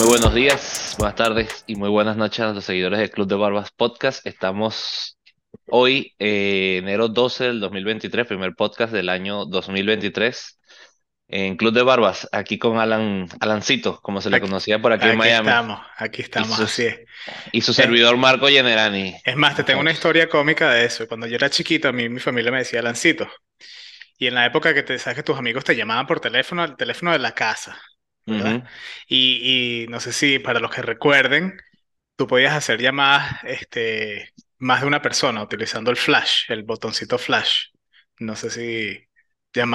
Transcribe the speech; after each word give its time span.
Muy 0.00 0.08
buenos 0.08 0.32
días, 0.34 0.94
buenas 0.96 1.14
tardes 1.14 1.62
y 1.66 1.76
muy 1.76 1.90
buenas 1.90 2.16
noches 2.16 2.40
a 2.40 2.52
los 2.54 2.64
seguidores 2.64 3.00
del 3.00 3.10
Club 3.10 3.28
de 3.28 3.34
Barbas 3.34 3.70
Podcast. 3.70 4.26
Estamos 4.26 5.18
hoy, 5.66 6.14
eh, 6.18 6.78
enero 6.78 7.08
12 7.08 7.44
del 7.44 7.60
2023, 7.60 8.26
primer 8.26 8.54
podcast 8.54 8.94
del 8.94 9.10
año 9.10 9.44
2023 9.44 10.58
en 11.28 11.54
Club 11.58 11.74
de 11.74 11.82
Barbas, 11.82 12.26
aquí 12.32 12.58
con 12.58 12.78
Alan, 12.78 13.28
Alancito, 13.40 14.00
como 14.00 14.22
se 14.22 14.30
le 14.30 14.38
Aquí, 14.38 14.46
conocía 14.46 14.80
por 14.80 14.94
aquí 14.94 15.04
en 15.04 15.10
aquí 15.10 15.18
Miami, 15.18 15.48
estamos, 15.48 15.80
aquí 15.98 16.22
estamos, 16.22 16.56
su, 16.56 16.62
así 16.62 16.86
es. 16.86 17.00
y 17.52 17.60
su 17.60 17.74
servidor 17.74 18.16
Marco 18.16 18.46
Generani. 18.48 19.14
es 19.22 19.36
más, 19.36 19.54
te 19.54 19.64
tengo 19.64 19.80
una 19.80 19.92
historia 19.92 20.30
cómica 20.30 20.70
de 20.70 20.86
eso. 20.86 21.06
Cuando 21.08 21.26
yo 21.26 21.34
era 21.34 21.50
chiquito, 21.50 21.88
a 21.88 21.92
mí 21.92 22.08
mi 22.08 22.20
familia 22.20 22.50
me 22.50 22.58
decía 22.58 22.80
Lancito. 22.80 23.30
Y 24.16 24.28
en 24.28 24.34
la 24.34 24.46
época 24.46 24.72
que 24.72 24.82
te 24.82 24.98
sabes 24.98 25.16
que 25.16 25.22
tus 25.22 25.36
amigos 25.36 25.62
te 25.64 25.76
llamaban 25.76 26.06
por 26.06 26.20
teléfono, 26.20 26.62
al 26.62 26.78
teléfono 26.78 27.12
de 27.12 27.18
la 27.18 27.32
casa, 27.32 27.78
Y, 29.08 29.84
y 29.84 29.88
no 29.88 30.00
sé 30.00 30.12
si 30.12 30.38
para 30.38 30.60
los 30.60 30.70
que 30.70 30.82
recuerden, 30.82 31.58
tú 32.16 32.26
podías 32.26 32.54
hacer 32.54 32.80
llamadas 32.80 33.38
este, 33.44 34.30
más 34.58 34.80
de 34.82 34.86
una 34.88 35.02
persona 35.02 35.42
utilizando 35.42 35.90
el 35.90 35.96
flash, 35.96 36.50
el 36.50 36.64
botoncito 36.64 37.18
flash. 37.18 37.68
No 38.20 38.36
sé 38.36 38.50
si 38.50 38.98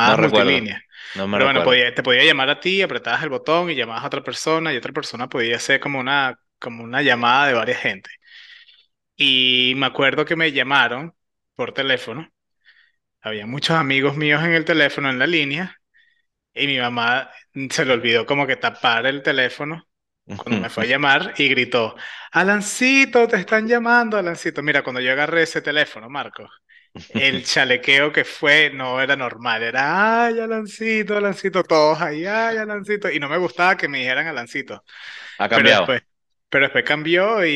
No 0.05 0.15
llamadas 0.17 0.17
recuerdo, 0.17 0.57
multilínea. 0.57 0.81
no 1.13 1.27
me 1.27 1.37
Pero 1.37 1.45
bueno, 1.45 1.63
podía, 1.63 1.93
te 1.95 2.03
podía 2.03 2.23
llamar 2.25 2.49
a 2.49 2.59
ti, 2.59 2.81
apretabas 2.81 3.23
el 3.23 3.29
botón 3.29 3.69
y 3.71 3.75
llamabas 3.75 4.03
a 4.03 4.07
otra 4.07 4.23
persona 4.23 4.73
y 4.73 4.77
otra 4.77 4.93
persona 4.93 5.29
podía 5.29 5.57
hacer 5.57 5.79
como 5.79 5.99
una, 5.99 6.39
como 6.59 6.83
una 6.83 7.01
llamada 7.01 7.47
de 7.47 7.53
varias 7.53 7.81
gente. 7.81 8.09
Y 9.17 9.73
me 9.77 9.85
acuerdo 9.87 10.25
que 10.25 10.35
me 10.35 10.51
llamaron 10.51 11.15
por 11.55 11.73
teléfono. 11.73 12.29
Había 13.21 13.47
muchos 13.47 13.77
amigos 13.77 14.17
míos 14.17 14.43
en 14.43 14.53
el 14.53 14.65
teléfono 14.65 15.09
en 15.09 15.19
la 15.19 15.27
línea 15.27 15.77
y 16.55 16.67
mi 16.67 16.79
mamá 16.79 17.29
se 17.71 17.85
le 17.85 17.93
olvidó 17.93 18.25
como 18.25 18.47
que 18.47 18.55
tapar 18.57 19.05
el 19.07 19.23
teléfono 19.23 19.87
cuando 20.35 20.59
me 20.59 20.69
fue 20.69 20.85
a 20.85 20.87
llamar 20.87 21.33
y 21.37 21.49
gritó, 21.49 21.95
Alancito, 22.31 23.27
te 23.27 23.37
están 23.37 23.67
llamando, 23.67 24.17
Alancito. 24.17 24.61
Mira, 24.63 24.83
cuando 24.83 25.01
yo 25.01 25.11
agarré 25.13 25.43
ese 25.43 25.61
teléfono, 25.61 26.09
Marco, 26.09 26.47
el 27.13 27.43
chalequeo 27.45 28.11
que 28.11 28.25
fue 28.25 28.71
no 28.73 29.01
era 29.01 29.15
normal, 29.15 29.63
era, 29.63 30.25
ay, 30.25 30.39
Alancito, 30.39 31.17
Alancito, 31.17 31.63
todos 31.63 32.01
ahí, 32.01 32.25
ay, 32.25 32.57
Alancito. 32.57 33.09
Y 33.11 33.19
no 33.19 33.29
me 33.29 33.37
gustaba 33.37 33.77
que 33.77 33.87
me 33.87 33.99
dijeran 33.99 34.27
Alancito. 34.27 34.83
Ha 35.37 35.47
Pero 35.53 35.69
cambiado. 35.69 35.69
después, 35.69 36.01
pero 36.49 36.65
después 36.65 36.83
cambió 36.85 37.45
y, 37.45 37.51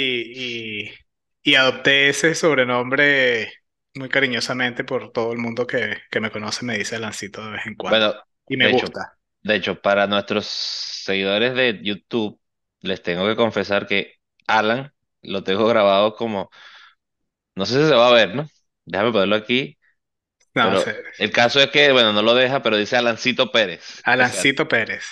y, 1.44 1.52
y 1.52 1.56
adopté 1.56 2.09
ese 2.09 2.36
sobrenombre 2.36 3.53
muy 3.95 4.09
cariñosamente 4.09 4.84
por 4.84 5.11
todo 5.11 5.31
el 5.34 5.39
mundo 5.39 5.67
que, 5.67 5.97
que 6.11 6.19
me 6.19 6.31
conoce, 6.31 6.66
me 6.66 6.78
dice 6.78 6.95
Alancito 6.97 7.45
de 7.45 7.52
vez 7.53 7.66
en 7.67 7.75
cuando. 7.75 8.08
Bueno, 8.08 8.13
Y 8.50 8.58
me 8.58 8.66
de 8.66 8.72
hecho, 8.72 8.88
gusta. 8.88 9.17
de 9.44 9.55
hecho, 9.55 9.81
para 9.81 10.08
nuestros 10.08 10.45
seguidores 10.45 11.55
de 11.55 11.80
YouTube, 11.83 12.39
les 12.81 13.02
tengo 13.03 13.28
que 13.28 13.36
confesar 13.36 13.88
que 13.88 14.16
Alan 14.47 14.94
lo 15.22 15.44
tengo 15.44 15.67
grabado 15.67 16.16
como, 16.16 16.50
no 17.56 17.66
sé 17.66 17.81
si 17.81 17.88
se 17.89 17.95
va 17.95 18.09
a 18.09 18.14
ver, 18.14 18.36
¿no? 18.36 18.47
Déjame 18.86 19.11
ponerlo 19.11 19.36
aquí. 19.36 19.78
No, 20.56 20.83
el 21.17 21.31
caso 21.31 21.61
es 21.61 21.69
que, 21.69 21.91
bueno, 21.91 22.14
no 22.14 22.22
lo 22.22 22.33
deja, 22.36 22.61
pero 22.61 22.78
dice 22.78 22.97
Alancito 22.97 23.52
Pérez. 23.52 24.03
O 24.14 24.17
sea, 24.17 24.25
Alancito 24.25 24.67
Pérez. 24.67 25.06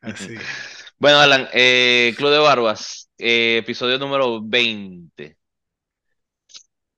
Así. 0.00 0.34
bueno, 0.98 1.20
Alan, 1.20 1.48
eh, 1.52 2.14
Club 2.16 2.30
de 2.30 2.38
Barbas, 2.38 3.10
eh, 3.18 3.58
episodio 3.58 3.98
número 3.98 4.40
20. 4.42 5.36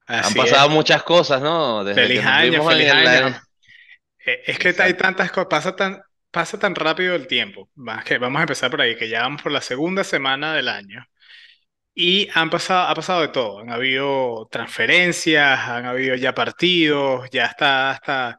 Han 0.09 0.35
pasado 0.35 0.69
es. 0.69 0.75
muchas 0.75 1.03
cosas, 1.03 1.43
¿no? 1.43 1.85
Desde 1.85 2.09
que 2.09 2.15
Feliz 2.15 2.23
nos 2.23 2.33
año, 2.33 2.51
vimos 2.53 2.73
en 2.75 2.79
feliz 2.79 2.91
el... 2.91 3.07
año. 3.07 3.46
Es 4.47 4.59
que 4.59 4.75
hay 4.83 4.95
tantas 4.95 5.31
cosas, 5.33 5.49
pasa 5.49 5.77
tan, 5.77 6.01
pasa 6.31 6.59
tan 6.59 6.75
rápido 6.75 7.15
el 7.15 7.27
tiempo. 7.27 7.71
Más 7.75 8.05
que 8.05 8.19
vamos 8.19 8.39
a 8.41 8.43
empezar 8.43 8.71
por 8.71 8.81
ahí, 8.81 8.97
que 8.97 9.09
ya 9.09 9.23
vamos 9.23 9.43
por 9.43 9.53
la 9.53 9.61
segunda 9.61 10.05
semana 10.05 10.55
del 10.55 10.69
año. 10.69 11.05
Y 11.95 12.29
han 12.35 12.51
pasado, 12.51 12.89
ha 12.89 12.95
pasado 12.95 13.23
de 13.23 13.29
todo. 13.29 13.61
Han 13.61 13.71
habido 13.71 14.49
transferencias, 14.51 15.61
han 15.69 15.87
habido 15.87 16.17
ya 16.17 16.35
partidos, 16.35 17.29
ya 17.33 17.47
está 17.47 17.91
hasta 17.91 18.39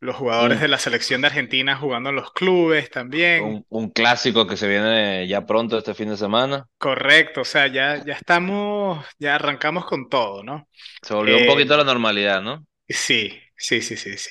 los 0.00 0.16
jugadores 0.16 0.60
Un, 0.60 0.62
de 0.62 0.68
la 0.68 0.78
selección 0.78 1.20
de 1.22 1.28
Argentina 1.28 1.76
jugando 1.76 2.10
en 2.10 2.16
los 2.16 2.32
clubes 2.32 2.90
también. 2.90 3.50
un, 3.50 3.64
un 3.68 3.90
clásico 3.90 4.46
que 4.46 4.56
se 4.56 4.68
viene 4.68 5.26
ya 5.28 5.46
pronto 5.46 5.78
este 5.78 5.94
fin 5.94 6.08
de 6.10 6.16
semana. 6.16 6.66
Correcto, 6.78 7.40
o 7.40 7.44
sea, 7.44 7.66
ya, 7.68 8.04
ya 8.04 8.12
estamos, 8.14 9.04
ya 9.18 9.34
arrancamos 9.36 9.86
con 9.86 10.08
todo, 10.10 10.42
¿no? 10.44 10.68
Se 11.00 11.14
volvió 11.14 11.38
un 11.38 11.46
Eh, 11.46 11.46
poquito 11.46 11.72
a 11.74 11.78
la 11.78 11.84
normalidad, 11.84 12.42
¿no? 12.42 12.66
Sí, 12.88 13.40
sí, 13.56 13.80
sí, 13.80 13.96
sí, 13.96 14.16
sí. 14.18 14.30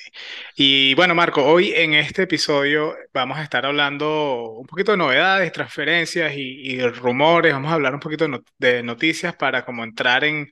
Y 0.56 0.94
bueno, 0.94 1.14
Marco, 1.14 1.44
hoy 1.44 1.72
en 1.74 1.94
este 1.94 2.22
episodio 2.22 2.94
vamos 3.12 3.38
a 3.38 3.42
estar 3.42 3.66
hablando 3.66 4.50
un 4.58 4.66
poquito 4.66 4.92
de 4.92 4.98
novedades, 4.98 5.52
transferencias 5.52 6.32
y, 6.36 6.40
y 6.74 6.80
rumores. 6.88 7.52
Vamos 7.52 7.70
a 7.70 7.74
hablar 7.74 7.94
un 7.94 8.00
poquito 8.00 8.24
de, 8.24 8.30
not- 8.30 8.48
de 8.58 8.82
noticias 8.82 9.34
para 9.36 9.64
como 9.64 9.84
entrar 9.84 10.24
en, 10.24 10.50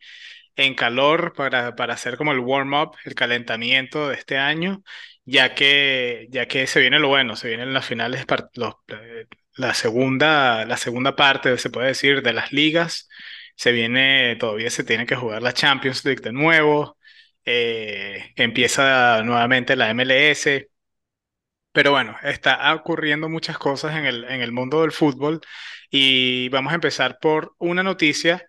en 0.56 0.74
calor, 0.74 1.34
para, 1.34 1.76
para 1.76 1.94
hacer 1.94 2.16
como 2.16 2.32
el 2.32 2.40
warm-up, 2.40 2.92
el 3.04 3.14
calentamiento 3.14 4.08
de 4.10 4.16
este 4.16 4.38
año, 4.38 4.82
ya 5.24 5.54
que, 5.54 6.28
ya 6.30 6.48
que 6.48 6.66
se 6.66 6.80
viene 6.80 6.98
lo 7.00 7.08
bueno, 7.08 7.36
se 7.36 7.48
vienen 7.48 7.74
las 7.74 7.86
finales, 7.86 8.26
los, 8.54 8.74
eh, 8.88 9.26
la 9.56 9.74
segunda, 9.74 10.64
la 10.66 10.76
segunda 10.78 11.16
parte, 11.16 11.58
se 11.58 11.70
puede 11.70 11.88
decir, 11.88 12.22
de 12.22 12.32
las 12.32 12.52
ligas. 12.52 13.08
Se 13.56 13.72
viene, 13.72 14.36
todavía 14.36 14.70
se 14.70 14.84
tiene 14.84 15.06
que 15.06 15.16
jugar 15.16 15.42
la 15.42 15.52
Champions 15.52 16.04
League 16.04 16.22
de 16.22 16.32
nuevo 16.32 16.98
eh, 17.44 18.32
empieza 18.36 19.22
nuevamente 19.22 19.76
la 19.76 19.90
MLS, 19.90 20.70
pero 21.72 21.92
bueno, 21.92 22.16
está 22.22 22.74
ocurriendo 22.74 23.28
muchas 23.28 23.58
cosas 23.58 23.96
en 23.96 24.06
el, 24.06 24.24
en 24.24 24.40
el 24.42 24.52
mundo 24.52 24.82
del 24.82 24.92
fútbol. 24.92 25.40
Y 25.90 26.48
vamos 26.50 26.72
a 26.72 26.76
empezar 26.76 27.18
por 27.20 27.54
una 27.58 27.82
noticia 27.82 28.46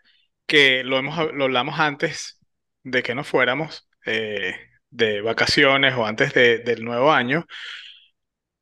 que 0.47 0.83
lo 0.83 0.97
hemos, 0.99 1.33
lo 1.33 1.45
hablamos 1.45 1.79
antes 1.79 2.39
de 2.83 3.03
que 3.03 3.15
nos 3.15 3.27
fuéramos 3.27 3.87
eh, 4.05 4.55
de 4.91 5.21
vacaciones 5.21 5.95
o 5.95 6.05
antes 6.05 6.33
de- 6.33 6.59
del 6.59 6.83
nuevo 6.85 7.11
año. 7.11 7.45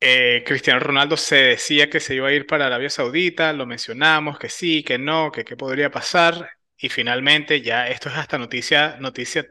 Eh, 0.06 0.44
Cristiano 0.46 0.80
Ronaldo 0.82 1.16
se 1.18 1.36
decía 1.38 1.90
que 1.90 2.00
se 2.02 2.16
iba 2.16 2.28
a 2.28 2.34
ir 2.34 2.46
para 2.46 2.66
Arabia 2.68 2.90
Saudita, 2.90 3.54
lo 3.54 3.66
mencionamos, 3.66 4.38
que 4.38 4.50
sí, 4.50 4.84
que 4.84 4.98
no, 4.98 5.32
que 5.32 5.46
qué 5.46 5.56
podría 5.56 5.92
pasar. 5.92 6.50
Y 6.78 6.90
finalmente 6.90 7.62
ya 7.62 7.88
esto 7.88 8.10
es 8.10 8.16
hasta 8.16 8.38
noticia, 8.38 8.98
noticia 9.00 9.46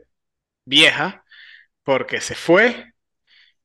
vieja 0.65 1.25
porque 1.85 2.21
se 2.21 2.35
fue 2.35 2.93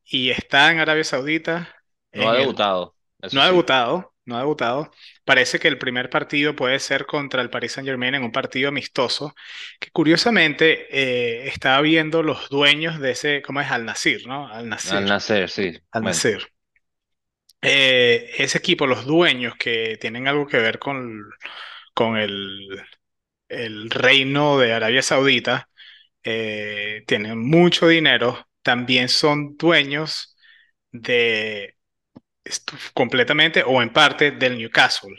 y 0.05 0.31
está 0.31 0.71
en 0.71 0.79
Arabia 0.79 1.03
Saudita 1.03 1.69
No 2.13 2.27
ha 2.29 2.33
el 2.33 2.35
debutado, 2.35 2.95
no 3.31 3.41
ha 3.41 3.45
debutado, 3.47 4.15
no 4.25 4.37
ha 4.37 4.39
debutado. 4.41 4.91
Parece 5.25 5.59
que 5.59 5.67
el 5.69 5.77
primer 5.79 6.09
partido 6.09 6.55
puede 6.55 6.79
ser 6.79 7.05
contra 7.05 7.41
el 7.41 7.49
Paris 7.49 7.73
Saint-Germain 7.73 8.15
en 8.15 8.23
un 8.23 8.31
partido 8.31 8.69
amistoso, 8.69 9.35
que 9.79 9.91
curiosamente 9.91 10.87
eh, 10.91 11.47
estaba 11.49 11.81
viendo 11.81 12.23
los 12.23 12.49
dueños 12.49 12.99
de 12.99 13.11
ese, 13.11 13.41
¿cómo 13.43 13.61
es? 13.61 13.71
Al 13.71 13.85
Nassr, 13.85 14.27
¿no? 14.27 14.47
Al 14.49 14.69
Al 14.81 15.05
Nassr, 15.05 15.05
nacer, 15.05 15.49
sí. 15.51 15.71
Al 15.91 16.01
Bueno, 16.01 16.23
Nassr. 16.23 16.51
Eh, 17.61 18.31
ese 18.37 18.57
equipo, 18.59 18.85
los 18.87 19.05
dueños 19.05 19.55
que 19.57 19.97
tienen 19.99 20.27
algo 20.27 20.45
que 20.47 20.57
ver 20.59 20.79
con, 20.79 21.23
con 21.93 22.17
el, 22.17 22.83
el 23.49 23.89
reino 23.91 24.59
de 24.59 24.73
Arabia 24.73 25.01
Saudita, 25.03 25.69
eh, 26.29 27.03
tienen 27.07 27.39
mucho 27.39 27.87
dinero, 27.87 28.47
también 28.61 29.07
son 29.09 29.55
dueños 29.57 30.35
de 30.91 31.75
completamente 32.93 33.63
o 33.65 33.81
en 33.81 33.91
parte 33.93 34.31
del 34.31 34.57
Newcastle. 34.57 35.15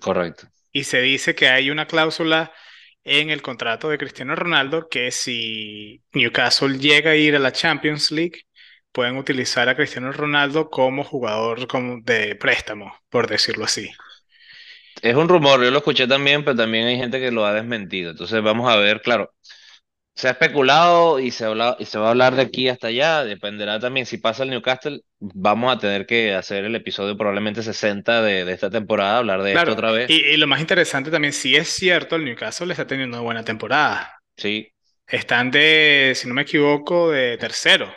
correcto. 0.00 0.48
Y 0.72 0.84
se 0.84 1.00
dice 1.00 1.34
que 1.34 1.48
hay 1.48 1.70
una 1.70 1.86
cláusula 1.86 2.52
en 3.04 3.30
el 3.30 3.42
contrato 3.42 3.88
de 3.88 3.98
Cristiano 3.98 4.34
Ronaldo 4.36 4.88
que 4.88 5.10
si 5.10 6.02
Newcastle 6.12 6.78
llega 6.78 7.12
a 7.12 7.16
ir 7.16 7.34
a 7.36 7.38
la 7.40 7.52
Champions 7.52 8.10
League, 8.12 8.42
pueden 8.92 9.16
utilizar 9.16 9.68
a 9.68 9.76
Cristiano 9.76 10.12
Ronaldo 10.12 10.70
como 10.70 11.04
jugador 11.04 11.66
como 11.66 12.00
de 12.02 12.36
préstamo, 12.36 12.94
por 13.08 13.26
decirlo 13.28 13.64
así. 13.64 13.90
Es 15.02 15.14
un 15.14 15.28
rumor, 15.28 15.62
yo 15.62 15.70
lo 15.70 15.78
escuché 15.78 16.06
también, 16.06 16.44
pero 16.44 16.56
también 16.56 16.86
hay 16.86 16.96
gente 16.96 17.20
que 17.20 17.30
lo 17.30 17.44
ha 17.46 17.54
desmentido. 17.54 18.10
Entonces 18.10 18.42
vamos 18.42 18.70
a 18.70 18.76
ver, 18.76 19.00
claro, 19.02 19.32
se 20.20 20.28
ha 20.28 20.32
especulado 20.32 21.18
y 21.20 21.30
se, 21.30 21.44
habla- 21.46 21.76
y 21.78 21.84
se 21.86 21.98
va 21.98 22.08
a 22.08 22.10
hablar 22.10 22.36
de 22.36 22.42
aquí 22.42 22.68
hasta 22.68 22.88
allá, 22.88 23.24
dependerá 23.24 23.78
también 23.80 24.06
si 24.06 24.18
pasa 24.18 24.42
el 24.44 24.50
Newcastle, 24.50 25.00
vamos 25.20 25.72
a 25.74 25.78
tener 25.78 26.06
que 26.06 26.34
hacer 26.34 26.64
el 26.64 26.74
episodio 26.76 27.16
probablemente 27.16 27.62
60 27.62 28.22
de, 28.22 28.44
de 28.44 28.52
esta 28.52 28.70
temporada, 28.70 29.18
hablar 29.18 29.42
de 29.42 29.54
esto 29.54 29.72
otra 29.72 29.90
vez. 29.92 30.14
y, 30.14 30.16
y 30.32 30.36
lo 30.36 30.46
más 30.46 30.60
interesante 30.60 31.10
también, 31.10 31.32
si 31.32 31.56
es 31.56 31.68
cierto, 31.68 32.16
el 32.16 32.24
Newcastle 32.24 32.70
está 32.72 32.86
teniendo 32.86 33.16
una 33.16 33.24
buena 33.24 33.44
temporada. 33.44 34.22
Sí, 34.36 34.72
Están 35.06 35.50
de, 35.50 36.14
si 36.16 36.28
no 36.28 36.34
me 36.34 36.42
equivoco, 36.42 37.10
de 37.10 37.38
tercero 37.38 37.92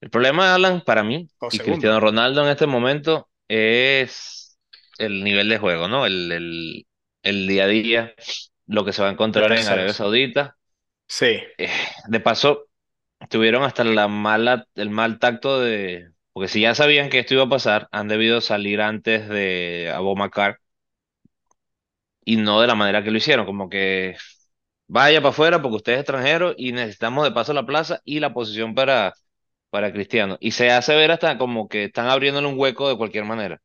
el 0.00 0.10
problema, 0.10 0.54
Alan, 0.54 0.82
para 0.84 1.02
mí 1.04 1.28
o 1.40 1.50
y 1.50 1.60
segundo. 1.60 1.60
Cristiano 1.62 2.00
Ronaldo 2.00 2.42
en 2.44 2.50
este 2.50 2.66
momento 2.66 3.28
es 3.48 4.58
el 4.98 5.22
nivel 5.24 5.48
de 5.48 5.58
juego, 5.58 5.88
¿no? 5.88 6.06
El, 6.06 6.32
el, 6.32 6.86
el 7.22 7.46
día 7.48 7.64
a 7.64 7.66
día, 7.68 8.14
lo 8.66 8.84
que 8.84 8.92
se 8.92 9.02
va 9.02 9.08
a 9.08 9.12
De 9.34 9.42
encontrar 9.44 9.52
en 9.52 9.68
Arabia. 9.68 9.94
Saudita. 9.94 10.56
Sí, 11.14 11.26
Eh, 11.58 11.68
de 12.08 12.20
paso, 12.20 12.68
tuvieron 13.30 13.64
hasta 13.64 13.84
la 13.84 14.08
mala, 14.08 14.66
el 14.76 14.90
mal 14.90 15.18
tacto 15.20 15.60
de, 15.60 16.12
porque 16.32 16.48
si 16.48 16.62
ya 16.62 16.74
sabían 16.74 17.10
que 17.10 17.20
esto 17.20 17.34
iba 17.34 17.44
a 17.44 17.48
pasar, 17.50 17.88
han 17.92 18.08
debido 18.08 18.40
salir 18.42 18.80
antes 18.82 19.28
de 19.28 19.92
Abubakar 19.94 20.58
y 22.24 22.36
no 22.36 22.60
de 22.60 22.66
la 22.66 22.74
manera 22.74 23.02
que 23.02 23.10
lo 23.10 23.18
hicieron, 23.18 23.46
como 23.46 23.68
que 23.68 24.16
vaya 24.88 25.20
para 25.20 25.30
afuera 25.30 25.62
porque 25.62 25.76
usted 25.76 25.92
es 25.94 26.00
extranjero 26.00 26.54
y 26.56 26.72
necesitamos 26.72 27.24
de 27.24 27.32
paso 27.32 27.52
la 27.52 27.66
plaza 27.66 28.00
y 28.04 28.20
la 28.20 28.34
posición 28.34 28.74
para, 28.74 29.14
para 29.70 29.92
Cristiano. 29.92 30.36
Y 30.40 30.52
se 30.52 30.70
hace 30.70 30.96
ver 30.96 31.10
hasta 31.12 31.38
como 31.38 31.68
que 31.68 31.84
están 31.86 32.08
abriéndole 32.08 32.48
un 32.48 32.58
hueco 32.58 32.88
de 32.88 32.96
cualquier 32.98 33.24
manera. 33.24 33.62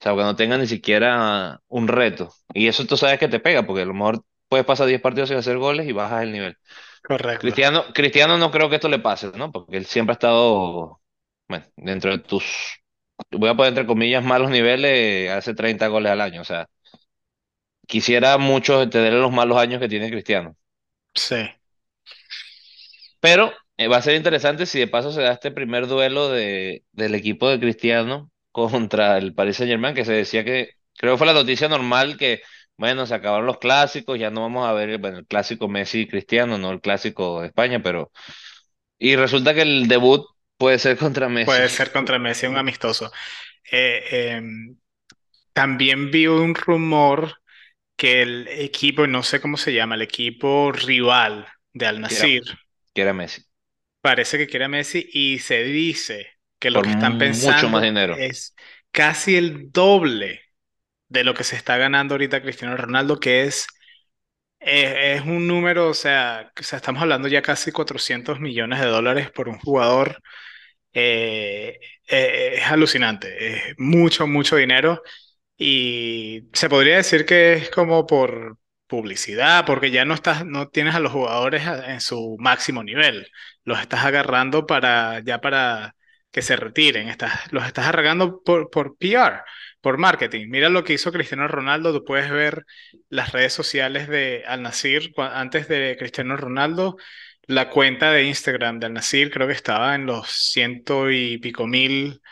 O 0.00 0.04
sea, 0.04 0.12
que 0.14 0.18
no 0.22 0.36
tengan 0.36 0.60
ni 0.60 0.68
siquiera 0.68 1.60
un 1.68 1.88
reto. 1.88 2.32
Y 2.54 2.68
eso 2.68 2.86
tú 2.86 2.96
sabes 2.98 3.18
que 3.20 3.28
te 3.28 3.40
pega, 3.40 3.64
porque 3.66 3.82
a 3.82 3.86
lo 3.86 3.94
mejor 3.94 4.24
puedes 4.54 4.66
pasar 4.66 4.86
10 4.86 5.00
partidos 5.00 5.30
sin 5.30 5.38
hacer 5.38 5.58
goles 5.58 5.88
y 5.88 5.90
bajas 5.90 6.22
el 6.22 6.30
nivel. 6.30 6.56
Correcto. 7.02 7.40
Cristiano, 7.40 7.86
Cristiano 7.92 8.38
no 8.38 8.52
creo 8.52 8.70
que 8.70 8.76
esto 8.76 8.88
le 8.88 9.00
pase, 9.00 9.32
¿no? 9.34 9.50
Porque 9.50 9.76
él 9.76 9.84
siempre 9.84 10.12
ha 10.12 10.14
estado, 10.14 11.00
bueno, 11.48 11.66
dentro 11.76 12.12
de 12.12 12.18
tus, 12.18 12.44
voy 13.32 13.48
a 13.48 13.56
poner 13.56 13.70
entre 13.70 13.84
comillas, 13.84 14.22
malos 14.24 14.50
niveles, 14.50 15.28
hace 15.32 15.54
30 15.54 15.88
goles 15.88 16.12
al 16.12 16.20
año. 16.20 16.40
O 16.40 16.44
sea, 16.44 16.68
quisiera 17.88 18.38
mucho 18.38 18.88
tener 18.88 19.12
los 19.14 19.32
malos 19.32 19.58
años 19.58 19.80
que 19.80 19.88
tiene 19.88 20.08
Cristiano. 20.08 20.56
Sí. 21.14 21.36
Pero 23.18 23.52
eh, 23.76 23.88
va 23.88 23.96
a 23.96 24.02
ser 24.02 24.14
interesante 24.14 24.66
si 24.66 24.78
de 24.78 24.86
paso 24.86 25.10
se 25.10 25.22
da 25.22 25.32
este 25.32 25.50
primer 25.50 25.88
duelo 25.88 26.28
de, 26.28 26.84
del 26.92 27.16
equipo 27.16 27.48
de 27.48 27.58
Cristiano 27.58 28.30
contra 28.52 29.18
el 29.18 29.34
Paris 29.34 29.56
Saint-Germain, 29.56 29.96
que 29.96 30.04
se 30.04 30.12
decía 30.12 30.44
que, 30.44 30.74
creo 30.96 31.14
que 31.14 31.18
fue 31.18 31.26
la 31.26 31.32
noticia 31.32 31.68
normal 31.68 32.16
que, 32.16 32.42
bueno, 32.76 33.06
se 33.06 33.14
acabaron 33.14 33.46
los 33.46 33.58
clásicos, 33.58 34.18
ya 34.18 34.30
no 34.30 34.42
vamos 34.42 34.66
a 34.66 34.72
ver 34.72 34.98
bueno, 34.98 35.18
el 35.18 35.26
clásico 35.26 35.68
Messi-Cristiano, 35.68 36.58
no 36.58 36.70
el 36.70 36.80
clásico 36.80 37.40
de 37.40 37.48
España, 37.48 37.80
pero... 37.82 38.10
Y 38.98 39.16
resulta 39.16 39.54
que 39.54 39.62
el 39.62 39.88
debut 39.88 40.24
puede 40.56 40.78
ser 40.78 40.96
contra 40.96 41.28
Messi. 41.28 41.46
Puede 41.46 41.68
ser 41.68 41.92
contra 41.92 42.18
Messi, 42.18 42.46
un 42.46 42.56
amistoso. 42.56 43.12
Eh, 43.70 44.36
em, 44.36 44.76
también 45.52 46.10
vi 46.10 46.26
un 46.26 46.54
rumor 46.54 47.40
que 47.96 48.22
el 48.22 48.48
equipo, 48.48 49.06
no 49.06 49.22
sé 49.22 49.40
cómo 49.40 49.56
se 49.56 49.74
llama, 49.74 49.96
el 49.96 50.02
equipo 50.02 50.72
rival 50.72 51.48
de 51.72 51.86
Al 51.86 52.00
que 52.94 53.02
era 53.02 53.12
Messi. 53.12 53.42
parece 54.00 54.38
que 54.38 54.46
quiere 54.46 54.66
a 54.66 54.68
Messi 54.68 55.08
y 55.12 55.38
se 55.38 55.62
dice 55.64 56.28
que 56.58 56.70
lo 56.70 56.80
Por 56.80 56.82
que 56.82 56.90
están 56.90 57.18
mucho 57.18 57.68
más 57.68 57.82
pensando 57.82 57.82
dinero. 57.82 58.16
es 58.16 58.54
casi 58.90 59.36
el 59.36 59.72
doble 59.72 60.42
de 61.08 61.24
lo 61.24 61.34
que 61.34 61.44
se 61.44 61.56
está 61.56 61.76
ganando 61.76 62.14
ahorita 62.14 62.42
Cristiano 62.42 62.76
Ronaldo, 62.76 63.20
que 63.20 63.44
es, 63.44 63.66
eh, 64.60 65.14
es 65.16 65.22
un 65.22 65.46
número, 65.46 65.88
o 65.90 65.94
sea, 65.94 66.52
o 66.58 66.76
estamos 66.76 67.02
hablando 67.02 67.28
ya 67.28 67.42
casi 67.42 67.72
400 67.72 68.40
millones 68.40 68.80
de 68.80 68.86
dólares 68.86 69.30
por 69.30 69.48
un 69.48 69.58
jugador. 69.58 70.20
eh, 70.92 71.78
eh, 72.08 72.54
es 72.58 72.64
alucinante, 72.66 73.56
es 73.70 73.74
mucho, 73.78 74.26
mucho 74.26 74.56
dinero. 74.56 75.02
Y 75.56 76.48
se 76.52 76.68
podría 76.68 76.96
decir 76.98 77.26
que 77.26 77.54
es 77.54 77.70
como 77.70 78.06
por 78.06 78.58
publicidad, 78.86 79.66
porque 79.66 79.90
ya 79.90 80.04
no 80.04 80.14
estás, 80.14 80.44
no 80.46 80.68
tienes 80.68 80.94
a 80.94 81.00
los 81.00 81.12
jugadores 81.12 81.64
en 81.66 82.00
su 82.00 82.36
máximo 82.40 82.82
nivel. 82.84 83.28
Los 83.64 83.80
estás 83.80 84.04
agarrando 84.04 84.66
para, 84.66 85.20
ya 85.20 85.40
para 85.40 85.94
que 86.32 86.42
se 86.42 86.56
retiren. 86.56 87.08
Estás, 87.08 87.52
los 87.52 87.66
estás 87.66 87.86
agarrando 87.88 88.42
por, 88.44 88.70
por 88.70 88.96
PR, 88.98 89.42
por 89.84 89.98
marketing. 89.98 90.48
Mira 90.50 90.70
lo 90.70 90.84
que 90.84 90.94
hizo 90.94 91.12
Cristiano 91.12 91.48
Ronaldo. 91.48 91.92
Tú 91.94 92.04
puedes 92.04 92.30
ver 92.32 92.64
las 93.10 93.32
redes 93.32 93.54
sociales 93.54 94.08
de 94.08 94.44
Al 94.48 94.62
Nassr 94.64 95.12
cua- 95.14 95.32
antes 95.34 95.68
de 95.68 95.96
Cristiano 95.98 96.36
Ronaldo. 96.38 96.96
La 97.46 97.70
cuenta 97.70 98.12
de 98.12 98.24
Instagram 98.24 98.80
de 98.80 98.86
Al 98.86 98.94
Nassr 98.94 99.30
creo 99.32 99.46
que 99.48 99.54
estaba 99.54 99.94
en 99.96 100.06
los 100.06 100.28
ciento 100.30 101.10
y 101.12 101.38
pico 101.38 101.66
mil 101.68 102.22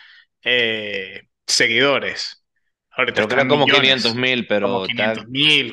eh, 0.44 1.24
seguidores. 1.46 2.44
Ahorita 2.92 3.22
Creo 3.22 3.28
que 3.28 3.34
eran 3.34 3.48
como 3.48 3.68
500 3.68 4.14
millones, 4.14 4.14
mil, 4.14 4.46
pero 4.46 4.84
está, 4.86 5.14
500 5.14 5.26
mil, 5.28 5.72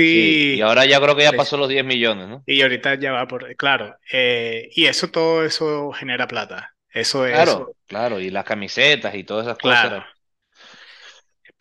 sí. 0.00 0.44
Y 0.54 0.60
casi, 0.60 0.62
ahora 0.62 0.86
ya 0.86 1.00
creo 1.00 1.16
que 1.16 1.22
ya 1.24 1.34
pasó 1.36 1.56
los 1.56 1.68
10 1.68 1.84
millones, 1.84 2.28
¿no? 2.28 2.46
y 2.46 2.62
ahorita 2.62 2.94
ya 2.96 3.12
va 3.12 3.26
por, 3.28 3.54
claro, 3.56 3.96
eh, 4.12 4.68
y 4.74 4.86
eso, 4.86 5.10
todo 5.10 5.44
eso 5.44 5.92
genera 5.92 6.26
plata, 6.26 6.74
eso 6.90 7.26
es, 7.26 7.58
Claro, 7.58 7.74
claro, 7.86 8.20
y 8.20 8.30
las 8.30 8.44
camisetas 8.44 9.14
y 9.14 9.24
todas 9.24 9.46
esas 9.46 9.58
claro, 9.58 9.98
cosas. 9.98 10.04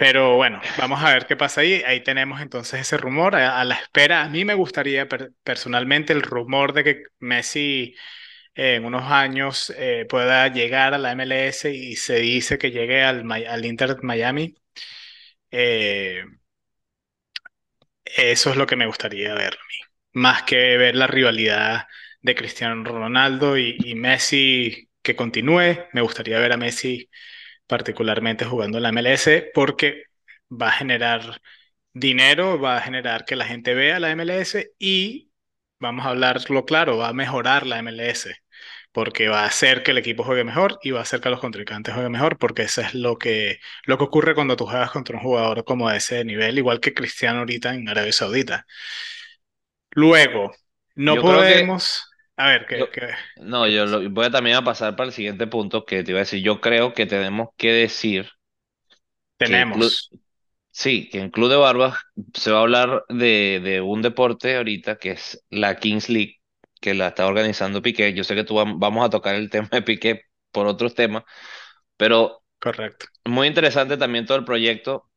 Pero 0.02 0.36
bueno, 0.36 0.60
vamos 0.80 1.04
a 1.04 1.14
ver 1.14 1.28
qué 1.28 1.36
pasa 1.38 1.62
ahí, 1.62 1.84
ahí 1.86 2.02
tenemos 2.04 2.42
entonces 2.42 2.82
ese 2.82 2.98
rumor, 2.98 3.36
a, 3.36 3.64
la 3.64 3.76
espera, 3.76 4.24
a 4.24 4.30
mí 4.30 4.46
me 4.46 4.56
gustaría 4.56 5.08
per- 5.08 5.34
personalmente 5.44 6.12
el 6.12 6.24
rumor 6.24 6.74
de 6.74 6.84
que 6.84 7.04
Messi 7.20 7.96
en 8.56 8.86
unos 8.86 9.04
años 9.12 9.74
eh, 9.78 10.06
pueda 10.10 10.48
llegar 10.50 10.94
a 10.96 11.00
la 11.00 11.14
MLS 11.14 11.74
y 11.74 11.96
se 11.98 12.16
dice 12.20 12.58
que 12.60 12.72
llegue 12.72 13.04
al, 13.04 13.32
al 13.32 13.66
Inter 13.66 13.98
Miami. 14.04 14.56
Eh, 15.52 16.24
Eso 18.06 18.50
es 18.52 18.58
lo 18.58 18.68
que 18.68 18.76
me 18.76 18.86
gustaría 18.88 19.34
ver. 19.34 19.58
Más 20.14 20.44
que 20.44 20.78
ver 20.78 20.96
la 20.96 21.08
rivalidad 21.08 21.86
de 22.22 22.36
Cristiano 22.36 22.84
Ronaldo 22.84 23.58
y 23.58 23.96
Messi 23.96 24.90
que 25.02 25.16
continúe, 25.16 25.88
me 25.94 26.02
gustaría 26.02 26.40
ver 26.40 26.54
a 26.54 26.58
Messi 26.58 27.10
particularmente 27.72 28.44
jugando 28.44 28.80
en 28.80 28.84
la 28.84 28.92
MLS 28.92 29.50
porque 29.54 30.04
va 30.52 30.68
a 30.68 30.72
generar 30.74 31.42
dinero, 31.94 32.60
va 32.60 32.76
a 32.76 32.82
generar 32.82 33.24
que 33.24 33.38
la 33.38 33.46
gente 33.46 33.74
vea 33.74 33.98
la 34.02 34.14
MLS 34.14 34.74
y, 34.78 35.32
vamos 35.80 36.06
a 36.06 36.10
hablarlo 36.10 36.66
claro, 36.66 36.98
va 36.98 37.08
a 37.08 37.14
mejorar 37.14 37.66
la 37.66 37.82
MLS 37.82 38.28
porque 38.92 39.30
va 39.30 39.44
a 39.44 39.46
hacer 39.46 39.84
que 39.84 39.92
el 39.92 40.00
equipo 40.00 40.26
juegue 40.26 40.44
mejor 40.44 40.80
y 40.84 40.92
va 40.92 41.00
a 41.00 41.04
hacer 41.04 41.22
que 41.22 41.30
los 41.30 41.40
contrincantes 41.40 41.94
jueguen 41.94 42.12
mejor, 42.12 42.38
porque 42.38 42.64
eso 42.64 42.82
es 42.82 42.94
lo 42.94 43.18
que, 43.18 43.62
lo 43.86 43.98
que 43.98 44.04
ocurre 44.04 44.36
cuando 44.36 44.58
tú 44.58 44.66
juegas 44.66 44.92
contra 44.92 45.16
un 45.16 45.24
jugador 45.24 45.64
como 45.64 45.90
de 45.90 45.96
ese 45.96 46.26
nivel, 46.26 46.58
igual 46.58 46.82
que 46.82 46.94
Cristiano 46.94 47.40
ahorita 47.40 47.74
en 47.74 47.88
Arabia 47.88 48.12
Saudita. 48.12 48.66
Luego, 49.92 50.54
no 50.96 51.16
Yo 51.16 51.22
podemos, 51.22 52.11
a 52.46 52.48
ver, 52.48 52.66
¿qué, 52.68 52.78
yo, 52.78 52.88
qué, 52.92 53.10
no, 53.36 53.68
yo 53.68 53.86
lo, 53.86 54.10
voy 54.12 54.26
a 54.28 54.32
también 54.32 54.58
a 54.58 54.64
pasar 54.64 54.96
para 54.96 55.08
el 55.10 55.14
siguiente 55.14 55.48
punto 55.48 55.86
que 55.86 56.04
te 56.04 56.12
iba 56.12 56.20
a 56.20 56.24
decir. 56.24 56.44
Yo 56.44 56.62
creo 56.62 56.94
que 56.94 57.06
tenemos 57.06 57.50
que 57.58 57.72
decir 57.74 58.30
que 59.44 59.66
Tenemos, 59.66 60.14
sí, 60.72 61.10
que 61.10 61.20
en 61.22 61.30
Club 61.32 61.50
de 61.50 61.56
Barbas 61.58 61.96
se 62.34 62.52
va 62.52 62.60
a 62.60 62.62
hablar 62.62 63.04
de, 63.10 63.60
de 63.64 63.82
un 63.82 64.02
deporte 64.02 64.56
ahorita 64.58 64.98
que 64.98 65.12
es 65.12 65.44
la 65.50 65.78
Kings 65.78 66.10
League, 66.10 66.38
que 66.82 66.94
la 66.94 67.10
está 67.10 67.28
organizando 67.28 67.82
Piqué. 67.82 68.14
Yo 68.14 68.24
sé 68.24 68.36
que 68.36 68.44
tú 68.44 68.56
vam- 68.56 68.78
vamos 68.80 69.06
a 69.06 69.10
tocar 69.10 69.36
el 69.36 69.50
tema 69.52 69.70
de 69.72 69.82
Piqué 69.82 70.24
por 70.52 70.68
otros 70.68 70.96
temas, 70.96 71.24
pero 71.98 72.44
correcto. 72.60 73.08
muy 73.26 73.48
interesante 73.50 73.98
también 73.98 74.28
todo 74.28 74.40
el 74.40 74.46
proyecto, 74.46 75.11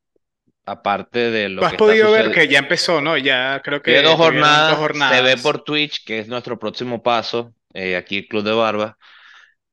aparte 0.65 1.31
de 1.31 1.49
Tú 1.57 1.63
lo 1.63 1.65
has 1.65 1.73
que 1.73 1.77
está 1.77 1.95
podido 1.95 2.11
ver 2.11 2.31
que 2.31 2.47
ya 2.47 2.59
empezó, 2.59 3.01
¿no? 3.01 3.17
Ya 3.17 3.61
creo 3.63 3.81
que 3.81 3.99
dos 3.99 4.17
tuvieron 4.17 4.65
dos 4.65 4.77
jornadas, 4.77 4.91
se 4.99 5.21
ve 5.21 5.37
jornadas, 5.37 5.37
por 5.37 5.63
Twitch, 5.63 6.03
que 6.05 6.19
es 6.19 6.27
nuestro 6.27 6.57
próximo 6.59 7.03
paso, 7.03 7.53
eh, 7.73 7.95
aquí 7.95 8.17
el 8.19 8.27
Club 8.27 8.43
de 8.43 8.51
Barbas. 8.53 8.95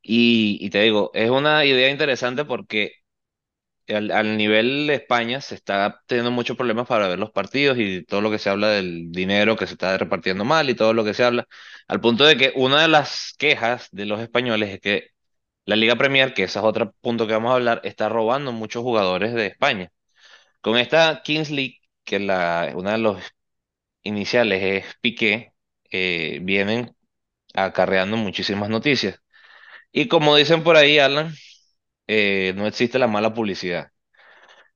Y, 0.02 0.58
y 0.60 0.70
te 0.70 0.82
digo, 0.82 1.10
es 1.14 1.30
una 1.30 1.64
idea 1.64 1.90
interesante 1.90 2.44
porque 2.44 2.94
al, 3.88 4.10
al 4.12 4.36
nivel 4.36 4.86
de 4.88 4.94
España 4.96 5.40
se 5.40 5.54
está 5.56 6.02
teniendo 6.06 6.30
muchos 6.30 6.56
problemas 6.56 6.86
para 6.88 7.08
ver 7.08 7.18
los 7.18 7.30
partidos 7.32 7.78
y 7.78 8.04
todo 8.04 8.20
lo 8.22 8.30
que 8.30 8.38
se 8.38 8.50
habla 8.50 8.68
del 8.70 9.12
dinero 9.12 9.56
que 9.56 9.66
se 9.66 9.74
está 9.74 9.98
repartiendo 9.98 10.44
mal 10.44 10.70
y 10.70 10.74
todo 10.74 10.94
lo 10.94 11.04
que 11.04 11.14
se 11.14 11.24
habla, 11.24 11.46
al 11.88 12.00
punto 12.00 12.24
de 12.24 12.36
que 12.36 12.52
una 12.56 12.82
de 12.82 12.88
las 12.88 13.34
quejas 13.38 13.88
de 13.92 14.06
los 14.06 14.20
españoles 14.20 14.70
es 14.70 14.80
que 14.80 15.08
la 15.66 15.76
Liga 15.76 15.96
Premier, 15.96 16.34
que 16.34 16.44
ese 16.44 16.58
es 16.60 16.64
otro 16.64 16.92
punto 17.00 17.26
que 17.26 17.34
vamos 17.34 17.52
a 17.52 17.56
hablar, 17.56 17.80
está 17.84 18.08
robando 18.08 18.52
muchos 18.52 18.82
jugadores 18.82 19.34
de 19.34 19.46
España. 19.48 19.90
Con 20.62 20.78
esta 20.78 21.22
Kings 21.24 21.50
League, 21.50 21.80
que 22.04 22.18
una 22.18 22.92
de 22.92 22.98
los 22.98 23.22
iniciales 24.02 24.62
es 24.62 24.96
Piqué, 25.00 25.54
eh, 25.90 26.40
vienen 26.42 26.96
acarreando 27.54 28.16
muchísimas 28.16 28.70
noticias. 28.70 29.20
Y 29.92 30.08
como 30.08 30.36
dicen 30.36 30.64
por 30.64 30.76
ahí, 30.76 30.98
Alan, 30.98 31.34
eh, 32.08 32.54
no 32.56 32.66
existe 32.66 32.98
la 32.98 33.08
mala 33.08 33.34
publicidad. 33.34 33.88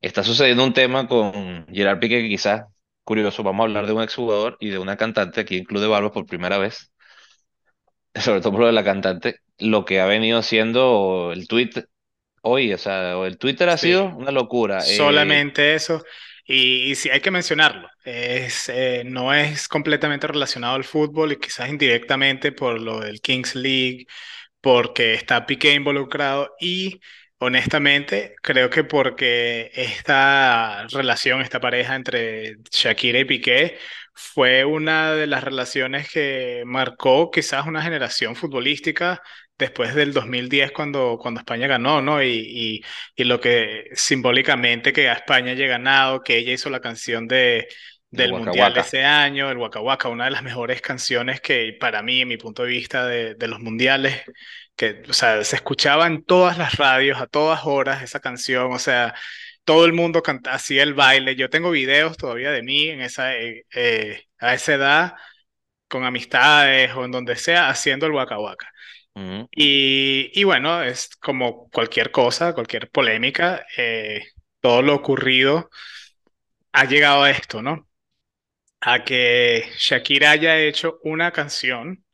Está 0.01 0.25
sucediendo 0.25 0.65
un 0.65 0.75
tema 0.75 1.09
con 1.09 1.67
Gerard 1.73 2.01
Piqué 2.01 2.23
que 2.23 2.29
quizás, 2.29 2.65
curioso, 3.05 3.43
vamos 3.43 3.63
a 3.65 3.67
hablar 3.67 3.87
de 3.87 3.93
un 3.95 4.03
exjugador 4.03 4.57
y 4.61 4.71
de 4.71 4.79
una 4.79 4.97
cantante 4.97 5.41
aquí 5.43 5.59
en 5.59 5.65
Club 5.65 5.83
de 5.83 5.89
Barbas 5.89 6.13
por 6.13 6.27
primera 6.27 6.59
vez, 6.59 6.93
sobre 8.15 8.41
todo 8.41 8.53
por 8.53 8.61
lo 8.63 8.67
de 8.67 8.73
la 8.73 8.85
cantante, 8.85 9.41
lo 9.59 9.85
que 9.85 10.01
ha 10.01 10.07
venido 10.07 10.43
siendo 10.43 11.33
el 11.33 11.49
tweet 11.49 11.71
hoy, 12.47 12.73
o 12.73 12.79
sea, 12.79 13.13
el 13.25 13.39
Twitter 13.39 13.69
ha 13.69 13.77
sí. 13.77 13.89
sido 13.89 14.07
una 14.17 14.31
locura. 14.31 14.79
Eh, 14.79 14.97
Solamente 14.97 15.75
eso. 15.75 16.03
Y, 16.47 16.91
y 16.91 16.95
sí, 16.95 17.11
hay 17.11 17.21
que 17.21 17.31
mencionarlo. 17.31 17.89
Es, 18.05 18.69
eh, 18.69 19.03
no 19.05 19.35
es 19.35 19.69
completamente 19.69 20.27
relacionado 20.27 20.77
al 20.77 20.85
fútbol 20.85 21.33
y 21.33 21.37
quizás 21.39 21.69
indirectamente 21.69 22.53
por 22.53 22.81
lo 22.81 23.01
del 23.01 23.21
Kings 23.21 23.55
League, 23.57 24.07
porque 24.61 25.15
está 25.15 25.47
Piqué 25.47 25.75
involucrado 25.75 26.55
y 26.61 27.01
honestamente 27.39 28.35
creo 28.43 28.71
que 28.71 28.85
porque 28.85 29.71
esta 29.75 30.87
relación, 30.91 31.43
esta 31.43 31.61
pareja 31.61 31.95
entre 31.97 32.57
Shakira 32.71 33.19
y 33.21 33.25
Piqué 33.25 33.79
fue 34.15 34.65
una 34.65 35.13
de 35.13 35.27
las 35.27 35.45
relaciones 35.45 36.11
que 36.11 36.63
marcó 36.67 37.31
quizás 37.31 37.67
una 37.67 37.83
generación 37.83 38.37
futbolística 38.37 39.23
después 39.59 39.95
del 39.95 40.13
2010 40.13 40.73
cuando, 40.73 41.19
cuando 41.21 41.41
España 41.41 41.67
ganó, 41.67 42.03
¿no? 42.03 42.23
Y, 42.23 42.29
y, 42.29 42.85
y 43.17 43.25
lo 43.25 43.41
que 43.41 43.91
simbólicamente 43.95 44.93
que 44.93 45.09
a 45.09 45.15
España 45.15 45.53
haya 45.53 45.67
ganado, 45.67 46.23
que 46.23 46.39
ella 46.39 46.53
hizo 46.53 46.71
la 46.71 46.81
canción 46.81 47.27
de, 47.29 47.69
el 48.17 48.27
del 48.27 48.33
Waka 48.33 48.53
Mundial 48.53 48.75
de 48.75 48.81
ese 48.81 49.05
año, 49.05 49.51
el 49.51 49.59
Waka 49.59 49.81
Waka, 49.81 50.09
una 50.09 50.25
de 50.27 50.31
las 50.31 50.43
mejores 50.43 50.81
canciones 50.83 51.41
que 51.41 51.77
para 51.79 52.03
mí, 52.03 52.21
en 52.23 52.29
mi 52.29 52.37
punto 52.37 52.63
de 52.65 52.69
vista 52.71 53.07
de, 53.07 53.35
de 53.35 53.49
los 53.49 53.61
mundiales, 53.61 54.23
que, 54.77 55.03
o 55.09 55.13
sea, 55.13 55.43
se 55.45 55.57
escuchaba 55.57 56.07
en 56.07 56.25
todas 56.25 56.59
las 56.59 56.75
radios 56.77 57.21
a 57.21 57.27
todas 57.27 57.61
horas 57.65 58.03
esa 58.03 58.21
canción, 58.21 58.73
o 58.73 58.79
sea, 58.79 59.15
todo 59.65 59.85
el 59.87 59.93
mundo 59.93 60.23
canta, 60.23 60.53
hacía 60.55 60.83
el 60.83 60.95
baile. 60.95 61.37
Yo 61.37 61.51
tengo 61.51 61.71
videos 61.71 62.17
todavía 62.17 62.51
de 62.53 62.63
mí 62.63 62.89
en 62.89 63.01
esa, 63.01 63.37
eh, 63.37 63.65
eh, 63.75 64.23
a 64.39 64.55
esa 64.55 64.75
edad, 64.75 65.15
con 65.89 66.05
amistades 66.05 66.93
o 66.95 67.05
en 67.05 67.13
donde 67.13 67.37
sea, 67.37 67.69
haciendo 67.69 68.07
el 68.07 68.13
Waka 68.13 68.39
Waka. 68.39 68.71
Y, 69.51 70.31
y 70.39 70.45
bueno, 70.45 70.83
es 70.83 71.17
como 71.17 71.71
cualquier 71.71 72.11
cosa, 72.11 72.53
cualquier 72.55 72.91
polémica, 72.91 73.67
eh, 73.77 74.23
todo 74.61 74.83
lo 74.83 74.95
ocurrido 74.95 75.71
ha 76.73 76.85
llegado 76.85 77.23
a 77.25 77.31
esto, 77.31 77.63
¿no? 77.63 77.89
A 78.81 79.05
que 79.05 79.71
Shakira 79.79 80.33
haya 80.33 80.59
hecho 80.59 81.01
una 81.05 81.33
canción 81.33 82.05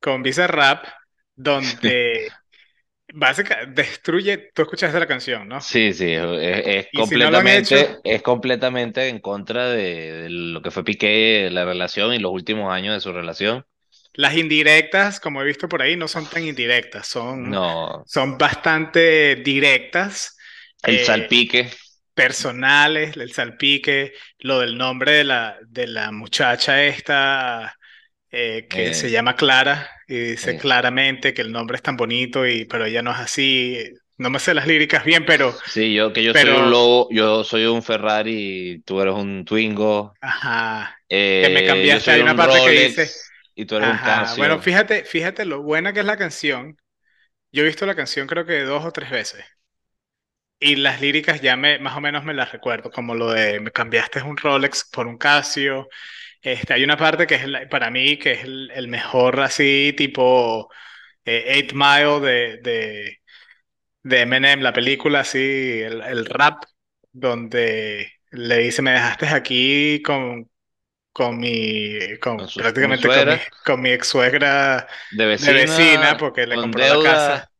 con 0.00 0.22
Bizarrap 0.22 0.84
donde 1.34 2.28
básicamente 3.14 3.82
destruye, 3.82 4.50
tú 4.54 4.62
escuchaste 4.62 5.00
la 5.00 5.06
canción, 5.06 5.48
¿no? 5.48 5.60
Sí, 5.62 5.92
sí, 5.92 6.12
es, 6.12 6.86
es 6.86 6.88
si 7.04 7.16
no 7.18 7.30
completamente, 7.30 7.58
hecho, 7.58 8.00
es 8.02 8.22
completamente 8.22 9.08
en 9.08 9.20
contra 9.20 9.68
de, 9.68 10.12
de 10.22 10.30
lo 10.30 10.62
que 10.62 10.70
fue 10.70 10.84
Piqué, 10.84 11.50
la 11.52 11.66
relación 11.66 12.14
y 12.14 12.18
los 12.18 12.32
últimos 12.32 12.72
años 12.72 12.94
de 12.94 13.00
su 13.00 13.12
relación. 13.12 13.66
Las 14.14 14.36
indirectas, 14.36 15.20
como 15.20 15.42
he 15.42 15.44
visto 15.44 15.68
por 15.68 15.82
ahí, 15.82 15.96
no 15.96 16.08
son 16.08 16.26
tan 16.26 16.44
indirectas, 16.44 17.06
son, 17.06 17.50
No, 17.50 18.04
son 18.06 18.36
bastante 18.36 19.36
directas. 19.36 20.36
el 20.82 20.96
eh, 20.96 21.04
salpique, 21.04 21.70
personales, 22.14 23.16
el 23.16 23.32
salpique, 23.32 24.12
lo 24.40 24.60
del 24.60 24.76
nombre 24.76 25.12
de 25.12 25.24
la, 25.24 25.58
de 25.66 25.86
la 25.86 26.10
muchacha 26.12 26.84
esta 26.84 27.76
eh, 28.30 28.66
que 28.68 28.94
se 28.94 29.08
eh, 29.08 29.10
llama 29.10 29.36
Clara 29.36 29.90
y 30.06 30.14
dice 30.14 30.56
claramente 30.56 31.34
que 31.34 31.42
el 31.42 31.50
nombre 31.52 31.76
es 31.76 31.82
tan 31.82 31.96
bonito 31.96 32.46
y 32.46 32.64
pero 32.64 32.84
ella 32.86 33.02
no 33.02 33.10
es 33.12 33.18
así. 33.18 33.78
No 34.18 34.28
me 34.28 34.38
sé 34.38 34.52
las 34.52 34.66
líricas 34.66 35.02
bien, 35.04 35.24
pero, 35.24 35.56
sí, 35.66 35.94
yo 35.94 36.12
que 36.12 36.22
yo 36.22 36.34
soy 36.34 36.50
un 36.50 36.70
lobo, 36.70 37.08
yo 37.10 37.42
soy 37.42 37.64
un 37.64 37.82
Ferrari, 37.82 38.82
tú 38.84 39.00
eres 39.00 39.14
un 39.14 39.46
Twingo, 39.46 40.12
ajá, 40.20 40.94
que 41.08 41.50
me 41.54 41.64
cambiaste. 41.64 42.10
Hay 42.10 42.20
una 42.20 42.32
un 42.32 42.36
parte 42.36 42.60
que 42.62 42.70
dice, 42.70 43.10
y 43.60 43.66
tú 43.66 43.76
eres 43.76 43.88
un 43.90 43.98
ajá, 43.98 44.34
bueno, 44.34 44.58
fíjate, 44.60 45.04
fíjate 45.04 45.44
lo 45.44 45.62
buena 45.62 45.92
que 45.92 46.00
es 46.00 46.06
la 46.06 46.16
canción. 46.16 46.76
Yo 47.52 47.62
he 47.62 47.66
visto 47.66 47.86
la 47.86 47.96
canción 47.96 48.26
creo 48.28 48.46
que 48.46 48.62
dos 48.64 48.84
o 48.86 48.92
tres 48.92 49.10
veces. 49.10 49.44
Y 50.62 50.76
las 50.76 51.00
líricas 51.00 51.40
ya 51.40 51.56
me, 51.56 51.78
más 51.78 51.96
o 51.96 52.00
menos 52.02 52.24
me 52.24 52.34
las 52.34 52.52
recuerdo, 52.52 52.90
como 52.90 53.14
lo 53.14 53.30
de 53.32 53.60
me 53.60 53.70
cambiaste 53.72 54.22
un 54.22 54.36
Rolex 54.36 54.88
por 54.92 55.06
un 55.06 55.16
Casio. 55.18 55.88
Este, 56.42 56.74
hay 56.74 56.84
una 56.84 56.96
parte 56.98 57.26
que 57.26 57.36
es 57.36 57.46
la- 57.48 57.68
para 57.68 57.90
mí 57.90 58.18
que 58.18 58.32
es 58.32 58.44
el, 58.44 58.70
el 58.72 58.88
mejor 58.88 59.40
así 59.40 59.94
tipo 59.96 60.70
eh, 61.26 61.44
Eight 61.48 61.72
Mile 61.74 62.20
de, 62.20 62.58
de, 62.62 63.18
de 64.04 64.22
Eminem, 64.22 64.60
la 64.62 64.72
película 64.74 65.20
así, 65.22 65.38
el, 65.82 66.02
el 66.02 66.26
rap, 66.26 66.64
donde 67.12 68.12
le 68.32 68.58
dice 68.58 68.82
me 68.82 68.92
dejaste 68.92 69.28
aquí 69.28 70.02
con, 70.04 70.49
con 71.12 71.38
mi, 71.38 71.98
Con, 72.36 72.36
con, 72.36 72.48
su, 72.48 72.72
con 72.78 72.90
mi 72.90 72.96
prácticamente 72.96 73.10
con 73.10 73.28
mi, 73.28 73.36
suegra, 73.36 73.40
con 73.64 73.80
mi 73.82 73.90
ex 73.90 74.08
suegra 74.08 74.86
de 75.10 75.26
de 75.38 75.52
vecina 75.52 75.54
vecina, 75.54 76.16
porque 76.16 76.46
le 76.46 76.58
compró 76.58 76.86
la 76.86 76.98
casa, 76.98 77.44
deuda, 77.44 77.52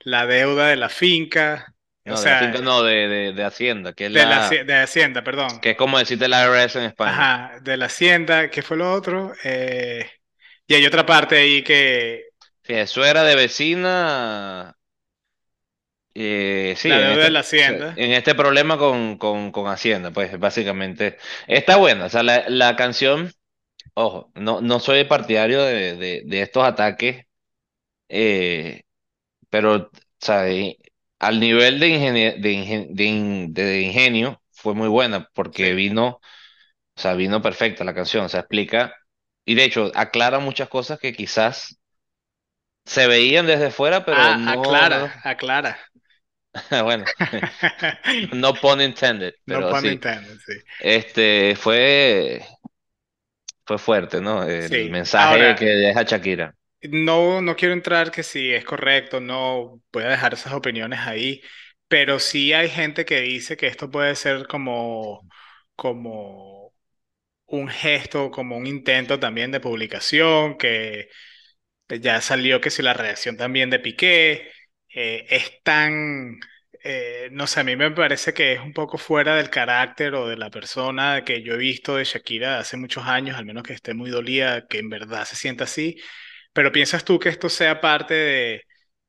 la 0.00 0.26
deuda 0.26 0.68
de 0.68 0.76
la 0.76 0.88
finca. 0.90 1.74
O 2.06 2.16
no, 2.16 2.20
de 2.20 2.28
la 2.28 2.34
sea, 2.34 2.36
finca, 2.36 2.60
no, 2.60 2.82
de, 2.82 3.08
de, 3.08 3.32
de 3.32 3.44
Hacienda, 3.44 3.92
que 3.92 4.06
es 4.06 4.12
de 4.12 4.26
la, 4.26 4.58
de 4.64 4.74
Hacienda, 4.74 5.22
perdón. 5.24 5.60
que 5.60 5.70
es 5.70 5.76
como 5.76 5.98
decirte 5.98 6.28
la 6.28 6.42
IRS 6.44 6.78
en 6.78 6.84
España. 6.86 7.30
Ajá, 7.32 7.60
de 7.62 7.76
la 7.76 7.86
Hacienda, 7.86 8.50
¿qué 8.50 8.62
fue 8.62 8.76
lo 8.76 8.92
otro? 8.92 9.32
Eh, 9.44 10.10
y 10.66 10.74
hay 10.74 10.86
otra 10.86 11.06
parte 11.06 11.36
ahí 11.36 11.62
que 11.64 12.24
Sí, 12.64 12.86
suegra 12.86 13.22
de 13.24 13.36
vecina, 13.36 14.75
eh, 16.18 16.74
sí, 16.76 16.92
la 16.92 17.00
deuda 17.00 17.24
este, 17.24 17.26
de 17.26 17.30
la 17.30 17.40
Hacienda. 17.40 17.96
en 17.96 18.12
este 18.12 18.34
problema 18.34 18.78
con, 18.78 19.18
con, 19.18 19.52
con 19.52 19.68
Hacienda, 19.68 20.10
pues 20.12 20.38
básicamente 20.38 21.18
está 21.46 21.76
buena. 21.76 22.06
O 22.06 22.08
sea, 22.10 22.22
la, 22.22 22.44
la 22.48 22.76
canción, 22.76 23.32
ojo, 23.94 24.32
no, 24.34 24.60
no 24.62 24.80
soy 24.80 25.04
partidario 25.04 25.62
de, 25.64 25.96
de, 25.96 26.22
de 26.26 26.42
estos 26.42 26.64
ataques, 26.64 27.26
eh, 28.08 28.82
pero, 29.50 29.90
sea, 30.20 30.50
y- 30.52 30.78
al 31.20 31.40
nivel 31.40 31.80
de, 31.80 31.88
ingenie- 31.90 32.40
de, 32.40 32.52
ingen- 32.52 32.88
de 32.94 33.04
in- 33.04 33.54
de 33.54 33.82
ingenio 33.82 34.42
fue 34.52 34.74
muy 34.74 34.88
buena 34.88 35.30
porque 35.34 35.74
vino, 35.74 36.20
o 36.96 37.00
sea, 37.00 37.14
vino 37.14 37.42
perfecta 37.42 37.84
la 37.84 37.94
canción, 37.94 38.26
o 38.26 38.28
sea, 38.30 38.40
explica, 38.40 38.94
y 39.46 39.54
de 39.56 39.64
hecho 39.64 39.92
aclara 39.94 40.38
muchas 40.40 40.68
cosas 40.70 40.98
que 41.00 41.14
quizás 41.14 41.78
se 42.84 43.06
veían 43.06 43.46
desde 43.46 43.70
fuera, 43.70 44.04
pero 44.04 44.22
Ah, 44.22 44.34
no, 44.34 44.84
aclara, 44.84 44.98
no, 44.98 45.12
aclara. 45.24 45.78
bueno. 46.84 47.10
No 48.32 48.52
pun 48.60 48.80
intended, 48.80 49.34
No 49.52 49.62
pero 49.62 49.72
pun 49.72 49.84
sí. 49.84 49.94
intended, 49.94 50.38
sí. 50.46 50.54
Este 50.78 51.56
fue, 51.56 52.42
fue 53.66 53.78
fuerte, 53.78 54.20
¿no? 54.20 54.42
El 54.44 54.88
Sí. 54.88 54.90
mensaje 54.90 55.54
Ahora, 55.54 55.56
que 55.56 55.66
deja 55.66 56.02
Shakira. 56.04 56.54
no, 56.82 57.40
no 57.42 57.56
quiero 57.56 57.74
entrar 57.74 58.10
que 58.10 58.22
si 58.22 58.52
es 58.52 58.64
correcto, 58.64 59.20
no 59.20 59.82
voy 59.92 60.04
a 60.04 60.08
dejar 60.08 60.34
esas 60.34 60.52
opiniones 60.52 61.00
ahí, 61.00 61.42
pero 61.88 62.18
sí 62.20 62.52
hay 62.52 62.68
gente 62.68 63.04
que 63.04 63.20
dice 63.20 63.56
que 63.56 63.66
esto 63.66 63.90
puede 63.90 64.14
ser 64.14 64.46
como, 64.46 65.26
como 65.74 66.74
un 67.46 67.68
gesto, 67.68 68.30
como 68.30 68.56
un 68.58 68.66
intento 68.66 69.20
también 69.20 69.52
de 69.52 69.60
publicación, 69.60 70.58
que 70.58 71.08
Ya 72.00 72.20
salió 72.20 72.60
que 72.60 72.70
si 72.70 72.82
la 72.82 72.94
reacción 72.94 73.36
también 73.36 73.70
de 73.70 73.78
Piqué 73.80 74.50
eh, 74.96 75.26
es 75.30 75.62
tan, 75.64 76.40
eh, 76.84 77.30
no 77.32 77.46
sé, 77.48 77.60
a 77.60 77.64
mí 77.64 77.76
me 77.76 77.92
parece 77.92 78.34
que 78.34 78.54
es 78.54 78.60
un 78.62 78.74
poco 78.74 78.98
fuera 78.98 79.36
del 79.36 79.50
carácter 79.50 80.14
o 80.16 80.28
de 80.28 80.38
la 80.38 80.50
persona 80.50 81.24
que 81.24 81.42
yo 81.44 81.54
he 81.54 81.58
visto 81.58 81.96
de 81.96 82.04
Shakira 82.04 82.60
hace 82.60 82.78
muchos 82.78 83.06
años, 83.06 83.36
al 83.38 83.46
menos 83.46 83.64
que 83.64 83.74
esté 83.74 83.94
muy 83.94 84.10
dolida, 84.10 84.66
que 84.68 84.80
en 84.80 84.90
verdad 84.90 85.26
se 85.26 85.36
sienta 85.36 85.64
así. 85.66 85.98
Pero 86.54 86.72
¿piensas 86.72 87.04
tú 87.04 87.18
que 87.20 87.30
esto 87.30 87.48
sea 87.50 87.80
parte 87.80 88.14
de, 88.14 88.62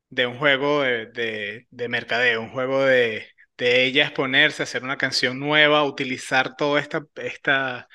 de 0.09 0.27
un 0.27 0.37
juego 0.39 0.83
de, 0.83 1.07
de, 1.07 1.67
de 1.71 1.89
mercadeo, 1.89 2.41
un 2.41 2.51
juego 2.51 2.83
de, 2.85 3.27
de 3.57 3.85
ella 3.85 4.05
exponerse, 4.05 4.63
hacer 4.63 4.83
una 4.83 4.97
canción 4.97 5.39
nueva, 5.39 5.83
utilizar 5.85 6.55
toda 6.57 6.81
esta, 6.81 7.05
esta, 7.17 7.87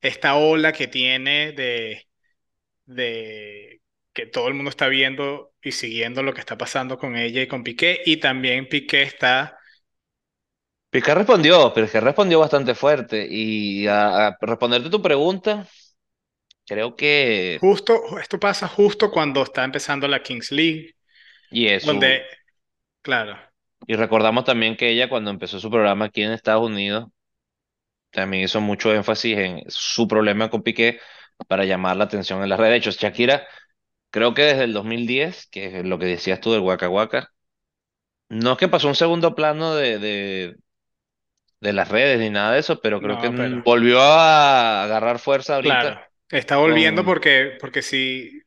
esta 0.00 0.36
ola 0.36 0.72
que 0.72 0.88
tiene 0.88 1.52
de 1.52 2.04
de 2.86 3.80
que 4.18 4.26
todo 4.26 4.48
el 4.48 4.54
mundo 4.54 4.70
está 4.70 4.88
viendo 4.88 5.52
y 5.62 5.70
siguiendo 5.70 6.24
lo 6.24 6.34
que 6.34 6.40
está 6.40 6.58
pasando 6.58 6.98
con 6.98 7.14
ella 7.14 7.40
y 7.40 7.46
con 7.46 7.62
Piqué, 7.62 8.02
y 8.04 8.16
también 8.16 8.68
Piqué 8.68 9.02
está 9.02 9.56
Piqué 10.90 11.14
respondió, 11.14 11.72
Piqué 11.72 12.00
respondió 12.00 12.40
bastante 12.40 12.74
fuerte. 12.74 13.24
Y 13.30 13.86
a, 13.86 14.26
a 14.26 14.38
responderte 14.40 14.90
tu 14.90 15.00
pregunta, 15.00 15.68
creo 16.66 16.96
que, 16.96 17.60
justo, 17.60 18.18
esto 18.18 18.40
pasa 18.40 18.66
justo 18.66 19.10
cuando 19.12 19.42
está 19.42 19.62
empezando 19.62 20.08
la 20.08 20.20
Kings 20.20 20.50
League, 20.50 20.96
y 21.50 21.68
eso, 21.68 21.92
donde, 21.92 22.24
claro, 23.02 23.38
y 23.86 23.94
recordamos 23.94 24.44
también 24.44 24.76
que 24.76 24.90
ella 24.90 25.08
cuando 25.08 25.30
empezó 25.30 25.60
su 25.60 25.70
programa 25.70 26.06
aquí 26.06 26.22
en 26.22 26.32
Estados 26.32 26.66
Unidos, 26.66 27.06
también 28.10 28.44
hizo 28.44 28.60
mucho 28.60 28.92
énfasis 28.94 29.36
en 29.38 29.62
su 29.68 30.08
problema 30.08 30.50
con 30.50 30.62
Piqué 30.62 31.00
para 31.46 31.64
llamar 31.64 31.96
la 31.96 32.04
atención 32.04 32.42
en 32.42 32.48
las 32.48 32.58
redes. 32.58 32.72
De 32.72 32.76
hecho, 32.78 32.90
Shakira, 32.90 33.46
creo 34.10 34.34
que 34.34 34.42
desde 34.42 34.64
el 34.64 34.72
2010, 34.72 35.46
que 35.50 35.80
es 35.80 35.84
lo 35.86 35.98
que 35.98 36.06
decías 36.06 36.40
tú 36.40 36.52
del 36.52 36.60
Waka 36.62 36.88
Waka, 36.88 37.32
no 38.28 38.52
es 38.52 38.58
que 38.58 38.68
pasó 38.68 38.88
un 38.88 38.94
segundo 38.94 39.34
plano 39.34 39.74
de, 39.74 39.98
de, 39.98 40.56
de 41.60 41.72
las 41.72 41.88
redes 41.88 42.18
ni 42.20 42.30
nada 42.30 42.52
de 42.52 42.60
eso, 42.60 42.80
pero 42.80 43.00
creo 43.02 43.18
que 43.18 43.30
no, 43.30 43.34
mm, 43.34 43.62
pero, 43.62 43.64
volvió 43.64 44.00
a 44.02 44.84
agarrar 44.84 45.18
fuerza 45.18 45.54
claro, 45.60 45.94
ahorita 45.94 46.10
está 46.30 46.56
volviendo 46.56 47.04
con 47.04 47.04
porque, 47.04 47.56
porque 47.60 47.82
sí, 47.82 48.42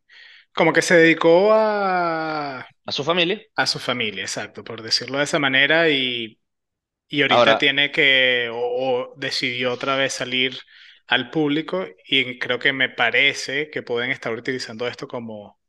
como 0.53 0.73
que 0.73 0.81
se 0.81 0.95
dedicó 0.97 1.53
a, 1.53 2.67
a 2.85 2.91
su 2.91 3.03
familia. 3.03 3.41
a 3.55 3.67
su 3.67 3.79
familia, 3.79 4.23
exacto, 4.23 4.63
por 4.63 4.81
decirlo 4.81 5.17
de 5.19 5.25
esa 5.25 5.39
manera, 5.39 5.89
y, 5.89 6.39
y 7.09 7.23
ahorita 7.23 7.57
Ahora, 7.57 7.57
tiene 7.57 7.91
que, 7.91 8.49
o, 8.53 8.57
o 9.11 9.15
decidió 9.17 9.73
otra 9.73 9.95
vez 9.97 10.13
salir 10.13 10.59
al 11.07 11.29
público, 11.31 11.85
y 12.07 12.39
creo 12.39 12.59
que 12.59 12.73
me 12.73 12.89
parece 12.89 13.69
que 13.69 13.83
pueden 13.83 14.11
estar 14.11 14.33
utilizando 14.33 14.87
esto 14.87 15.07
como 15.07 15.59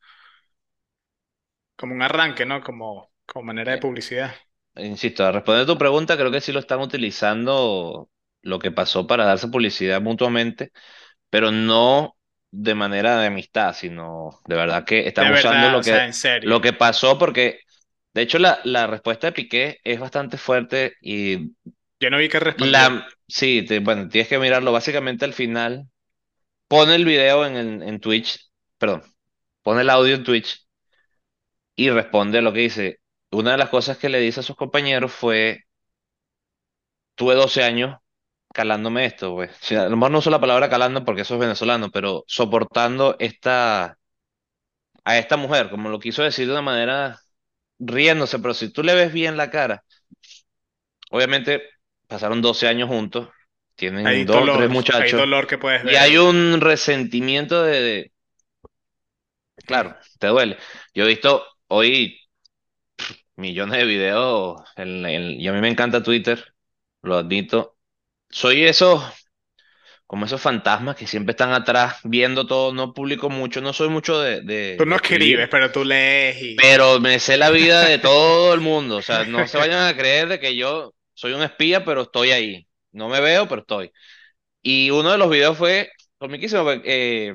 como 1.77 1.95
un 1.95 2.03
arranque, 2.03 2.47
¿no? 2.47 2.63
Como, 2.63 3.13
como 3.27 3.45
manera 3.47 3.73
de 3.73 3.79
eh, 3.79 3.79
publicidad. 3.79 4.35
insisto, 4.77 5.25
a 5.25 5.33
responder 5.33 5.67
tu 5.67 5.79
pregunta, 5.79 6.17
creo 6.17 6.31
que 6.31 6.41
sí 6.41 6.53
lo 6.53 6.61
están 6.61 6.81
utilizando 6.81 8.11
lo 8.43 8.59
que 8.59 8.73
pasó 8.73 9.07
para 9.07 9.25
darse 9.25 9.49
publicidad 9.49 10.01
mutuamente, 10.03 10.73
pero 11.31 11.53
no. 11.53 12.17
de 12.51 12.75
manera 12.75 13.19
de 13.21 13.29
amistad, 13.29 13.75
sino 13.75 14.41
de 14.47 14.57
verdad 14.57 14.85
que 14.85 15.09
están 15.09 15.33
usando 15.33 15.71
lo 15.71 15.83
sea, 15.83 16.07
que, 16.07 16.07
en 16.07 16.13
lo 16.43 16.61
que 16.61 16.73
pasó 16.75 17.19
porque, 17.19 17.61
de 18.15 18.23
hecho, 18.23 18.39
la, 18.39 18.61
la 18.65 18.87
respuesta 18.89 19.29
de 19.29 19.33
Piqué 19.35 19.81
es 19.85 20.01
bastante 20.01 20.39
fuerte 20.39 20.95
y 21.03 21.55
Yo 22.03 22.11
no 22.11 22.19
vi 22.19 22.29
que 22.29 22.41
respondió. 22.41 22.73
la, 22.73 23.07
sí, 23.29 23.65
bueno, 23.81 24.09
tienes 24.09 24.29
que 24.29 24.41
mirarlo. 24.41 24.73
Básicamente 24.73 25.25
al 25.25 25.33
final, 25.33 25.87
pone 26.67 26.97
el 26.97 27.05
video 27.05 27.47
en, 27.47 27.81
en 27.81 28.01
Twitch, 28.01 28.51
perdón, 28.77 29.05
pone 29.63 29.83
el 29.83 29.91
audio 29.91 30.17
en 30.17 30.25
Twitch 30.25 30.67
y 31.77 31.91
responde 31.91 32.39
a 32.39 32.43
lo 32.43 32.53
que 32.53 32.59
dice. 32.59 32.99
Una 33.31 33.53
de 33.53 33.59
las 33.59 33.69
cosas 33.69 33.99
que 33.99 34.09
le 34.09 34.19
dice 34.19 34.41
a 34.41 34.43
sus 34.43 34.57
compañeros 34.57 35.13
fue, 35.13 35.61
tuve 37.15 37.35
12 37.37 37.63
años 37.63 37.97
calándome 38.53 39.07
esto, 39.07 39.35
pues. 39.35 39.51
A 39.71 39.89
lo 39.89 39.97
mejor 39.97 40.11
no 40.11 40.19
uso 40.19 40.31
la 40.31 40.41
palabra 40.41 40.69
calando 40.69 41.05
porque 41.05 41.23
eso 41.23 41.35
es 41.35 41.41
venezolano, 41.41 41.91
pero 41.93 42.25
soportando 42.27 43.15
esta, 43.21 43.97
a 45.05 45.19
esta 45.19 45.37
mujer, 45.37 45.71
como 45.71 45.89
lo 45.89 46.01
quiso 46.01 46.23
decir 46.25 46.47
de 46.47 46.53
una 46.53 46.63
manera 46.63 47.21
riéndose, 47.79 48.39
pero 48.41 48.55
si 48.55 48.73
tú 48.73 48.83
le 48.83 48.95
ves 48.95 49.13
bien 49.13 49.37
la 49.37 49.51
cara, 49.51 49.85
obviamente 51.11 51.63
pasaron 52.13 52.43
12 52.43 52.69
años 52.69 52.89
juntos, 52.89 53.29
Hay 54.03 54.25
tienen 54.25 54.27
dos 54.27 54.45
o 54.47 54.51
tres 54.51 54.69
dolor, 54.69 54.85
hay 54.97 55.13
muchachos, 55.13 55.13
dolor 55.13 55.49
que 55.49 55.59
puedes 55.59 55.83
y 55.83 55.95
ver 55.95 55.97
hay 55.97 56.17
ahí. 56.17 56.19
un 56.19 56.61
resentimiento 56.61 57.63
de, 57.65 57.83
de- 57.83 58.13
claro, 59.67 59.97
te 60.19 60.27
duele. 60.29 60.59
Yo 60.95 61.05
he 61.05 61.09
visto 61.09 61.45
hoy 61.69 62.19
millones 63.37 63.79
de 63.79 63.85
videos, 63.85 64.61
en- 64.77 65.05
en- 65.07 65.41
y 65.41 65.49
a 65.49 65.53
mí 65.53 65.61
me 65.61 65.69
encanta 65.69 66.03
Twitter, 66.03 66.55
lo 67.03 67.17
admito. 67.17 67.77
Soy 68.31 68.65
esos, 68.65 69.03
como 70.07 70.27
esos 70.27 70.41
fantasmas 70.41 70.97
que 70.97 71.07
siempre 71.07 71.33
están 71.33 71.53
atrás 71.53 71.97
viendo 72.05 72.47
todo, 72.47 72.73
no 72.73 72.93
publico 72.95 73.31
mucho, 73.31 73.61
no 73.61 73.73
soy 73.73 73.89
mucho 73.89 74.19
de, 74.21 74.43
Tú 74.77 74.85
de 74.85 74.87
de 74.87 74.87
no 74.87 74.97
escribes, 74.97 75.49
pero 75.51 75.73
tú 75.73 75.83
lees 75.85 76.37
y... 76.43 76.57
Pero 76.57 77.01
me 77.01 77.19
sé 77.19 77.37
la 77.37 77.51
vida 77.51 77.85
de 77.85 77.99
todo 77.99 78.55
el 78.55 78.61
mundo. 78.61 78.97
O 78.99 79.03
sea, 79.03 79.25
no 79.25 79.47
se 79.47 79.59
vayan 79.59 79.87
a 79.87 79.97
creer 79.97 80.29
de 80.29 80.41
que 80.41 80.57
yo 80.57 80.95
soy 81.15 81.33
un 81.33 81.43
espía, 81.43 81.85
pero 81.85 82.03
estoy 82.03 82.31
ahí. 82.31 82.69
No 82.93 83.09
me 83.09 83.21
veo, 83.21 83.49
pero 83.49 83.63
estoy. 83.63 83.93
Y 84.63 84.91
uno 84.91 85.13
de 85.13 85.19
los 85.19 85.31
videos 85.31 85.59
fue 85.59 85.91
comiquísimo. 86.19 86.65
Eh, 86.85 87.35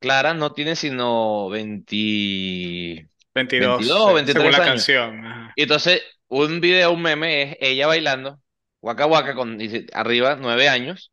Clara 0.00 0.34
no 0.34 0.52
tiene 0.52 0.76
sino 0.76 1.48
20 1.50 3.10
22, 3.34 3.86
22 3.86 4.00
o 4.00 4.14
se- 4.14 4.20
según 4.26 4.52
23 4.52 4.52
la 4.52 4.60
años. 4.60 4.86
canción. 4.86 5.22
Y 5.56 5.62
entonces, 5.62 6.02
un 6.28 6.60
video, 6.60 6.92
un 6.92 7.02
meme, 7.02 7.52
es 7.52 7.58
ella 7.60 7.86
bailando, 7.86 8.40
Waka 8.82 9.06
Waka, 9.06 9.34
con 9.34 9.58
dice, 9.58 9.86
arriba, 9.92 10.36
9 10.40 10.68
años. 10.68 11.12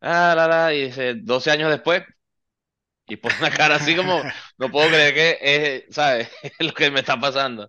Ah, 0.00 0.34
la, 0.36 0.48
la, 0.48 0.74
y 0.74 0.86
dice, 0.86 1.14
12 1.16 1.50
años 1.50 1.70
después, 1.70 2.02
y 3.08 3.16
pone 3.16 3.36
una 3.38 3.50
cara 3.52 3.76
así 3.76 3.94
como, 3.96 4.26
no 4.58 4.70
puedo 4.70 4.88
creer 4.90 5.14
que 5.14 5.38
es, 5.88 5.94
¿sabes? 5.94 6.28
lo 6.58 6.72
que 6.74 6.90
me 6.90 7.00
está 7.00 7.18
pasando. 7.20 7.68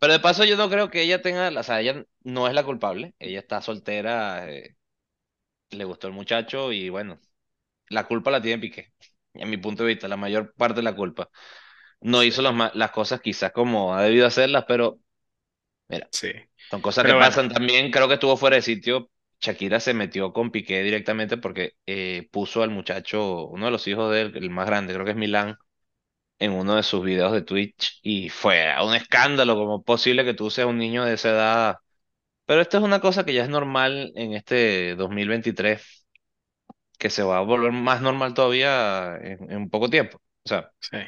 Pero 0.00 0.12
de 0.12 0.20
paso 0.20 0.44
yo 0.44 0.56
no 0.56 0.68
creo 0.68 0.90
que 0.90 1.02
ella 1.02 1.22
tenga, 1.22 1.48
o 1.48 1.62
sea, 1.62 1.80
ella 1.80 2.04
no 2.22 2.48
es 2.48 2.54
la 2.54 2.64
culpable, 2.64 3.14
ella 3.18 3.38
está 3.40 3.60
soltera, 3.60 4.50
eh, 4.50 4.76
le 5.70 5.84
gustó 5.84 6.06
el 6.06 6.12
muchacho 6.12 6.72
y 6.72 6.88
bueno, 6.88 7.20
la 7.88 8.06
culpa 8.06 8.30
la 8.30 8.42
tiene 8.42 8.60
Piqué, 8.60 8.92
en 9.34 9.50
mi 9.50 9.56
punto 9.56 9.84
de 9.84 9.90
vista, 9.90 10.08
la 10.08 10.16
mayor 10.16 10.54
parte 10.54 10.76
de 10.76 10.82
la 10.82 10.96
culpa. 10.96 11.30
No 12.00 12.22
hizo 12.22 12.42
las, 12.42 12.74
las 12.74 12.90
cosas 12.90 13.20
quizás 13.20 13.52
como 13.52 13.94
ha 13.94 14.02
debido 14.02 14.26
hacerlas, 14.26 14.64
pero 14.68 14.98
mira, 15.88 16.08
sí. 16.10 16.32
son 16.70 16.82
cosas 16.82 17.04
que 17.04 17.12
bueno, 17.12 17.26
pasan. 17.26 17.48
También 17.48 17.90
creo 17.90 18.08
que 18.08 18.14
estuvo 18.14 18.36
fuera 18.36 18.56
de 18.56 18.62
sitio, 18.62 19.10
Shakira 19.40 19.80
se 19.80 19.94
metió 19.94 20.32
con 20.32 20.50
Piqué 20.50 20.82
directamente 20.82 21.36
porque 21.36 21.74
eh, 21.86 22.28
puso 22.32 22.62
al 22.62 22.70
muchacho, 22.70 23.46
uno 23.46 23.66
de 23.66 23.70
los 23.72 23.86
hijos 23.88 24.12
de 24.12 24.22
él, 24.22 24.36
el 24.36 24.50
más 24.50 24.66
grande, 24.66 24.92
creo 24.94 25.04
que 25.04 25.12
es 25.12 25.16
Milán, 25.16 25.56
en 26.38 26.52
uno 26.52 26.76
de 26.76 26.82
sus 26.82 27.02
videos 27.04 27.32
de 27.32 27.42
Twitch 27.42 28.00
y 28.02 28.28
fue 28.30 28.66
un 28.84 28.94
escándalo, 28.94 29.54
como 29.56 29.82
posible 29.84 30.24
que 30.24 30.34
tú 30.34 30.50
seas 30.50 30.68
un 30.68 30.78
niño 30.78 31.04
de 31.04 31.14
esa 31.14 31.30
edad. 31.30 31.76
Pero 32.46 32.62
esto 32.62 32.78
es 32.78 32.84
una 32.84 33.00
cosa 33.00 33.24
que 33.24 33.34
ya 33.34 33.44
es 33.44 33.50
normal 33.50 34.12
en 34.16 34.34
este 34.34 34.96
2023, 34.96 36.06
que 36.98 37.10
se 37.10 37.22
va 37.24 37.38
a 37.38 37.42
volver 37.42 37.72
más 37.72 38.02
normal 38.02 38.34
todavía 38.34 39.16
en, 39.18 39.50
en 39.52 39.70
poco 39.70 39.90
tiempo. 39.90 40.18
O 40.44 40.48
sea, 40.48 40.70
sí, 40.80 40.98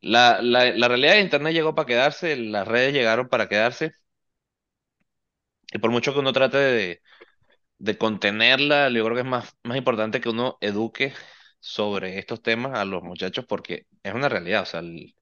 la, 0.00 0.40
la, 0.42 0.72
la 0.72 0.88
realidad 0.88 1.14
de 1.14 1.20
Internet 1.20 1.52
llegó 1.54 1.74
para 1.74 1.86
quedarse, 1.86 2.36
las 2.36 2.66
redes 2.68 2.92
llegaron 2.94 3.28
para 3.28 3.48
quedarse, 3.48 3.92
y 5.72 5.78
por 5.78 5.90
mucho 5.90 6.12
que 6.12 6.18
uno 6.20 6.32
trate 6.32 6.56
de, 6.58 7.02
de 7.78 7.98
contenerla, 7.98 8.90
yo 8.90 9.04
creo 9.04 9.16
que 9.16 9.22
es 9.22 9.28
más, 9.28 9.56
más 9.64 9.78
importante 9.78 10.20
que 10.20 10.28
uno 10.30 10.58
eduque 10.62 11.14
sobre 11.60 12.18
estos 12.20 12.42
temas 12.42 12.78
a 12.78 12.84
los 12.84 13.02
muchachos, 13.04 13.46
porque 13.48 13.86
es 14.02 14.14
una 14.14 14.28
realidad, 14.28 14.62
o 14.62 14.66
sea, 14.66 14.80
el, 14.80 15.14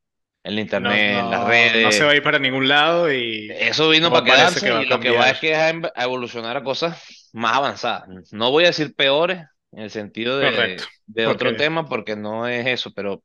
el 0.45 0.59
no, 0.77 0.97
Internet, 0.99 1.27
las 1.27 1.43
no, 1.43 1.71
no 1.75 1.93
se 1.93 2.05
va 2.05 2.11
redes, 2.11 2.12
a 2.12 2.17
ir 2.17 2.23
para 2.23 2.38
ningún 2.38 2.69
lado 2.69 3.12
y 3.12 3.59
Eso 3.61 3.88
vino 3.88 4.12
para 4.12 4.25
que 4.25 4.33
quedarse 4.33 4.71
y 4.71 4.85
a 4.85 4.85
lo 4.85 5.01
que 5.01 5.11
va 5.11 5.31
es 5.31 5.38
que 5.38 5.55
a, 5.55 5.71
em- 5.71 5.83
a 5.95 6.05
evolucionar 6.05 6.57
a 6.57 6.62
cosas 6.64 7.31
más 7.33 7.57
avanzadas. 7.57 8.09
No 8.33 8.51
voy 8.51 8.64
a 8.64 8.69
decir 8.69 8.95
peores 8.95 9.43
en 9.73 9.81
el 9.81 9.91
sentido 9.91 10.38
de, 10.38 10.91
de 11.07 11.27
otro 11.27 11.57
tema 11.57 11.88
porque 11.88 12.14
no 12.17 12.47
es 12.47 12.67
eso, 12.67 12.93
pero 12.95 13.23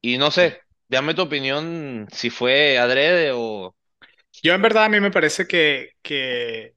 y 0.00 0.18
no 0.18 0.30
sé, 0.30 0.60
dame 0.88 1.14
tu 1.14 1.22
opinión 1.22 2.06
si 2.12 2.30
fue 2.30 2.78
adrede 2.78 3.32
o 3.34 3.76
Yo 4.42 4.54
en 4.54 4.62
verdad 4.62 4.84
a 4.86 4.88
mí 4.88 5.00
me 5.00 5.10
parece 5.12 5.46
que, 5.48 5.92
que 6.02 6.74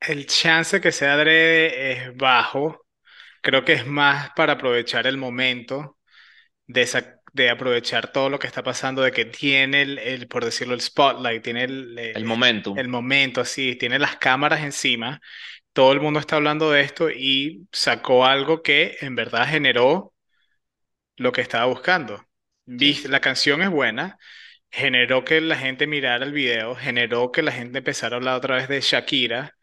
el 0.00 0.26
chance 0.26 0.78
que 0.80 0.92
sea 0.92 1.14
adrede 1.14 1.92
es 2.10 2.16
bajo. 2.16 2.80
Creo 3.42 3.64
que 3.64 3.72
es 3.74 3.86
más 3.86 4.30
para 4.36 4.54
aprovechar 4.54 5.06
el 5.06 5.16
momento 5.16 5.98
de, 6.66 6.82
esa- 6.82 7.20
de 7.32 7.50
aprovechar 7.50 8.12
todo 8.12 8.30
lo 8.30 8.38
que 8.38 8.46
está 8.48 8.62
pasando, 8.62 9.02
de 9.02 9.12
que 9.12 9.24
tiene 9.26 9.82
el, 9.82 9.98
el, 9.98 10.28
por 10.28 10.44
decirlo, 10.44 10.74
el 10.74 10.80
spotlight, 10.82 11.42
tiene 11.44 11.64
el, 11.64 11.98
el 12.14 12.24
momentum. 12.24 12.80
el 12.82 12.88
momento 12.88 13.40
así, 13.42 13.76
tiene 13.76 13.98
las 13.98 14.16
cámaras 14.18 14.62
encima, 14.62 15.20
todo 15.72 15.92
el 15.92 16.00
mundo 16.00 16.20
está 16.20 16.36
hablando 16.36 16.70
de 16.72 16.82
esto 16.82 17.10
y 17.10 17.68
sacó 17.72 18.26
algo 18.26 18.62
que 18.62 18.96
en 19.02 19.16
verdad 19.16 19.48
generó 19.48 20.14
lo 21.16 21.32
que 21.32 21.40
estaba 21.40 21.66
buscando. 21.66 22.24
Sí, 22.78 23.06
La 23.06 23.20
canción 23.20 23.62
es 23.62 23.70
buena, 23.70 24.18
generó 24.70 25.24
que 25.24 25.40
la 25.40 25.56
gente 25.58 25.86
mirara 25.86 26.24
el 26.24 26.32
video, 26.32 26.74
generó 26.76 27.32
que 27.32 27.42
la 27.42 27.52
gente 27.52 27.78
empezara 27.78 28.16
a 28.16 28.18
hablar 28.18 28.36
otra 28.38 28.56
vez 28.56 28.68
de 28.68 28.80
Shakira 28.80 29.56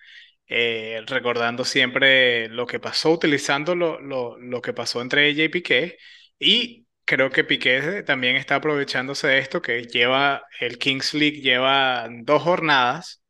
eh, 0.47 1.01
recordando 1.07 1.65
siempre 1.65 2.49
lo 2.49 2.65
que 2.65 2.79
pasó, 2.79 3.11
utilizando 3.11 3.75
lo, 3.75 3.99
lo, 4.01 4.37
lo 4.37 4.61
que 4.61 4.73
pasó 4.73 5.01
entre 5.01 5.27
ella 5.27 5.43
y 5.43 5.49
Piqué. 5.49 5.97
Y 6.39 6.87
creo 7.05 7.29
que 7.31 7.43
Piqué 7.43 8.03
también 8.03 8.35
está 8.35 8.55
aprovechándose 8.55 9.27
de 9.27 9.39
esto, 9.39 9.61
que 9.61 9.83
lleva 9.85 10.43
el 10.59 10.77
Kings 10.77 11.13
League, 11.13 11.41
lleva 11.41 12.07
dos 12.23 12.41
jornadas. 12.43 13.23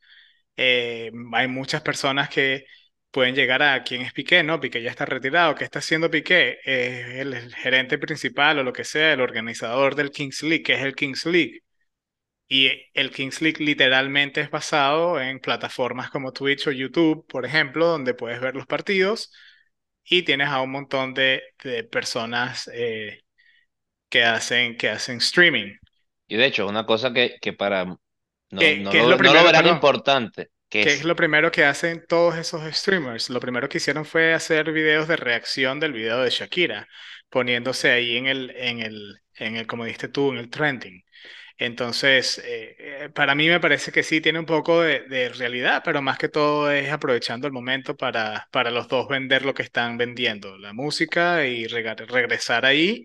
Eh, 0.58 1.12
hay 1.34 1.48
muchas 1.48 1.82
personas 1.82 2.30
que 2.30 2.66
pueden 3.12 3.36
llegar 3.36 3.64
a 3.64 3.84
quién 3.84 4.02
es 4.02 4.14
Piqué, 4.14 4.44
¿no? 4.44 4.60
Piqué 4.60 4.82
ya 4.82 4.92
está 4.92 5.06
retirado. 5.06 5.56
¿Qué 5.56 5.64
está 5.64 5.80
haciendo 5.80 6.10
Piqué? 6.12 6.60
Eh, 6.66 7.22
el, 7.22 7.34
el 7.34 7.56
gerente 7.56 7.98
principal 7.98 8.60
o 8.60 8.64
lo 8.64 8.74
que 8.74 8.84
sea, 8.84 9.14
el 9.14 9.22
organizador 9.22 9.96
del 9.96 10.12
Kings 10.12 10.44
League, 10.44 10.64
que 10.64 10.74
es 10.74 10.82
el 10.82 10.96
Kings 10.96 11.26
League. 11.26 11.62
Y 12.50 12.72
el 12.94 13.12
Kings 13.12 13.42
League 13.42 13.64
literalmente 13.64 14.42
es 14.42 14.50
basado 14.52 15.20
en 15.22 15.40
plataformas 15.40 16.10
como 16.10 16.32
Twitch 16.34 16.68
o 16.68 16.72
YouTube, 16.72 17.26
por 17.28 17.46
ejemplo, 17.46 17.88
donde 17.88 18.14
puedes 18.14 18.40
ver 18.42 18.56
los 18.56 18.66
partidos 18.68 19.34
y 20.06 20.24
tienes 20.24 20.50
a 20.50 20.62
un 20.62 20.72
montón 20.72 21.14
de, 21.14 21.44
de 21.64 21.84
personas 21.86 22.70
eh, 22.74 23.22
que 24.10 24.24
hacen, 24.26 24.78
que 24.78 24.90
hacen 24.90 25.18
streaming. 25.20 25.76
y 26.28 26.38
de 26.38 26.46
hecho, 26.46 26.68
una 26.68 26.86
cosa 26.86 27.14
que, 27.14 27.38
que 27.42 27.54
para 27.54 27.86
no, 27.86 28.00
¿Qué, 28.58 28.78
no 28.78 28.92
qué 28.92 29.02
es 29.02 29.08
lo 29.08 29.18
lo, 29.18 29.20
no 29.20 29.34
lo 29.36 29.44
primero, 29.44 29.44
verán 29.44 29.66
perdón? 29.66 29.68
importante, 29.68 30.50
que 30.70 30.84
¿Qué 30.84 30.94
es 30.94 30.94
es 30.94 31.06
lo 31.06 31.16
primero 31.16 31.52
que 31.52 31.66
hacen 31.66 32.06
todos 32.08 32.36
esos 32.38 32.64
streamers? 32.76 33.30
Lo 33.32 33.40
primero 33.40 33.68
que 33.70 33.78
hicieron 33.80 34.06
fue 34.06 34.34
hacer 34.34 34.72
videos 34.72 35.08
de 35.08 35.16
reacción 35.18 35.80
del 35.80 35.94
video 35.94 36.22
de 36.22 36.30
Shakira, 36.30 36.88
poniéndose 37.30 37.92
ahí 37.92 38.18
en 38.18 38.28
el, 38.28 38.52
en 38.52 38.80
el, 38.82 39.20
en 39.36 39.56
el, 39.58 39.68
como 39.68 39.86
dijiste 39.86 40.08
tú, 40.10 40.32
en 40.32 40.38
el 40.38 40.50
trending. 40.52 41.04
Entonces, 41.60 42.38
eh, 42.46 42.76
eh, 43.06 43.10
para 43.10 43.34
mí 43.36 43.48
me 43.48 43.60
parece 43.60 43.92
que 43.92 44.04
sí 44.04 44.22
tiene 44.22 44.40
un 44.40 44.46
poco 44.46 44.82
de, 44.82 45.02
de 45.08 45.30
realidad, 45.30 45.82
pero 45.84 46.02
más 46.04 46.18
que 46.20 46.30
todo 46.30 46.72
es 46.72 46.92
aprovechando 46.92 47.48
el 47.48 47.54
momento 47.54 47.98
para, 47.98 48.48
para 48.52 48.70
los 48.72 48.88
dos 48.88 49.08
vender 49.08 49.44
lo 49.46 49.54
que 49.56 49.64
están 49.64 49.98
vendiendo, 49.98 50.58
la 50.60 50.74
música 50.74 51.46
y 51.48 51.66
regresar 51.68 52.66
ahí 52.66 53.04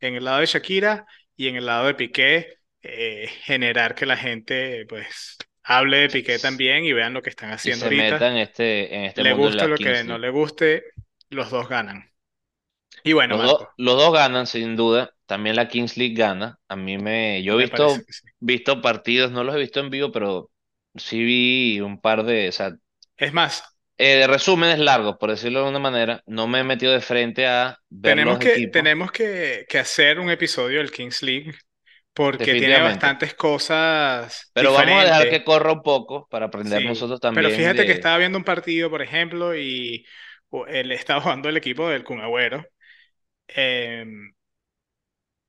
en 0.00 0.14
el 0.14 0.24
lado 0.24 0.40
de 0.40 0.46
Shakira 0.46 1.06
y 1.36 1.48
en 1.48 1.56
el 1.56 1.66
lado 1.66 1.86
de 1.88 1.94
Piqué, 1.94 2.54
eh, 2.82 3.28
generar 3.44 3.94
que 3.94 4.06
la 4.06 4.16
gente 4.16 4.86
pues 4.88 5.36
hable 5.62 5.98
de 5.98 6.08
Piqué 6.10 6.38
también 6.38 6.84
y 6.84 6.92
vean 6.94 7.12
lo 7.14 7.20
que 7.22 7.30
están 7.30 7.50
y 7.62 7.72
haciendo 7.72 7.72
se 7.72 7.90
meta 7.90 8.28
ahorita. 8.28 8.30
en 8.30 8.36
este 8.38 8.94
en 8.94 9.04
este 9.04 9.24
Le 9.24 9.24
mundo 9.24 9.50
guste 9.50 9.66
la 9.66 9.68
lo 9.68 9.78
que 9.78 10.02
no 10.04 10.18
le 10.18 10.30
guste, 10.30 10.84
los 11.28 11.50
dos 11.50 11.68
ganan. 11.68 12.10
Y 13.04 13.12
bueno, 13.14 13.38
los 13.76 13.96
dos 13.98 14.12
ganan, 14.12 14.46
sin 14.46 14.76
duda. 14.76 15.14
También 15.30 15.56
la 15.56 15.68
Kings 15.68 15.96
League 15.96 16.14
gana. 16.14 16.58
A 16.68 16.76
mí 16.76 16.98
me. 16.98 17.42
Yo 17.42 17.54
he 17.54 17.62
visto, 17.64 17.96
sí. 18.08 18.22
visto 18.40 18.82
partidos, 18.82 19.30
no 19.30 19.44
los 19.44 19.54
he 19.54 19.58
visto 19.58 19.80
en 19.80 19.90
vivo, 19.90 20.10
pero 20.12 20.50
sí 20.96 21.22
vi 21.24 21.80
un 21.80 22.00
par 22.00 22.24
de. 22.24 22.48
O 22.48 22.52
sea, 22.52 22.72
Es 23.16 23.32
más, 23.32 23.62
eh, 23.98 24.16
de 24.16 24.26
resúmenes 24.26 24.78
largos, 24.78 25.16
por 25.18 25.30
decirlo 25.30 25.60
de 25.60 25.66
alguna 25.66 25.78
manera, 25.78 26.22
no 26.26 26.48
me 26.48 26.60
he 26.60 26.64
metido 26.64 26.92
de 26.92 27.00
frente 27.00 27.46
a 27.46 27.78
ver 27.90 28.14
Tenemos 28.14 28.34
los 28.34 28.38
que, 28.38 28.52
equipos, 28.54 28.72
tenemos 28.72 29.12
que, 29.12 29.66
que 29.68 29.78
hacer 29.78 30.18
un 30.18 30.30
episodio 30.30 30.78
del 30.78 30.90
Kings 30.90 31.22
League 31.22 31.54
porque 32.14 32.54
tiene 32.54 32.80
bastantes 32.80 33.34
cosas 33.34 34.50
Pero 34.52 34.72
vamos 34.72 35.02
a 35.02 35.04
dejar 35.04 35.28
que 35.28 35.44
corra 35.44 35.72
un 35.72 35.82
poco 35.82 36.26
para 36.30 36.46
aprender 36.46 36.80
Sí, 36.80 36.88
nosotros 36.88 37.20
pero 37.32 37.48
también 37.48 37.56
fíjate 37.56 37.86
que 37.86 37.92
estaba 37.92 38.18
viendo 38.18 38.38
un 38.38 38.44
partido, 38.44 38.90
por 38.90 39.02
ejemplo, 39.02 39.56
y 39.56 40.04
él 40.68 40.92
estaba 40.92 41.20
jugando 41.20 41.48
el 41.48 41.56
equipo 41.56 41.88
del 41.88 42.04
Kun 42.04 42.20
Agüero. 42.20 42.64
eh, 43.48 44.04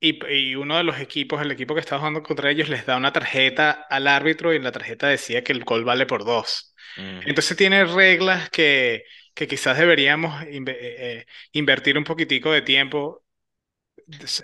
y, 0.02 0.18
y 0.52 0.56
uno 0.56 0.76
de 0.78 0.84
los 0.84 0.98
equipos, 1.00 1.42
el 1.42 1.50
equipo 1.52 1.74
que 1.74 1.80
estaba 1.80 2.00
jugando 2.00 2.22
contra 2.24 2.50
ellos, 2.50 2.68
les 2.68 2.86
da 2.86 2.96
una 2.98 3.12
tarjeta 3.12 3.70
al 3.90 4.08
árbitro 4.08 4.52
y 4.52 4.56
en 4.56 4.64
la 4.64 4.72
tarjeta 4.72 5.08
decía 5.08 5.44
que 5.44 5.52
el 5.52 5.64
gol 5.64 5.84
vale 5.84 6.06
por 6.06 6.24
dos. 6.24 6.74
Entonces 7.24 7.56
tiene 7.56 7.84
reglas 7.84 8.50
que, 8.50 9.04
que 9.34 9.46
quizás 9.48 9.78
deberíamos 9.78 10.42
eh, 10.44 10.62
eh, 10.68 11.26
invertir 11.52 11.98
un 11.98 12.04
poquitico 12.04 12.52
de 12.52 12.62
tiempo 12.62 13.24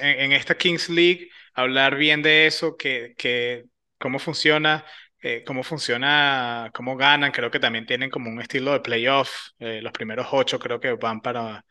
en, 0.00 0.20
en 0.20 0.32
esta 0.32 0.56
Kings 0.56 0.88
League, 0.88 1.30
hablar 1.54 1.96
bien 1.96 2.22
de 2.22 2.46
eso, 2.46 2.76
que, 2.76 3.14
que 3.16 3.64
cómo 3.98 4.18
funciona, 4.18 4.84
eh, 5.22 5.44
cómo 5.46 5.62
funciona, 5.62 6.70
cómo 6.74 6.96
ganan. 6.96 7.32
Creo 7.32 7.50
que 7.50 7.60
también 7.60 7.86
tienen 7.86 8.10
como 8.10 8.30
un 8.30 8.40
estilo 8.40 8.72
de 8.72 8.80
playoff. 8.80 9.30
eh, 9.58 9.80
los 9.82 9.92
primeros 9.92 10.28
ocho 10.32 10.58
creo 10.58 10.80
que 10.80 10.92
van 10.94 11.20
para, 11.20 11.64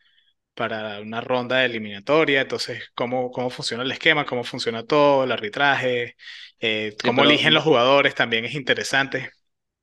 para 0.58 1.00
una 1.00 1.22
ronda 1.22 1.58
de 1.58 1.66
eliminatoria. 1.66 2.42
Entonces, 2.42 2.84
cómo, 2.96 3.32
cómo 3.32 3.50
funciona 3.50 3.84
el 3.84 3.92
esquema, 3.92 4.26
cómo 4.26 4.44
funciona 4.44 4.84
todo, 4.86 5.24
el 5.24 5.32
arbitraje, 5.32 6.16
eh, 6.60 6.96
cómo 7.04 7.24
eligen 7.24 7.54
los 7.54 7.64
jugadores 7.64 8.14
también 8.16 8.44
es 8.46 8.54
interesante. 8.56 9.30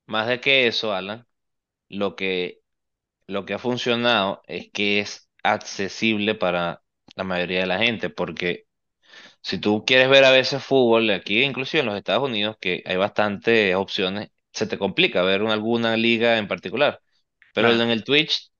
más 0.06 0.26
de 0.28 0.40
que 0.40 0.66
eso, 0.66 0.92
Alan, 0.94 1.26
lo 1.88 2.16
que, 2.16 2.60
lo 3.28 3.46
que 3.46 3.54
ha 3.54 3.60
funcionado 3.60 4.42
es 4.48 4.70
que 4.72 5.00
es 5.00 5.30
accesible 5.44 6.34
para 6.34 6.82
la 7.16 7.24
mayoría 7.24 7.60
de 7.62 7.66
la 7.66 7.78
gente, 7.78 8.10
porque 8.10 8.66
si 9.42 9.58
tú 9.60 9.84
quieres 9.86 10.10
ver 10.10 10.24
a 10.24 10.30
veces 10.32 10.64
fútbol, 10.64 11.10
aquí 11.10 11.42
inclusive 11.44 11.80
en 11.82 11.86
los 11.88 11.96
Estados 11.98 12.24
Unidos, 12.28 12.56
que 12.60 12.82
hay 12.86 12.96
bastantes 12.96 13.74
opciones, 13.76 14.30
se 14.52 14.66
te 14.68 14.78
complica 14.78 15.22
ver 15.22 15.42
una- 15.42 15.54
alguna 15.54 15.96
liga 15.96 16.38
en 16.38 16.48
particular. 16.48 17.00
Pero 17.52 17.72
en 17.72 17.90
el 17.90 18.04
Twitch 18.04 18.50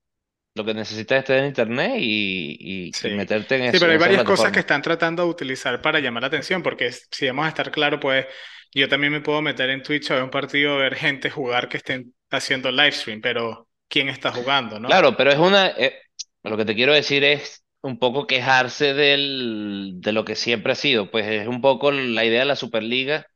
lo 0.57 0.65
que 0.65 0.73
necesitas 0.73 1.19
es 1.19 1.25
tener 1.25 1.45
internet 1.45 1.93
y, 1.99 2.57
y- 2.59 2.97
y 3.01 3.09
Sí, 3.09 3.09
meterte 3.11 3.55
en, 3.57 3.63
sí, 3.65 3.77
eso, 3.77 3.79
pero 3.79 3.91
en 3.91 3.93
hay 3.93 3.97
varias 3.97 4.23
cosas 4.23 4.51
que 4.51 4.59
están 4.59 4.81
tratando 4.81 5.23
de 5.23 5.29
utilizar 5.29 5.81
para 5.81 5.99
llamar 5.99 6.23
la 6.23 6.27
atención, 6.27 6.63
porque 6.63 6.91
si 6.91 7.27
vamos 7.27 7.45
a 7.45 7.49
estar 7.49 7.71
claro, 7.71 7.99
pues 7.99 8.25
yo 8.73 8.87
también 8.89 9.13
me 9.13 9.21
puedo 9.21 9.41
meter 9.41 9.69
en 9.69 9.83
Twitch 9.83 10.09
a 10.11 10.15
ver 10.15 10.23
un 10.23 10.29
partido, 10.31 10.75
a 10.75 10.77
ver 10.77 10.95
gente 10.95 11.29
jugar 11.29 11.69
que 11.69 11.77
estén 11.77 12.13
haciendo 12.31 12.71
live 12.71 12.91
stream, 12.91 13.21
pero 13.21 13.69
¿quién 13.87 14.09
está 14.09 14.31
jugando, 14.31 14.79
no? 14.79 15.01
Claro, 15.01 15.17
pero 15.17 15.31
es 15.31 15.37
una, 15.37 15.67
eh, 15.69 15.99
lo 16.43 16.55
que 16.57 16.63
te 16.65 16.73
quiero 16.75 16.93
decir 16.93 17.23
es 17.23 17.65
un 17.81 17.99
poco 17.99 18.25
quejarse 18.25 18.93
del, 18.93 19.95
de 19.97 20.11
lo 20.13 20.23
que 20.23 20.35
siempre 20.35 20.71
ha 20.71 20.75
sido, 20.75 21.11
pues 21.11 21.25
es 21.27 21.47
un 21.47 21.59
poco 21.61 21.91
la 21.91 22.23
idea 22.25 22.39
de 22.39 22.45
la 22.45 22.55
Superliga 22.55 23.27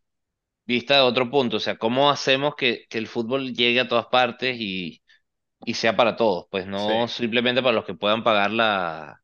vista 0.66 0.96
de 0.96 1.02
otro 1.02 1.30
punto, 1.32 1.58
o 1.58 1.60
sea, 1.62 1.78
¿cómo 1.78 2.12
hacemos 2.12 2.56
que, 2.56 2.86
que 2.90 2.98
el 3.00 3.08
fútbol 3.08 3.54
llegue 3.54 3.82
a 3.82 3.88
todas 3.90 4.08
partes 4.08 4.58
y, 4.60 5.01
y 5.65 5.74
sea 5.76 5.95
para 5.95 6.15
todos? 6.15 6.47
Pues 6.52 6.67
Sí, 6.76 6.91
no 6.91 7.08
simplemente 7.08 7.62
para 7.62 7.74
los 7.76 7.86
que 7.86 7.93
puedan 7.95 8.24
pagar 8.24 8.52
la, 8.52 9.24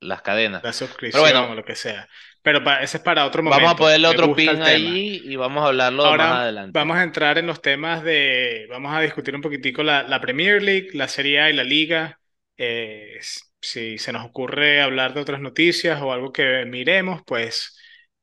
las 0.00 0.22
cadenas. 0.22 0.64
la 0.64 0.72
Pero 1.10 1.22
suscripción 1.22 1.24
bueno, 1.24 1.50
o 1.50 1.54
lo 1.54 1.64
que 1.64 1.74
sea. 1.76 2.08
Pero 2.42 2.62
pa- 2.64 2.82
ese 2.82 2.98
es 2.98 3.02
para 3.02 3.26
otro 3.26 3.42
vamos 3.44 3.72
a 3.72 3.76
momento. 3.76 3.78
ponerle 3.78 4.08
otro 4.08 4.34
pin 4.34 4.62
ahí 4.62 5.20
y 5.24 5.36
vamos 5.36 5.64
a 5.64 5.68
hablarlo 5.68 6.14
más 6.14 6.30
Ahora 6.30 6.42
adelante. 6.42 6.86
vamos 6.86 6.96
a 6.96 7.02
entrar 7.02 7.38
en 7.38 7.46
los 7.46 7.62
temas 7.62 8.02
de, 8.04 8.66
vamos 8.70 8.94
a 8.94 9.00
discutir 9.00 9.34
un 9.34 9.40
poquitico 9.42 9.82
la, 9.82 10.02
la 10.04 10.20
Premier 10.20 10.62
League, 10.62 10.90
la 10.94 11.08
Serie 11.08 11.40
A 11.40 11.50
y 11.50 11.52
la 11.54 11.64
Liga. 11.64 12.20
Eh, 12.56 13.18
si 13.60 13.98
se 13.98 14.12
nos 14.12 14.24
ocurre 14.26 14.80
hablar 14.82 15.14
de 15.14 15.20
otras 15.20 15.40
noticias 15.40 16.00
o 16.02 16.12
algo 16.12 16.32
que 16.32 16.64
miremos, 16.66 17.22
pues 17.26 17.76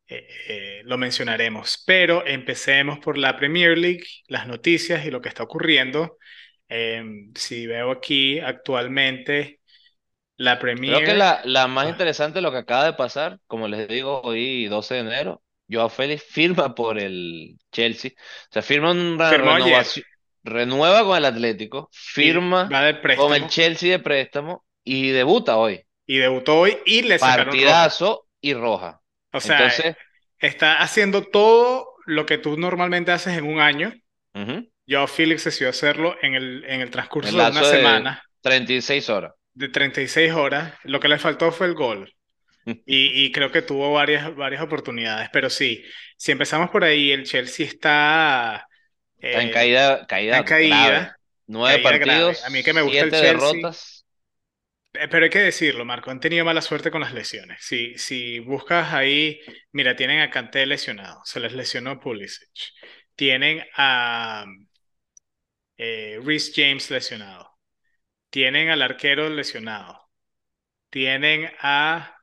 eh, 0.08 0.28
eh, 0.47 0.82
lo 0.86 0.97
mencionaremos. 0.97 1.84
Pero 1.86 2.26
empecemos 2.26 2.99
por 2.99 3.17
la 3.17 3.36
Premier 3.38 3.78
League, 3.78 4.04
las 4.28 4.47
noticias 4.47 5.06
y 5.06 5.12
lo 5.12 5.21
que 5.21 5.30
está 5.30 5.43
ocurriendo. 5.43 6.17
Em, 6.78 7.34
si 7.36 7.68
veo 7.68 7.92
aquí 7.92 8.40
actualmente 8.40 9.62
la 10.38 10.60
Creo 10.86 11.02
que 11.04 11.14
Premier, 11.14 11.14
la, 11.14 11.42
la 11.46 11.68
más 11.68 11.88
ah, 11.88 11.90
interesante 11.90 12.40
es 12.40 12.44
lo 12.44 12.52
que 12.52 12.58
acaba 12.58 12.84
de 12.86 12.94
pasar, 12.94 13.40
como 13.48 13.68
les 13.70 13.88
digo, 13.88 14.22
hoy 14.22 14.66
12 14.68 14.96
de 14.96 15.00
enero, 15.02 15.42
Joao 15.70 15.90
Félix 15.90 16.24
firma 16.30 16.76
por 16.76 17.00
el 17.00 17.58
Chelsea, 17.72 18.12
o 18.16 18.54
sea, 18.54 18.62
firma 18.62 18.92
una 18.92 19.34
firmó 19.34 19.56
ayer 19.56 19.86
renovación, 19.86 20.06
renueva 20.44 21.04
con 21.06 21.18
el 21.18 21.26
Atlético, 21.26 21.94
firma 22.16 22.82
con 23.14 23.34
el 23.34 23.48
Chelsea 23.48 23.92
de 23.92 24.00
préstamo 24.00 24.66
y 24.84 25.10
debuta 25.12 25.58
hoy, 25.58 25.86
y 26.06 26.18
debutó 26.18 26.60
hoy 26.60 26.78
y 26.86 27.02
le 27.04 27.20
sacaron 27.20 27.60
roja. 27.62 27.90
partidazo 27.90 28.28
y 28.42 28.54
roja. 28.54 29.02
O 29.34 29.40
sea, 29.42 29.74
Entonces, 29.74 29.98
está 30.40 30.82
haciendo 30.82 31.24
todo 31.30 31.96
lo 32.06 32.26
que 32.26 32.38
tú 32.38 32.58
normalmente 32.58 33.12
haces 33.12 33.38
en 33.38 33.46
un 33.46 33.60
año. 33.60 33.94
ujú, 34.36 34.70
Joao 34.88 35.08
Félix 35.08 35.46
decidió 35.46 35.69
hacerlo 35.69 36.17
en 36.22 36.36
el, 36.36 36.63
en 36.67 36.82
el 36.82 36.91
transcurso 36.91 37.41
de 37.41 37.50
una 37.50 37.63
de 37.63 37.63
semana 37.63 38.24
36 38.41 39.10
horas. 39.10 39.34
de 39.54 39.69
36 39.69 40.34
horas. 40.34 40.74
Lo 40.84 41.00
que 41.00 41.08
le 41.08 41.19
faltó 41.19 41.52
fue 41.52 41.67
el 41.67 41.74
gol. 41.76 42.13
Y, 42.86 43.26
y 43.26 43.32
creo 43.34 43.52
que 43.52 43.62
tuvo 43.63 43.93
varias, 43.93 44.36
varias 44.36 44.62
oportunidades. 44.63 45.30
Pero 45.34 45.50
sí, 45.50 45.84
si 46.17 46.34
empezamos 46.34 46.69
por 46.72 46.84
ahí, 46.86 47.12
el 47.12 47.26
Chelsea 47.26 47.65
está, 47.67 48.67
Está 49.22 49.41
en 49.41 49.50
eh, 49.50 49.50
caída, 49.50 50.06
está 50.22 50.38
en 50.38 50.43
caída 50.43 50.63
grave. 50.63 50.63
caída, 50.63 51.17
Nueve 51.48 51.80
caída 51.80 51.98
grave. 51.98 52.38
partidos, 52.38 52.43
A 52.43 52.50
mí 52.50 52.63
que 52.63 52.74
me 52.74 52.82
gusta 52.82 53.06
el 53.06 53.13
Chelsea. 53.13 53.22
derrotas. 53.22 54.06
Eh, 54.93 55.08
Pero 55.10 55.24
hay 55.26 55.30
que 55.30 55.39
decirlo, 55.39 55.86
Marco, 55.86 56.12
han 56.12 56.19
tenido 56.19 56.46
mala 56.46 56.62
suerte 56.62 56.91
con 56.91 57.02
las 57.02 57.13
lesiones. 57.13 57.60
Si, 57.62 57.98
si 57.98 58.39
buscas 58.39 58.93
ahí, 58.93 59.39
mira, 59.72 59.96
tienen 59.96 60.22
a 60.22 60.30
Kanté 60.30 60.65
lesionado, 60.65 61.22
se 61.26 61.39
les 61.39 61.54
lesionó 61.54 62.00
Pulisic. 62.00 62.50
Tienen 63.15 63.63
a 63.76 64.46
eh, 65.84 66.19
Reece 66.24 66.52
James 66.56 66.89
lesionado. 66.91 67.52
Tienen 68.32 68.69
al 68.69 68.82
arquero 68.84 69.30
lesionado. 69.30 70.10
Tienen 70.91 71.52
a... 71.62 72.17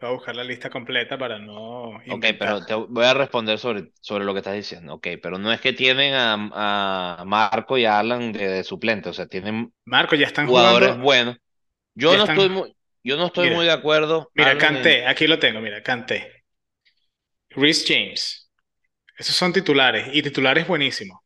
Voy 0.00 0.08
a 0.10 0.12
buscar 0.12 0.36
la 0.36 0.44
lista 0.44 0.70
completa 0.70 1.18
para 1.18 1.36
no 1.40 2.00
Ok, 2.06 2.26
inventar. 2.26 2.36
pero 2.38 2.64
te 2.66 2.74
voy 2.74 3.04
a 3.06 3.14
responder 3.14 3.58
sobre, 3.58 3.90
sobre 4.00 4.24
lo 4.24 4.34
que 4.34 4.40
estás 4.40 4.54
diciendo. 4.54 4.94
Ok, 4.94 5.08
pero 5.22 5.38
no 5.38 5.50
es 5.52 5.60
que 5.60 5.72
tienen 5.72 6.12
a, 6.14 6.34
a 7.20 7.24
Marco 7.24 7.78
y 7.78 7.86
a 7.86 7.98
Alan 7.98 8.30
de, 8.32 8.46
de 8.48 8.64
suplente, 8.64 9.08
o 9.08 9.12
sea, 9.14 9.26
tienen 9.26 9.72
Marco, 9.86 10.14
ya 10.16 10.26
están 10.26 10.48
jugadores 10.48 10.96
jugando, 10.96 10.98
buenos. 10.98 11.36
Yo 11.94 12.14
ya 12.14 12.18
no 12.18 12.24
estoy 12.26 12.48
muy, 12.50 12.76
yo 13.04 13.16
no 13.16 13.26
estoy 13.28 13.50
muy 13.50 13.66
de 13.66 13.72
acuerdo, 13.72 14.32
mira, 14.34 14.56
en... 14.58 14.58
Kanté, 14.58 15.06
aquí 15.06 15.26
lo 15.26 15.38
tengo, 15.38 15.60
mira, 15.60 15.82
Kanté. 15.82 16.44
Reece 17.56 17.86
James. 17.86 18.50
Esos 19.18 19.36
son 19.36 19.52
titulares 19.52 20.08
y 20.12 20.22
titulares 20.22 20.68
buenísimos. 20.68 21.20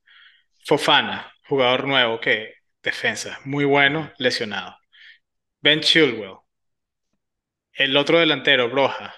Fofana, 0.69 1.33
jugador 1.49 1.87
nuevo 1.87 2.21
que 2.21 2.57
defensa, 2.83 3.41
muy 3.47 3.65
bueno, 3.65 4.13
lesionado. 4.19 4.77
Ben 5.63 5.81
Chilwell, 5.81 6.41
el 7.73 7.97
otro 7.97 8.19
delantero, 8.19 8.69
Broja. 8.69 9.15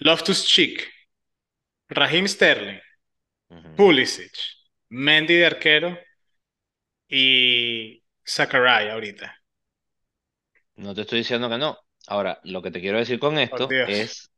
Loftus-Cheek, 0.00 0.88
Raheem 1.90 2.26
Sterling. 2.26 2.80
Pulisic, 3.76 4.32
Mendy 4.88 5.36
de 5.36 5.46
arquero 5.46 5.96
y 7.06 8.02
Zachariah 8.26 8.94
ahorita. 8.94 9.40
No 10.74 10.96
te 10.96 11.02
estoy 11.02 11.20
diciendo 11.20 11.48
que 11.48 11.58
no. 11.58 11.78
Ahora, 12.08 12.40
lo 12.42 12.60
que 12.60 12.72
te 12.72 12.80
quiero 12.80 12.98
decir 12.98 13.20
con 13.20 13.38
esto 13.38 13.68
es, 13.70 14.32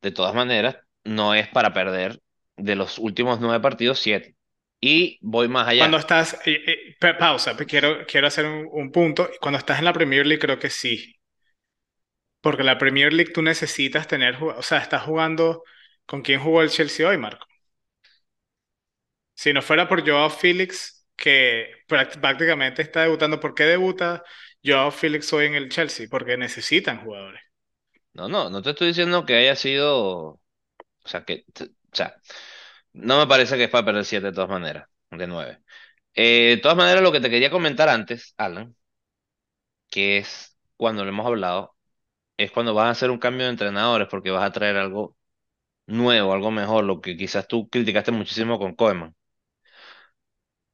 de 0.00 0.12
todas 0.12 0.32
maneras, 0.32 0.76
no 1.02 1.34
es 1.34 1.48
para 1.48 1.72
perder 1.72 2.22
de 2.56 2.76
los 2.76 3.00
últimos 3.00 3.40
nueve 3.40 3.58
partidos, 3.58 3.98
siete. 3.98 4.36
Y 4.80 5.18
voy 5.22 5.48
más 5.48 5.68
Cuando 5.74 5.96
allá. 5.96 5.98
estás, 5.98 6.34
eh, 6.46 6.62
eh, 6.66 6.96
pa- 7.00 7.18
pausa, 7.18 7.56
quiero, 7.56 8.06
quiero 8.06 8.26
hacer 8.28 8.46
un, 8.46 8.68
un 8.70 8.92
punto. 8.92 9.28
Cuando 9.40 9.58
estás 9.58 9.78
en 9.80 9.84
la 9.86 9.92
Premier 9.92 10.24
League 10.26 10.40
creo 10.40 10.58
que 10.60 10.70
sí, 10.70 11.16
porque 12.40 12.62
la 12.64 12.78
Premier 12.78 13.12
League 13.12 13.32
tú 13.32 13.42
necesitas 13.42 14.06
tener, 14.08 14.36
o 14.42 14.62
sea, 14.62 14.78
estás 14.78 15.02
jugando 15.02 15.62
con 16.06 16.22
quién 16.22 16.40
jugó 16.40 16.62
el 16.62 16.70
Chelsea 16.70 17.08
hoy, 17.08 17.18
Marco. 17.18 17.46
Si 19.34 19.52
no 19.52 19.62
fuera 19.62 19.88
por 19.88 20.06
Joao 20.06 20.30
Félix, 20.30 21.06
que 21.16 21.68
práct- 21.88 22.20
prácticamente 22.20 22.82
está 22.82 23.02
debutando, 23.02 23.40
¿por 23.40 23.54
qué 23.54 23.64
debuta 23.64 24.22
Joao 24.64 24.90
Félix 24.90 25.32
hoy 25.32 25.46
en 25.46 25.54
el 25.54 25.68
Chelsea? 25.70 26.06
Porque 26.10 26.36
necesitan 26.36 27.02
jugadores. 27.04 27.40
No, 28.12 28.28
no, 28.28 28.50
no 28.50 28.62
te 28.62 28.70
estoy 28.70 28.88
diciendo 28.88 29.24
que 29.24 29.36
haya 29.36 29.54
sido, 29.56 29.98
o 30.34 30.40
sea, 31.04 31.24
que, 31.24 31.44
o 31.60 31.96
sea, 31.96 32.16
no 32.92 33.18
me 33.18 33.26
parece 33.26 33.56
que 33.56 33.64
es 33.64 33.70
para 33.70 33.84
perder 33.86 34.04
siete 34.04 34.26
de 34.28 34.32
todas 34.32 34.50
maneras, 34.50 34.88
de 35.10 35.26
nueve. 35.26 35.62
Eh, 36.14 36.54
de 36.56 36.62
todas 36.62 36.78
maneras, 36.78 37.02
lo 37.02 37.12
que 37.12 37.20
te 37.20 37.30
quería 37.30 37.50
comentar 37.50 37.88
antes, 37.90 38.34
Alan, 38.38 38.76
que 39.90 40.18
es 40.18 40.56
cuando 40.76 41.04
lo 41.04 41.10
hemos 41.10 41.26
hablado, 41.26 41.76
es 42.36 42.52
cuando 42.52 42.74
vas 42.74 42.86
a 42.88 42.90
hacer 42.90 43.10
un 43.12 43.18
cambio 43.18 43.44
de 43.46 43.52
entrenadores 43.52 44.08
porque 44.10 44.30
vas 44.32 44.44
a 44.48 44.52
traer 44.52 44.76
algo 44.78 45.16
nuevo, 45.86 46.32
algo 46.34 46.50
mejor, 46.50 46.84
lo 46.84 47.00
que 47.00 47.16
quizás 47.16 47.48
tú 47.48 47.68
criticaste 47.70 48.12
muchísimo 48.12 48.58
con 48.60 48.74
Koeman. 48.74 49.16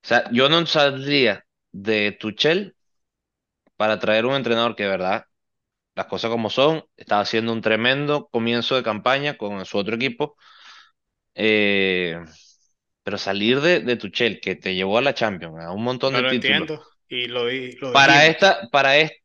sea, 0.02 0.31
yo 0.33 0.48
no 0.48 0.64
saldría 0.66 1.44
de 1.72 2.12
Tuchel 2.12 2.76
para 3.76 3.98
traer 3.98 4.26
un 4.26 4.35
entrenador 4.35 4.76
que 4.76 4.85
de 4.85 4.88
verdad, 4.90 5.26
las 5.96 6.07
cosas 6.07 6.31
como 6.33 6.50
son, 6.50 6.85
estaba 6.96 7.22
haciendo 7.22 7.52
un 7.52 7.62
tremendo 7.62 8.29
comienzo 8.31 8.76
de 8.76 8.83
campaña 8.83 9.37
con 9.38 9.64
su 9.66 9.79
otro 9.79 9.96
equipo. 9.96 10.37
Eh, 11.37 12.18
pero 13.05 13.18
salir 13.18 13.61
de, 13.62 13.81
de 13.81 13.96
Tuchel, 13.96 14.40
que 14.40 14.57
te 14.57 14.75
llevó 14.75 14.99
a 14.99 15.03
la 15.03 15.14
Champions, 15.14 15.57
a 15.64 15.72
un 15.72 15.85
montón 15.85 16.14
de 16.14 16.22
lo 16.22 16.29
títulos, 16.29 16.68
entiendo 16.68 16.83
y 17.09 17.27
lo, 17.29 17.44
lo 17.44 17.92
para 17.92 18.27
esta, 18.27 18.68
para 18.70 18.96
este, 18.99 19.22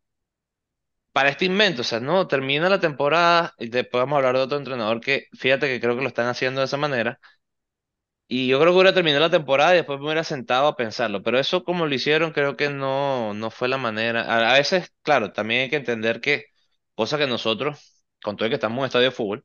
para 1.13 1.29
este 1.29 1.45
invento, 1.45 1.81
o 1.81 1.83
sea, 1.85 1.99
no, 1.99 2.27
termina 2.27 2.69
la 2.69 2.79
temporada 2.79 3.53
y 3.59 3.67
después 3.69 4.01
vamos 4.01 4.15
a 4.15 4.17
hablar 4.19 4.35
de 4.37 4.41
otro 4.43 4.57
entrenador 4.57 5.01
que, 5.01 5.27
fíjate 5.37 5.67
que 5.67 5.79
creo 5.81 5.95
que 5.95 6.01
lo 6.03 6.07
están 6.07 6.27
haciendo 6.27 6.61
de 6.61 6.65
esa 6.65 6.77
manera 6.77 7.19
Y 8.27 8.47
yo 8.47 8.59
creo 8.59 8.71
que 8.71 8.75
hubiera 8.77 8.93
terminado 8.93 9.25
la 9.25 9.29
temporada 9.29 9.73
y 9.73 9.77
después 9.77 9.99
me 9.99 10.05
hubiera 10.05 10.23
sentado 10.23 10.67
a 10.67 10.77
pensarlo. 10.77 11.21
Pero 11.21 11.37
eso 11.39 11.63
como 11.65 11.85
lo 11.85 11.93
hicieron, 11.93 12.31
creo 12.31 12.55
que 12.55 12.69
no, 12.69 13.33
no 13.33 13.51
fue 13.51 13.67
la 13.67 13.77
manera. 13.77 14.21
A, 14.23 14.51
a 14.51 14.53
veces, 14.53 14.93
claro, 15.01 15.33
también 15.33 15.61
hay 15.63 15.69
que 15.69 15.75
entender 15.75 16.21
que, 16.21 16.45
cosa 16.95 17.17
que 17.17 17.27
nosotros, 17.27 18.01
con 18.23 18.37
todo 18.37 18.45
el 18.45 18.51
que 18.51 18.55
estamos 18.55 18.77
en 18.77 18.79
un 18.81 18.85
estadio 18.85 19.05
de 19.09 19.11
fútbol, 19.11 19.43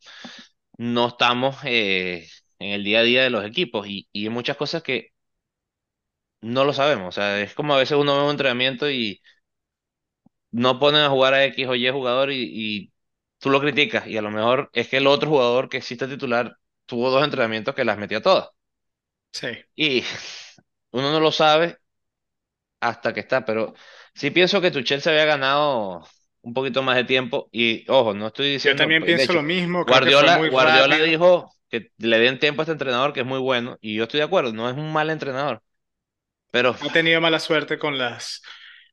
no 0.79 1.09
estamos 1.09 1.57
eh, 1.65 2.29
en 2.59 2.71
el 2.73 2.85
día 2.85 3.01
a 3.01 3.03
día 3.03 3.23
de 3.23 3.31
los 3.31 3.45
equipos. 3.45 3.87
Y, 3.89 4.09
y 4.13 4.25
hay 4.25 4.31
muchas 4.31 4.57
cosas 4.57 4.83
que 4.83 5.13
no 6.41 6.65
lo 6.65 6.73
sabemos. 6.73 7.09
O 7.09 7.13
sea, 7.13 7.41
es 7.43 7.55
como 7.55 7.75
a 7.75 7.79
veces 7.79 7.99
uno 7.99 8.17
ve 8.17 8.25
un 8.25 8.31
entrenamiento 8.31 8.91
y 8.91 9.21
no 10.51 10.79
ponen 10.79 11.03
a 11.03 11.11
jugar 11.11 11.35
a 11.35 11.45
X 11.45 11.67
o 11.69 11.75
Y 11.75 11.89
jugador 11.91 12.31
y, 12.33 12.43
y 12.53 12.93
tú 13.39 13.51
lo 13.51 13.61
criticas. 13.61 14.07
Y 14.07 14.17
a 14.17 14.23
lo 14.23 14.31
mejor 14.31 14.71
es 14.73 14.89
que 14.89 14.99
el 14.99 15.07
otro 15.07 15.31
jugador 15.31 15.69
que 15.69 15.79
está 15.79 16.09
titular 16.09 16.57
tuvo 16.87 17.11
dos 17.11 17.25
entrenamientos 17.25 17.75
que 17.75 17.85
las 17.85 17.99
metió 17.99 18.23
todas. 18.23 18.49
Sí, 19.33 19.49
Y 19.75 20.03
uno 20.93 21.11
no 21.13 21.21
lo 21.21 21.33
sabe 21.33 21.79
hasta 22.81 23.13
que 23.15 23.21
está, 23.21 23.45
pero 23.45 23.75
sí 24.15 24.31
pienso 24.31 24.61
que 24.61 24.71
Tuchel 24.71 25.01
se 25.03 25.11
había 25.11 25.25
ganado 25.25 26.07
un 26.43 26.55
poquito 26.55 26.83
más 26.83 26.97
de 26.97 27.05
tiempo 27.05 27.49
y 27.53 27.89
ojo, 27.91 28.15
no 28.15 28.29
estoy 28.29 28.53
yo 28.63 28.75
diciendo, 28.75 28.77
también 28.77 29.05
de 29.05 29.07
pienso 29.07 29.25
hecho, 29.25 29.39
lo 29.39 29.43
mismo, 29.43 29.85
creo 29.87 30.01
que 30.03 30.13
fue 30.13 30.29
Guardiola, 30.29 30.31
muy 30.31 30.51
Guardiola 30.51 30.99
rápido. 30.99 31.03
dijo 31.03 31.51
que 31.81 31.93
le 31.99 32.19
den 32.19 32.39
tiempo 32.39 32.63
a 32.63 32.65
este 32.65 32.73
entrenador 32.73 33.13
que 33.13 33.21
es 33.21 33.27
muy 33.27 33.39
bueno 33.41 33.79
y 33.81 33.97
yo 33.97 34.05
estoy 34.05 34.19
de 34.21 34.25
acuerdo, 34.27 34.53
no 34.53 34.69
es 34.71 34.77
un 34.77 34.93
mal 34.93 35.11
entrenador, 35.11 35.63
pero 36.53 36.77
Ha 36.79 36.91
tenido 36.91 37.21
mala 37.21 37.39
suerte 37.41 37.79
con 37.79 37.99
las, 37.99 38.43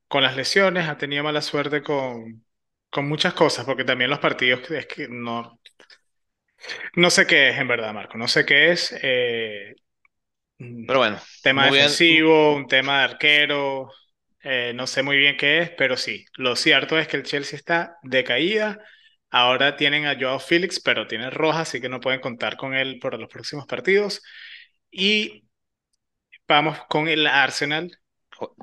con 0.08 0.24
las 0.24 0.36
lesiones, 0.36 0.88
ha 0.88 0.98
tenido 0.98 1.24
mala 1.24 1.42
suerte 1.42 1.82
con, 1.84 2.46
con 2.90 3.08
muchas 3.08 3.34
cosas, 3.34 3.66
porque 3.66 3.84
también 3.86 4.10
los 4.10 4.20
partidos 4.20 4.70
es 4.72 4.88
que 4.88 5.08
no, 5.10 5.60
no 6.96 7.10
sé 7.10 7.26
qué 7.28 7.50
es 7.50 7.58
en 7.60 7.68
verdad, 7.68 7.94
Marco, 7.94 8.18
no 8.18 8.28
sé 8.28 8.46
qué 8.46 8.72
es. 8.72 8.94
eh, 9.02 9.76
pero 10.86 11.00
bueno, 11.00 11.20
tema 11.42 11.66
bien, 11.70 11.98
defensivo, 12.06 12.56
un 12.56 12.68
tema 12.68 13.00
de 13.00 13.04
arquero, 13.06 13.90
eh, 14.44 14.74
no 14.76 14.88
sé 14.88 15.04
muy 15.04 15.18
bien 15.18 15.38
qué 15.38 15.60
es, 15.62 15.70
pero 15.72 15.98
sí, 15.98 16.26
lo 16.38 16.56
cierto 16.56 16.98
es 16.98 17.08
que 17.08 17.18
el 17.18 17.24
Chelsea 17.24 17.58
está 17.58 17.98
de 18.04 18.24
caída. 18.24 18.80
Ahora 19.34 19.76
tienen 19.76 20.06
a 20.06 20.16
Joao 20.20 20.40
Félix, 20.40 20.80
pero 20.80 21.08
tiene 21.08 21.30
roja, 21.32 21.62
así 21.62 21.82
que 21.82 21.90
no 21.90 22.00
pueden 22.00 22.22
contar 22.22 22.56
con 22.56 22.76
él 22.76 23.00
por 23.02 23.20
los 23.20 23.30
próximos 23.30 23.66
partidos. 23.66 24.22
Y 24.92 25.46
vamos 26.48 26.78
con 26.88 27.08
el 27.08 27.26
Arsenal, 27.28 27.92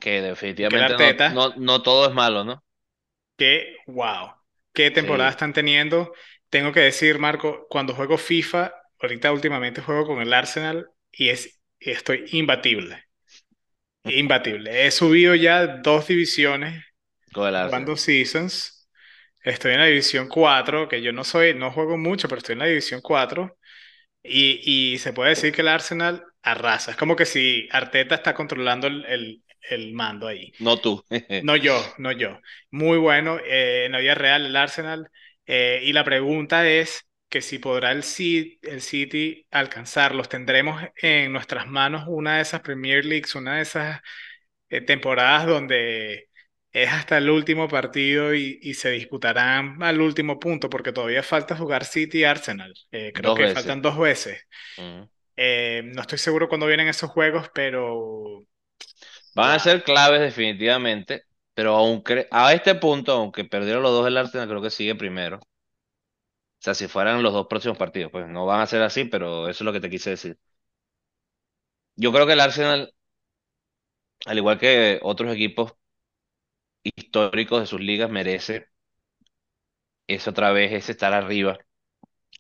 que 0.01 0.23
definitivamente 0.23 0.93
no, 0.93 0.95
Arteta, 0.95 1.31
no, 1.31 1.55
no 1.57 1.83
todo 1.83 2.09
es 2.09 2.15
malo, 2.15 2.45
¿no? 2.45 2.63
que 3.37 3.77
wow, 3.87 4.35
qué 4.73 4.91
temporada 4.91 5.31
Sí, 5.31 5.35
están 5.35 5.53
teniendo. 5.53 6.13
Tengo 6.51 6.73
que 6.73 6.81
decir, 6.81 7.19
Marco, 7.19 7.67
cuando 7.69 7.95
juego 7.95 8.19
FIFA, 8.19 8.73
ahorita 9.01 9.33
últimamente 9.33 9.81
juego 9.81 10.07
con 10.07 10.21
el 10.21 10.33
Arsenal 10.33 10.89
y 11.11 11.31
es, 11.31 11.61
estoy 11.81 12.27
imbatible. 12.33 13.05
Imbatible. 14.05 14.87
He 14.87 14.91
subido 14.91 15.35
ya 15.35 15.67
dos 15.67 16.07
divisiones 16.09 16.85
con 17.33 17.49
el 17.49 17.57
jugando 17.59 17.97
Arsenal. 17.97 17.97
Seasons. 17.97 18.80
Estoy 19.45 19.73
en 19.73 19.81
la 19.81 19.87
división 19.87 20.29
4 20.29 20.89
que 20.89 21.03
yo 21.03 21.13
no 21.13 21.25
soy, 21.25 21.55
no 21.55 21.71
juego 21.73 21.97
mucho, 21.99 22.29
pero 22.29 22.39
estoy 22.39 22.55
en 22.55 22.59
la 22.61 22.67
división 22.67 23.01
4 23.03 23.59
y, 24.23 24.93
y 24.95 24.99
se 24.99 25.13
puede 25.13 25.31
decir 25.31 25.53
que 25.55 25.63
el 25.63 25.69
Arsenal 25.69 26.25
arrasa. 26.43 26.93
Es 26.93 26.97
como 26.97 27.17
que 27.17 27.27
si 27.27 27.69
Arteta 27.73 28.17
está 28.17 28.35
controlando 28.35 28.87
el, 28.89 29.05
el, 29.07 29.45
el 29.71 29.93
mando 29.95 30.29
ahí. 30.29 30.53
No 30.59 30.77
tú. 30.81 31.05
No 31.41 31.57
yo, 31.57 31.83
no 31.99 32.13
yo. 32.13 32.39
Muy 32.71 32.99
bueno 32.99 33.39
eh, 33.45 33.85
en 33.87 33.93
la 33.93 33.99
vida 33.99 34.15
real 34.15 34.47
el 34.47 34.57
Arsenal. 34.57 35.11
eh, 35.47 35.81
y 35.85 35.93
la 35.93 36.05
pregunta 36.05 36.69
es 36.69 37.07
que 37.29 37.41
si 37.43 37.59
podrá 37.59 37.93
el 37.93 38.03
City, 38.03 38.59
el 38.63 38.81
City 38.83 39.47
alcanzarlos. 39.51 40.29
Tendremos 40.29 40.83
en 41.01 41.33
nuestras 41.33 41.67
manos 41.69 42.05
una 42.09 42.37
de 42.37 42.43
esas 42.43 42.61
Premier 42.61 43.05
Leagues, 43.05 43.35
una 43.37 43.57
de 43.57 43.63
esas 43.63 44.01
eh, 44.71 44.83
temporadas 44.83 45.47
donde 45.47 46.30
es 46.73 46.91
hasta 46.93 47.19
el 47.19 47.31
último 47.31 47.69
partido 47.69 48.35
y, 48.35 48.59
y 48.63 48.75
se 48.75 48.91
disputarán 48.91 49.83
al 49.83 50.01
último 50.01 50.39
punto, 50.39 50.71
porque 50.71 50.93
todavía 50.93 51.23
falta 51.23 51.57
jugar 51.57 51.85
City 51.85 52.21
y 52.21 52.25
Arsenal. 52.25 52.75
Eh, 52.93 53.13
creo 53.15 53.33
Dos 53.33 53.35
que 53.35 53.47
veces. 53.47 53.49
faltan 53.49 53.83
dos 53.83 53.99
veces. 53.99 54.47
Eh, 55.37 55.83
no 55.95 56.03
estoy 56.03 56.19
seguro 56.19 56.49
cuándo 56.49 56.67
vienen 56.67 56.89
esos 56.89 57.11
juegos, 57.11 57.51
pero 57.55 58.47
Van 59.35 59.51
a 59.51 59.59
ser 59.59 59.83
claves 59.83 60.21
definitivamente, 60.21 61.25
pero 61.55 61.75
aunque 61.77 62.29
a 62.31 62.53
este 62.53 62.75
punto, 62.77 63.13
aunque 63.13 63.45
perdieron 63.45 63.83
los 63.83 63.91
dos 63.93 64.07
el 64.07 64.17
Arsenal, 64.17 64.49
creo 64.49 64.63
que 64.63 64.71
sigue 64.71 64.95
primero. 64.95 65.39
O 65.39 66.63
sea, 66.63 66.75
si 66.75 66.89
fueran 66.89 67.23
los 67.23 67.33
dos 67.33 67.47
próximos 67.49 67.79
partidos, 67.79 68.11
pues 68.13 68.29
no 68.29 68.47
van 68.47 68.61
a 68.61 68.67
ser 68.67 68.83
así, 68.83 69.05
pero 69.05 69.49
eso 69.49 69.65
es 69.65 69.67
lo 69.67 69.73
que 69.73 69.81
te 69.81 69.91
quise 69.91 70.11
decir. 70.11 70.39
Yo 71.97 72.13
creo 72.13 72.27
que 72.27 72.33
el 72.35 72.41
Arsenal, 72.41 72.93
al 74.27 74.39
igual 74.39 74.59
que 74.59 74.99
otros 75.03 75.33
equipos 75.35 75.75
históricos 76.85 77.61
de 77.61 77.67
sus 77.67 77.81
ligas, 77.81 78.11
merece 78.11 78.69
ese 80.07 80.31
otra 80.31 80.53
vez, 80.53 80.73
ese 80.73 80.93
estar 80.93 81.13
arriba. 81.13 81.59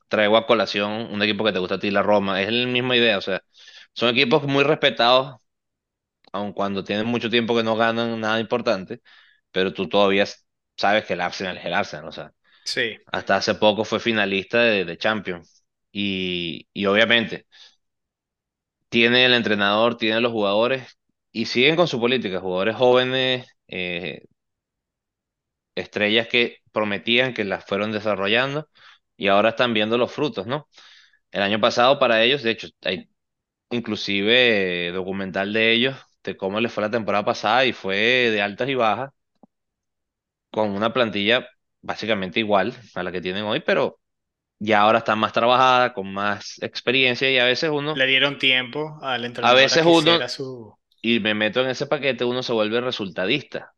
Traigo 0.08 0.36
a 0.38 0.46
colación 0.46 0.92
un 1.12 1.22
equipo 1.22 1.44
que 1.44 1.52
te 1.52 1.58
gusta 1.60 1.76
a 1.76 1.80
ti, 1.80 1.90
la 1.90 2.02
Roma. 2.04 2.42
Es 2.42 2.52
la 2.52 2.66
misma 2.68 2.96
idea, 2.96 3.18
o 3.18 3.22
sea, 3.22 3.42
son 3.94 4.10
equipos 4.10 4.44
muy 4.44 4.64
respetados, 4.64 5.38
aun 6.32 6.52
cuando 6.52 6.84
tienen 6.84 7.06
mucho 7.06 7.30
tiempo 7.30 7.56
que 7.56 7.64
no 7.64 7.76
ganan 7.76 8.20
nada 8.20 8.40
importante, 8.40 9.02
pero 9.52 9.72
tú 9.74 9.88
todavía 9.88 10.26
sabes 10.76 11.04
que 11.06 11.14
el 11.14 11.20
Arsenal 11.22 11.58
es 11.58 11.64
el 11.66 11.74
Arsenal, 11.74 12.08
o 12.08 12.12
sea. 12.12 12.32
sí, 12.64 12.98
Hasta 13.06 13.36
hace 13.36 13.54
poco 13.56 13.84
fue 13.84 14.00
finalista 14.00 14.60
de, 14.62 14.84
de 14.86 14.98
Champions. 14.98 15.64
Y, 15.92 16.68
y 16.74 16.86
obviamente 16.86 17.46
tiene 18.88 19.24
el 19.26 19.34
entrenador, 19.34 19.96
tiene 19.96 20.20
los 20.20 20.32
jugadores 20.32 20.98
y 21.32 21.46
siguen 21.46 21.76
con 21.76 21.88
su 21.88 22.00
política. 22.00 22.40
Jugadores 22.40 22.76
jóvenes, 22.76 23.46
eh, 23.68 24.24
estrellas 25.80 26.28
que 26.28 26.58
prometían 26.72 27.34
que 27.34 27.44
las 27.44 27.64
fueron 27.64 27.92
desarrollando 27.92 28.68
y 29.16 29.28
ahora 29.28 29.50
están 29.50 29.74
viendo 29.74 29.98
los 29.98 30.12
frutos, 30.12 30.46
¿no? 30.46 30.68
El 31.32 31.42
año 31.42 31.60
pasado 31.60 31.98
para 31.98 32.22
ellos, 32.22 32.42
de 32.42 32.52
hecho, 32.52 32.68
hay 32.82 33.10
inclusive 33.70 34.88
eh, 34.88 34.92
documental 34.92 35.52
de 35.52 35.72
ellos, 35.72 35.96
de 36.24 36.36
cómo 36.36 36.60
les 36.60 36.72
fue 36.72 36.82
la 36.82 36.90
temporada 36.90 37.24
pasada 37.24 37.64
y 37.66 37.72
fue 37.72 37.96
de 37.96 38.42
altas 38.42 38.68
y 38.68 38.74
bajas, 38.74 39.10
con 40.50 40.70
una 40.70 40.92
plantilla 40.92 41.48
básicamente 41.80 42.40
igual 42.40 42.74
a 42.94 43.02
la 43.02 43.12
que 43.12 43.20
tienen 43.20 43.44
hoy, 43.44 43.60
pero 43.60 43.98
ya 44.58 44.80
ahora 44.82 44.98
está 44.98 45.16
más 45.16 45.32
trabajada, 45.32 45.94
con 45.94 46.12
más 46.12 46.62
experiencia 46.62 47.30
y 47.30 47.38
a 47.38 47.44
veces 47.44 47.70
uno, 47.70 47.96
le 47.96 48.06
dieron 48.06 48.38
tiempo 48.38 48.98
al 49.02 49.24
entrenador 49.24 49.58
a 49.58 49.62
veces 49.62 49.82
que 49.82 49.88
uno, 49.88 50.28
su... 50.28 50.74
y 51.00 51.20
me 51.20 51.34
meto 51.34 51.60
en 51.60 51.70
ese 51.70 51.86
paquete, 51.86 52.24
uno 52.24 52.42
se 52.42 52.52
vuelve 52.52 52.80
resultadista. 52.80 53.72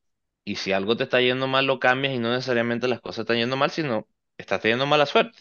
Y 0.45 0.57
si 0.57 0.73
algo 0.73 0.97
te 0.97 1.05
está 1.05 1.21
yendo 1.21 1.47
mal, 1.49 1.67
lo 1.67 1.79
cambias 1.81 2.15
y 2.15 2.19
no 2.19 2.31
necesariamente 2.33 2.89
las 2.89 3.01
cosas 3.01 3.21
están 3.21 3.37
yendo 3.39 3.57
mal, 3.57 3.71
sino 3.71 4.09
estás 4.39 4.61
teniendo 4.61 4.87
mala 4.87 5.07
suerte, 5.07 5.39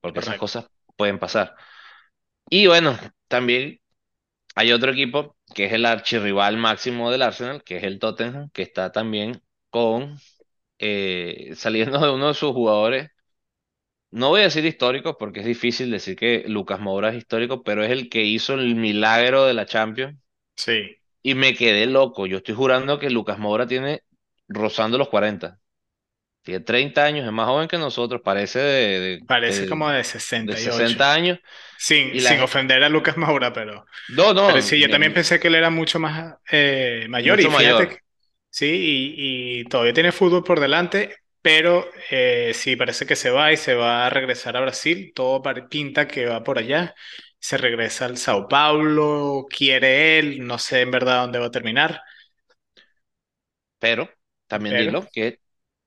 porque 0.00 0.20
esas 0.20 0.36
cosas 0.36 0.66
pueden 0.96 1.18
pasar. 1.18 1.56
Y 2.50 2.66
bueno, 2.66 2.98
también 3.28 3.80
hay 4.56 4.72
otro 4.72 4.92
equipo 4.92 5.36
que 5.54 5.66
es 5.66 5.72
el 5.74 5.86
archirrival 5.86 6.56
máximo 6.58 7.10
del 7.12 7.22
Arsenal, 7.22 7.64
que 7.64 7.78
es 7.78 7.84
el 7.84 7.98
Tottenham, 8.00 8.50
que 8.52 8.62
está 8.62 8.92
también 8.92 9.42
con 9.70 10.18
eh, 10.78 11.52
saliendo 11.56 12.00
de 12.00 12.10
uno 12.12 12.28
de 12.28 12.34
sus 12.34 12.52
jugadores 12.52 13.10
No 14.12 14.28
voy 14.28 14.42
a 14.42 14.44
decir 14.44 14.64
histórico 14.64 15.18
porque 15.18 15.40
es 15.40 15.46
difícil 15.46 15.90
decir 15.90 16.14
que 16.16 16.44
Lucas 16.46 16.78
Moura 16.80 17.08
es 17.10 17.16
histórico, 17.16 17.62
pero 17.64 17.82
es 17.82 17.90
el 17.90 18.08
que 18.08 18.22
hizo 18.22 18.54
el 18.54 18.76
milagro 18.76 19.44
de 19.46 19.54
la 19.54 19.66
Champions 19.66 20.16
Sí, 20.56 21.00
y 21.22 21.34
me 21.34 21.54
quedé 21.54 21.86
loco. 21.86 22.26
Yo 22.26 22.38
estoy 22.38 22.54
jurando 22.54 22.98
que 22.98 23.10
Lucas 23.10 23.38
Moura 23.38 23.66
tiene 23.66 24.02
rozando 24.50 24.98
los 24.98 25.10
40. 25.10 25.60
Tiene 26.42 26.60
30 26.64 27.04
años, 27.06 27.26
es 27.26 27.32
más 27.32 27.46
joven 27.48 27.68
que 27.68 27.78
nosotros, 27.78 28.22
parece 28.24 28.58
de, 28.60 29.00
de, 29.00 29.26
parece 29.26 29.66
de, 29.66 29.66
como 29.66 29.90
de 29.90 30.04
de 30.42 30.56
68. 30.56 30.72
60 30.72 31.12
años. 31.14 31.40
Sin, 31.76 32.20
la 32.20 32.20
sin 32.20 32.40
ofender 32.40 32.84
a 32.84 32.88
Lucas 32.90 33.16
Moura, 33.16 33.52
pero, 33.52 33.86
no, 34.08 34.34
pero 34.44 34.62
no, 34.62 34.62
sí, 34.62 34.80
yo 34.80 34.90
también 34.90 35.14
pensé 35.14 35.40
que 35.40 35.48
él 35.48 35.56
era 35.56 35.70
mucho 35.70 35.98
más 36.00 36.36
eh, 36.50 37.06
mayor 37.10 37.40
y 37.40 37.48
fíjate, 37.48 37.88
que- 37.88 37.96
mayor. 37.96 38.02
sí, 38.50 38.66
y, 39.16 39.60
y 39.62 39.64
todavía 39.66 39.94
tiene 39.94 40.12
fútbol 40.12 40.44
por 40.44 40.60
delante, 40.60 41.16
pero 41.42 41.86
eh, 42.10 42.52
sí, 42.54 42.76
parece 42.76 43.06
que 43.06 43.16
se 43.16 43.30
va 43.30 43.52
y 43.52 43.56
se 43.58 43.74
va 43.74 44.06
a 44.06 44.10
regresar 44.10 44.56
a 44.56 44.62
Brasil, 44.62 45.12
todo 45.14 45.42
pinta 45.70 46.08
que 46.08 46.26
va 46.26 46.44
por 46.44 46.58
allá. 46.58 46.94
se 47.40 47.58
regresa 47.58 48.06
al 48.06 48.18
Sao 48.18 48.48
Paulo, 48.48 49.46
quiere 49.50 50.18
él, 50.20 50.46
no 50.46 50.58
sé 50.58 50.82
en 50.82 50.90
verdad 50.92 51.22
dónde 51.22 51.38
va 51.40 51.46
a 51.48 51.52
terminar, 51.52 52.02
Pero 53.78 54.08
también 54.50 54.76
pero 54.76 54.84
dilo 54.84 55.08
que 55.12 55.40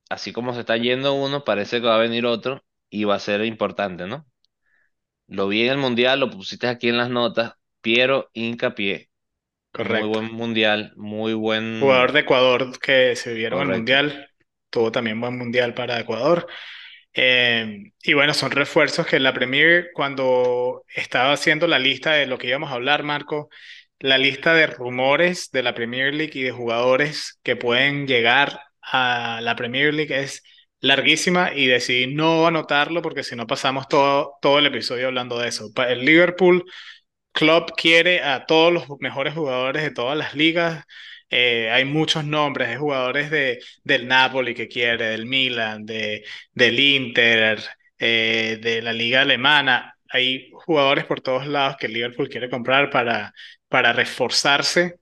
así 0.09 0.33
como 0.33 0.53
se 0.53 0.61
está 0.61 0.77
yendo 0.77 1.13
uno, 1.13 1.43
parece 1.43 1.81
que 1.81 1.87
va 1.87 1.95
a 1.95 1.99
venir 1.99 2.25
otro 2.25 2.63
y 2.89 3.03
va 3.03 3.15
a 3.15 3.19
ser 3.19 3.43
importante, 3.45 4.07
¿no? 4.07 4.25
Lo 5.27 5.47
vi 5.47 5.63
en 5.63 5.71
el 5.71 5.77
mundial, 5.77 6.19
lo 6.19 6.29
pusiste 6.29 6.67
aquí 6.67 6.89
en 6.89 6.97
las 6.97 7.09
notas. 7.09 7.53
Piero 7.81 8.29
Hincapié, 8.33 9.09
muy 9.81 10.07
correcto. 10.09 10.09
buen 10.09 10.31
mundial, 10.33 10.93
muy 10.95 11.33
Jugador 11.79 12.11
buen, 12.11 12.13
de 12.13 12.19
Ecuador 12.21 12.79
que 12.79 13.15
se 13.15 13.33
vieron 13.33 13.61
el. 13.61 13.69
Mundial, 13.69 14.29
tuvo 14.69 14.91
también 14.91 15.19
buen 15.19 15.37
Mundial 15.37 15.73
para 15.73 15.99
Ecuador. 15.99 16.47
Eh, 17.13 17.91
y 18.01 18.13
bueno, 18.13 18.33
son 18.33 18.51
refuerzos 18.51 19.05
que 19.05 19.19
la 19.19 19.33
Premier, 19.33 19.89
cuando 19.93 20.83
estaba 20.95 21.33
haciendo 21.33 21.67
la 21.67 21.79
lista 21.79 22.13
de 22.13 22.25
lo 22.27 22.37
que 22.37 22.47
íbamos 22.47 22.71
a 22.71 22.75
hablar, 22.75 23.03
Marco, 23.03 23.49
la 24.03 24.17
lista 24.17 24.53
de 24.53 24.67
rumores 24.67 25.49
de 25.51 25.63
la 25.63 25.73
Premier 25.73 26.13
League 26.13 26.33
y 26.35 26.43
de 26.43 26.51
jugadores 26.51 27.39
que 27.41 27.55
pueden 27.55 28.05
llegar 28.05 28.59
a 28.81 29.39
la 29.41 29.55
Premier 29.55 29.93
League 29.93 30.13
es 30.19 30.43
larguísima 30.81 31.53
y 31.53 31.67
decidí 31.67 32.13
no 32.13 32.45
anotarlo 32.45 33.01
porque 33.01 33.23
si 33.23 33.37
no 33.37 33.47
pasamos 33.47 33.87
todo, 33.87 34.33
todo 34.41 34.59
el 34.59 34.65
episodio 34.65 35.07
hablando 35.07 35.39
de 35.39 35.47
eso. 35.47 35.71
El 35.87 36.03
Liverpool 36.03 36.65
Klopp 37.31 37.71
quiere 37.77 38.21
a 38.23 38.45
todos 38.45 38.73
los 38.73 38.87
mejores 38.99 39.35
jugadores 39.35 39.83
de 39.83 39.91
todas 39.91 40.17
las 40.17 40.35
ligas. 40.35 40.83
Eh, 41.29 41.71
hay 41.71 41.85
muchos 41.85 42.25
nombres, 42.25 42.69
hay 42.69 42.77
jugadores 42.77 43.31
de, 43.31 43.59
del 43.85 44.07
Napoli 44.07 44.53
que 44.53 44.67
quiere, 44.67 45.05
del 45.07 45.25
Milan, 45.27 45.85
de, 45.85 46.25
del 46.53 46.77
Inter, 46.79 47.59
eh, 47.97 48.59
de 48.61 48.81
la 48.81 48.91
liga 48.91 49.21
alemana. 49.21 49.92
Hay 50.13 50.51
jugadores 50.53 51.05
por 51.05 51.21
todos 51.21 51.47
lados 51.47 51.77
que 51.79 51.87
Liverpool 51.89 52.29
quiere 52.29 52.49
comprar 52.49 52.89
para, 52.89 53.33
para 53.67 53.93
reforzarse 53.93 54.99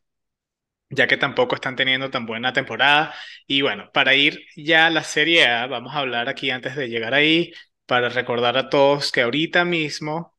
ya 0.92 1.08
que 1.08 1.18
tampoco 1.18 1.56
están 1.56 1.76
teniendo 1.76 2.10
tan 2.12 2.26
buena 2.26 2.54
temporada. 2.54 3.14
Y 3.48 3.62
bueno, 3.62 3.90
para 3.94 4.14
ir 4.16 4.46
ya 4.56 4.88
a 4.88 4.90
la 4.90 5.04
Serie 5.04 5.48
A, 5.48 5.68
vamos 5.68 5.96
a 5.96 6.00
hablar 6.00 6.30
aquí 6.30 6.52
antes 6.52 6.76
de 6.76 6.90
llegar 6.90 7.14
ahí, 7.14 7.54
para 7.86 8.10
recordar 8.10 8.58
a 8.58 8.70
todos 8.70 9.12
que 9.12 9.22
ahorita 9.22 9.66
mismo 9.66 10.36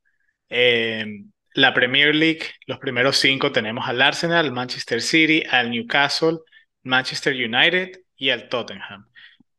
eh, 0.48 1.06
la 1.54 1.74
Premier 1.74 2.14
League, 2.14 2.42
los 2.66 2.78
primeros 2.78 3.16
cinco 3.18 3.52
tenemos 3.52 3.88
al 3.88 4.00
Arsenal, 4.02 4.46
al 4.46 4.52
Manchester 4.52 5.00
City, 5.02 5.42
al 5.50 5.70
Newcastle, 5.70 6.38
Manchester 6.82 7.34
United 7.34 8.00
y 8.16 8.30
al 8.30 8.48
Tottenham. 8.48 9.08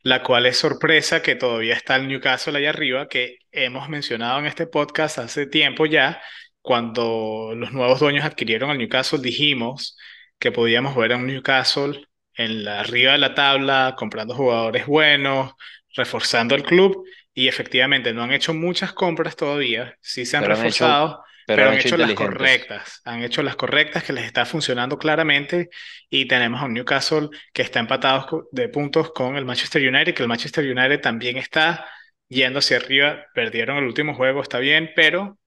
La 0.04 0.22
cual 0.22 0.46
es 0.46 0.58
sorpresa 0.58 1.22
que 1.22 1.36
todavía 1.36 1.74
está 1.76 1.96
el 1.96 2.10
Newcastle 2.10 2.58
allá 2.58 2.72
arriba, 2.72 3.08
que 3.08 3.38
hemos 3.52 3.88
mencionado 3.88 4.40
en 4.40 4.46
este 4.46 4.68
podcast 4.68 5.18
hace 5.18 5.48
tiempo 5.48 5.86
ya, 5.86 6.22
cuando 6.62 7.54
los 7.56 7.72
nuevos 7.72 8.02
dueños 8.02 8.26
adquirieron 8.26 8.70
al 8.70 8.78
Newcastle, 8.78 9.20
dijimos 9.22 9.98
que 10.40 10.52
podíamos 10.52 10.96
ver 10.96 11.14
a 11.14 11.18
un 11.18 11.28
Newcastle 11.28 12.06
en 12.36 12.66
la 12.66 12.82
arriba 12.82 13.14
de 13.14 13.18
la 13.18 13.34
tabla, 13.34 13.96
comprando 13.98 14.36
jugadores 14.36 14.86
buenos, 14.88 15.54
reforzando 15.96 16.56
el 16.56 16.64
club, 16.64 17.06
y 17.34 17.48
efectivamente 17.48 18.14
no 18.14 18.24
han 18.24 18.34
hecho 18.34 18.54
muchas 18.54 18.92
compras 18.92 19.38
todavía, 19.38 19.96
sí 20.02 20.26
se 20.26 20.36
han 20.36 20.44
Pero 20.44 20.56
reforzado, 20.56 21.24
pero 21.46 21.58
pero 21.58 21.70
han 21.70 21.74
han 21.74 21.80
hecho 21.80 21.88
hecho 21.90 21.98
las 21.98 22.14
correctas, 22.14 23.02
han 23.06 23.24
hecho 23.24 23.44
las 23.44 23.56
correctas 23.56 24.04
que 24.04 24.14
les 24.14 24.26
está 24.26 24.46
funcionando 24.46 24.98
claramente, 24.98 25.70
y 26.10 26.26
tenemos 26.28 26.62
a 26.62 26.66
un 26.66 26.74
Newcastle 26.74 27.30
que 27.54 27.62
está 27.62 27.80
empatado 27.80 28.48
de 28.52 28.70
puntos 28.70 29.12
con 29.12 29.36
el 29.38 29.46
Manchester 29.46 29.82
United, 29.88 30.14
que 30.14 30.24
el 30.24 30.30
Manchester 30.30 30.66
United 30.66 31.02
también 31.02 31.38
está 31.38 31.86
yendo 32.28 32.60
hacia 32.60 32.78
arriba, 32.78 33.26
perdieron 33.34 33.78
el 33.78 33.86
último 33.86 34.16
juego, 34.16 34.42
está 34.42 34.60
bien, 34.60 34.92
pero 34.96 35.38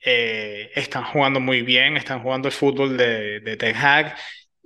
eh, 0.00 0.70
están 0.74 1.04
jugando 1.04 1.40
muy 1.40 1.62
bien, 1.62 1.96
están 1.96 2.22
jugando 2.22 2.48
el 2.48 2.54
fútbol 2.54 2.96
de, 2.96 3.40
de 3.40 3.56
Ten 3.56 3.76
Hag 3.76 4.16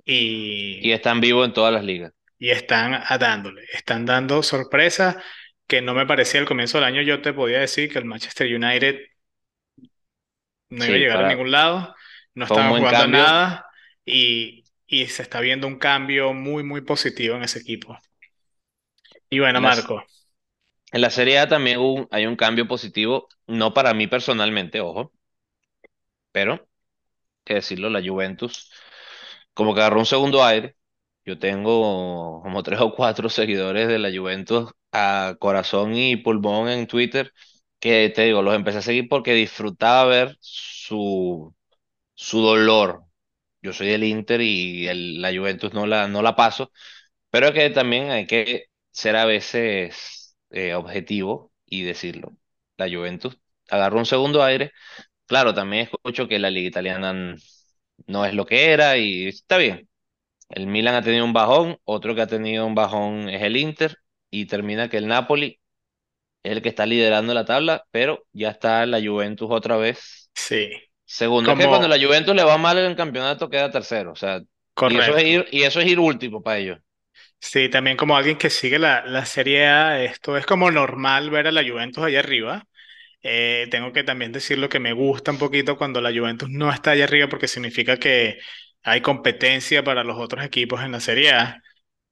Y 0.03 0.89
y, 0.89 0.91
están 0.91 1.21
vivos 1.21 1.47
en 1.47 1.53
todas 1.53 1.73
las 1.73 1.83
ligas. 1.83 2.13
y 2.37 2.49
están 2.51 3.03
dándole, 3.19 3.63
están 3.73 4.05
dando 4.05 4.43
sorpresas 4.43 5.17
que 5.67 5.81
no 5.81 5.93
me 5.93 6.05
parecía 6.05 6.39
al 6.39 6.47
comienzo 6.47 6.77
del 6.77 6.85
año. 6.85 7.01
Yo 7.01 7.21
te 7.21 7.33
podía 7.33 7.59
decir 7.59 7.91
que 7.91 7.99
el 7.99 8.05
Manchester 8.05 8.47
United 8.53 8.99
no 10.69 10.85
iba 10.85 10.95
a 10.95 10.97
llegar 10.99 11.19
a 11.19 11.23
ningún 11.23 11.51
lado, 11.51 11.95
no 12.35 12.45
un 12.45 12.45
estaban 12.45 12.75
jugando 12.75 13.07
cambio. 13.07 13.07
nada 13.07 13.67
y, 14.05 14.63
y 14.87 15.07
se 15.07 15.23
está 15.23 15.39
viendo 15.41 15.67
un 15.67 15.79
cambio 15.79 16.33
muy, 16.33 16.63
muy 16.63 16.81
positivo 16.81 17.35
en 17.35 17.43
ese 17.43 17.59
equipo. 17.59 17.97
Y 19.29 19.39
bueno, 19.39 19.59
En 19.59 19.61
Marco, 19.61 20.03
en 20.91 21.01
la 21.01 21.09
Serie 21.09 21.39
A 21.39 21.47
también 21.47 21.79
hubo 21.79 22.07
hay 22.11 22.25
un 22.27 22.35
cambio 22.35 22.67
positivo, 22.67 23.27
no 23.47 23.73
para 23.73 23.93
mí 23.95 24.05
personalmente, 24.07 24.79
ojo, 24.81 25.11
pero 26.31 26.67
que 27.43 27.55
decirlo, 27.55 27.89
la 27.91 28.01
Juventus 28.07 28.71
como 29.55 29.73
que 29.75 29.81
agarró 29.81 29.99
un 29.99 30.05
segundo 30.05 30.43
aire. 30.45 30.77
Yo 31.25 31.39
tengo 31.39 32.41
como 32.43 32.63
tres 32.63 32.81
o 32.81 32.93
cuatro 32.95 33.29
seguidores 33.31 33.87
de 33.87 33.99
la 33.99 34.11
Juventus 34.15 34.71
a 34.93 35.35
corazón 35.39 35.95
y 35.95 36.17
pulmón 36.17 36.69
en 36.69 36.87
Twitter, 36.87 37.33
que 37.79 38.09
te 38.15 38.23
digo, 38.25 38.41
los 38.41 38.55
empecé 38.55 38.79
a 38.79 38.81
seguir 38.81 39.07
porque 39.09 39.33
disfrutaba 39.33 40.05
ver 40.05 40.37
su, 40.41 41.55
su 42.15 42.41
dolor. 42.41 43.03
Yo 43.61 43.73
soy 43.73 43.87
del 43.89 44.03
Inter 44.05 44.41
y 44.41 44.87
la 45.19 45.31
Juventus 45.33 45.73
no 45.73 45.87
la, 45.87 46.07
no 46.07 46.21
la 46.21 46.35
paso, 46.35 46.71
pero 47.31 47.53
que 47.53 47.69
también 47.71 48.11
hay 48.11 48.27
que 48.27 48.65
ser 48.91 49.15
a 49.17 49.25
veces 49.25 50.37
eh, 50.51 50.75
objetivo 50.75 51.53
y 51.65 51.83
decirlo. 51.83 52.37
La 52.77 52.89
Juventus 52.89 53.39
agarró 53.69 53.99
un 53.99 54.05
segundo 54.07 54.43
aire. 54.43 54.71
Claro, 55.27 55.53
también 55.55 55.83
escucho 55.91 56.27
que 56.27 56.39
la 56.39 56.49
liga 56.51 56.69
italiana 56.69 57.35
no 58.07 58.25
es 58.25 58.33
lo 58.33 58.45
que 58.45 58.71
era 58.71 58.97
y 58.97 59.27
está 59.27 59.57
bien. 59.57 59.89
El 60.49 60.67
Milan 60.67 60.95
ha 60.95 61.03
tenido 61.03 61.25
un 61.25 61.33
bajón, 61.33 61.77
otro 61.85 62.15
que 62.15 62.21
ha 62.21 62.27
tenido 62.27 62.65
un 62.67 62.75
bajón 62.75 63.29
es 63.29 63.41
el 63.43 63.57
Inter 63.57 63.97
y 64.31 64.45
termina 64.47 64.89
que 64.89 64.97
el 64.97 65.07
Napoli 65.07 65.59
es 66.43 66.51
el 66.53 66.61
que 66.61 66.69
está 66.69 66.85
liderando 66.85 67.33
la 67.33 67.45
tabla, 67.45 67.85
pero 67.91 68.25
ya 68.33 68.49
está 68.51 68.85
la 68.85 69.01
Juventus 69.01 69.49
otra 69.51 69.77
vez. 69.77 70.31
sí, 70.33 70.69
Segundo, 71.05 71.51
es 71.51 71.57
que 71.57 71.67
cuando 71.67 71.87
como 71.87 71.89
la 71.89 71.99
Juventus 71.99 72.35
le 72.35 72.43
va 72.43 72.57
mal 72.57 72.77
en 72.77 72.85
el 72.85 72.95
campeonato 72.95 73.49
queda 73.49 73.71
tercero, 73.71 74.11
o 74.13 74.15
sea, 74.15 74.41
y 74.85 74.97
eso 74.97 75.15
es 75.17 75.23
correcto. 75.23 75.25
ir, 75.25 75.47
y 75.51 75.63
eso 75.63 75.79
es 75.81 75.87
ir 75.87 75.99
último 75.99 76.41
para 76.43 76.57
ellos. 76.59 76.79
Sí, 77.39 77.69
también 77.69 77.97
como 77.97 78.17
alguien 78.17 78.37
que 78.37 78.49
sigue 78.49 78.79
la, 78.79 79.05
la 79.05 79.25
Serie 79.25 79.67
A, 79.67 80.03
esto 80.03 80.37
es 80.37 80.45
como 80.45 80.71
normal 80.71 81.29
ver 81.29 81.47
a 81.47 81.51
la 81.51 81.63
Juventus 81.67 82.03
allá 82.03 82.19
arriba. 82.19 82.63
Eh, 83.23 83.67
tengo 83.71 83.93
que 83.93 84.03
también 84.03 84.31
decir 84.33 84.59
lo 84.59 84.69
que 84.69 84.79
me 84.79 84.93
gusta 84.93 85.31
un 85.31 85.39
poquito 85.39 85.77
cuando 85.77 86.01
la 86.01 86.11
Juventus 86.11 86.49
no 86.49 86.71
está 86.71 86.91
allá 86.91 87.05
arriba 87.05 87.29
porque 87.29 87.47
significa 87.49 87.97
que 87.97 88.39
hay 88.83 89.01
competencia 89.01 89.83
para 89.83 90.03
los 90.03 90.17
otros 90.19 90.45
equipos 90.45 90.81
en 90.83 90.93
la 90.93 91.01
Serie 91.01 91.33
A. 91.33 91.61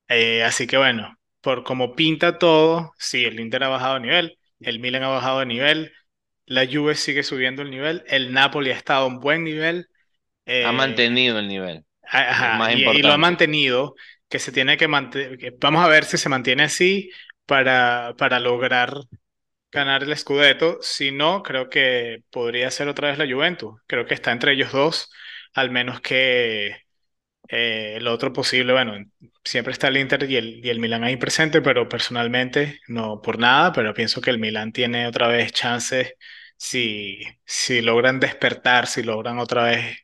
Eh, 0.10 0.44
así 0.44 0.68
que 0.68 0.78
bueno, 0.78 1.17
por 1.48 1.64
como 1.64 1.96
pinta 1.96 2.40
todo, 2.40 2.92
sí, 3.00 3.24
el 3.24 3.40
Inter 3.40 3.64
ha 3.64 3.70
bajado 3.70 3.94
de 3.94 4.02
nivel, 4.02 4.38
el 4.60 4.80
Milan 4.80 5.04
ha 5.04 5.08
bajado 5.08 5.40
de 5.40 5.46
nivel, 5.46 5.94
la 6.46 6.68
Juve 6.68 6.94
sigue 6.94 7.24
subiendo 7.24 7.62
el 7.62 7.72
nivel, 7.72 8.04
el 8.08 8.34
Napoli 8.34 8.72
ha 8.72 8.76
estado 8.76 9.06
a 9.06 9.08
un 9.08 9.22
buen 9.22 9.46
nivel. 9.46 9.88
Ha 10.46 10.52
eh, 10.52 10.72
mantenido 10.74 11.40
el 11.40 11.48
nivel, 11.48 11.86
Ajá, 12.04 12.58
más 12.58 12.76
y, 12.76 12.84
y 12.84 13.02
lo 13.02 13.14
ha 13.14 13.18
mantenido, 13.18 13.96
que 14.28 14.40
se 14.40 14.52
tiene 14.52 14.76
que 14.76 14.90
mantener, 14.90 15.56
vamos 15.58 15.86
a 15.86 15.88
ver 15.88 16.04
si 16.04 16.18
se 16.18 16.28
mantiene 16.28 16.64
así 16.64 17.12
para, 17.46 18.14
para 18.18 18.42
lograr 18.42 19.00
ganar 19.72 20.04
el 20.04 20.18
Scudetto. 20.18 20.80
Si 20.82 21.14
no, 21.14 21.44
creo 21.44 21.70
que 21.70 22.24
podría 22.30 22.70
ser 22.72 22.90
otra 22.90 23.08
vez 23.08 23.18
la 23.18 23.26
Juventus. 23.26 23.80
Creo 23.88 24.06
que 24.06 24.16
está 24.16 24.34
entre 24.34 24.52
ellos 24.52 24.74
dos, 24.74 25.10
al 25.54 25.72
menos 25.72 26.02
que 26.02 26.76
eh, 27.50 27.96
el 27.98 28.08
otro 28.08 28.34
posible, 28.34 28.74
bueno, 28.74 28.94
siempre 29.44 29.74
está 29.74 29.88
el 29.90 29.98
Inter 29.98 30.30
y 30.30 30.36
el, 30.38 30.66
y 30.66 30.70
el 30.70 30.80
Milan 30.80 31.04
ahí 31.04 31.18
presente, 31.18 31.62
pero 31.62 31.88
personalmente 31.90 32.80
no 32.88 33.22
por 33.22 33.40
nada, 33.40 33.72
pero 33.74 33.94
pienso 33.94 34.22
que 34.22 34.30
el 34.32 34.40
Milan 34.40 34.72
tiene 34.74 35.08
otra 35.08 35.28
vez 35.28 35.52
chances 35.54 36.14
si, 36.58 37.20
si 37.46 37.82
logran 37.82 38.20
despertar, 38.20 38.88
si 38.88 39.04
logran 39.04 39.40
otra 39.40 39.64
vez 39.66 39.98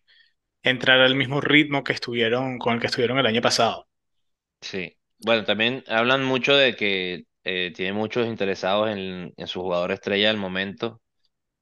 entrar 0.64 1.02
al 1.02 1.16
mismo 1.16 1.42
ritmo 1.42 1.84
que 1.84 1.94
estuvieron 1.94 2.60
con 2.60 2.76
el 2.76 2.80
que 2.82 2.88
estuvieron 2.88 3.20
el 3.20 3.28
año 3.28 3.42
pasado. 3.42 3.88
Sí. 4.62 4.98
Bueno, 5.20 5.44
también 5.46 5.84
hablan 5.88 6.24
mucho 6.24 6.56
de 6.56 6.76
que 6.76 7.26
eh, 7.44 7.72
tiene 7.76 7.94
muchos 7.94 8.28
interesados 8.28 8.90
en, 8.90 9.34
en 9.38 9.48
su 9.48 9.62
jugador 9.62 9.92
estrella 9.92 10.28
del 10.30 10.38
momento, 10.38 11.02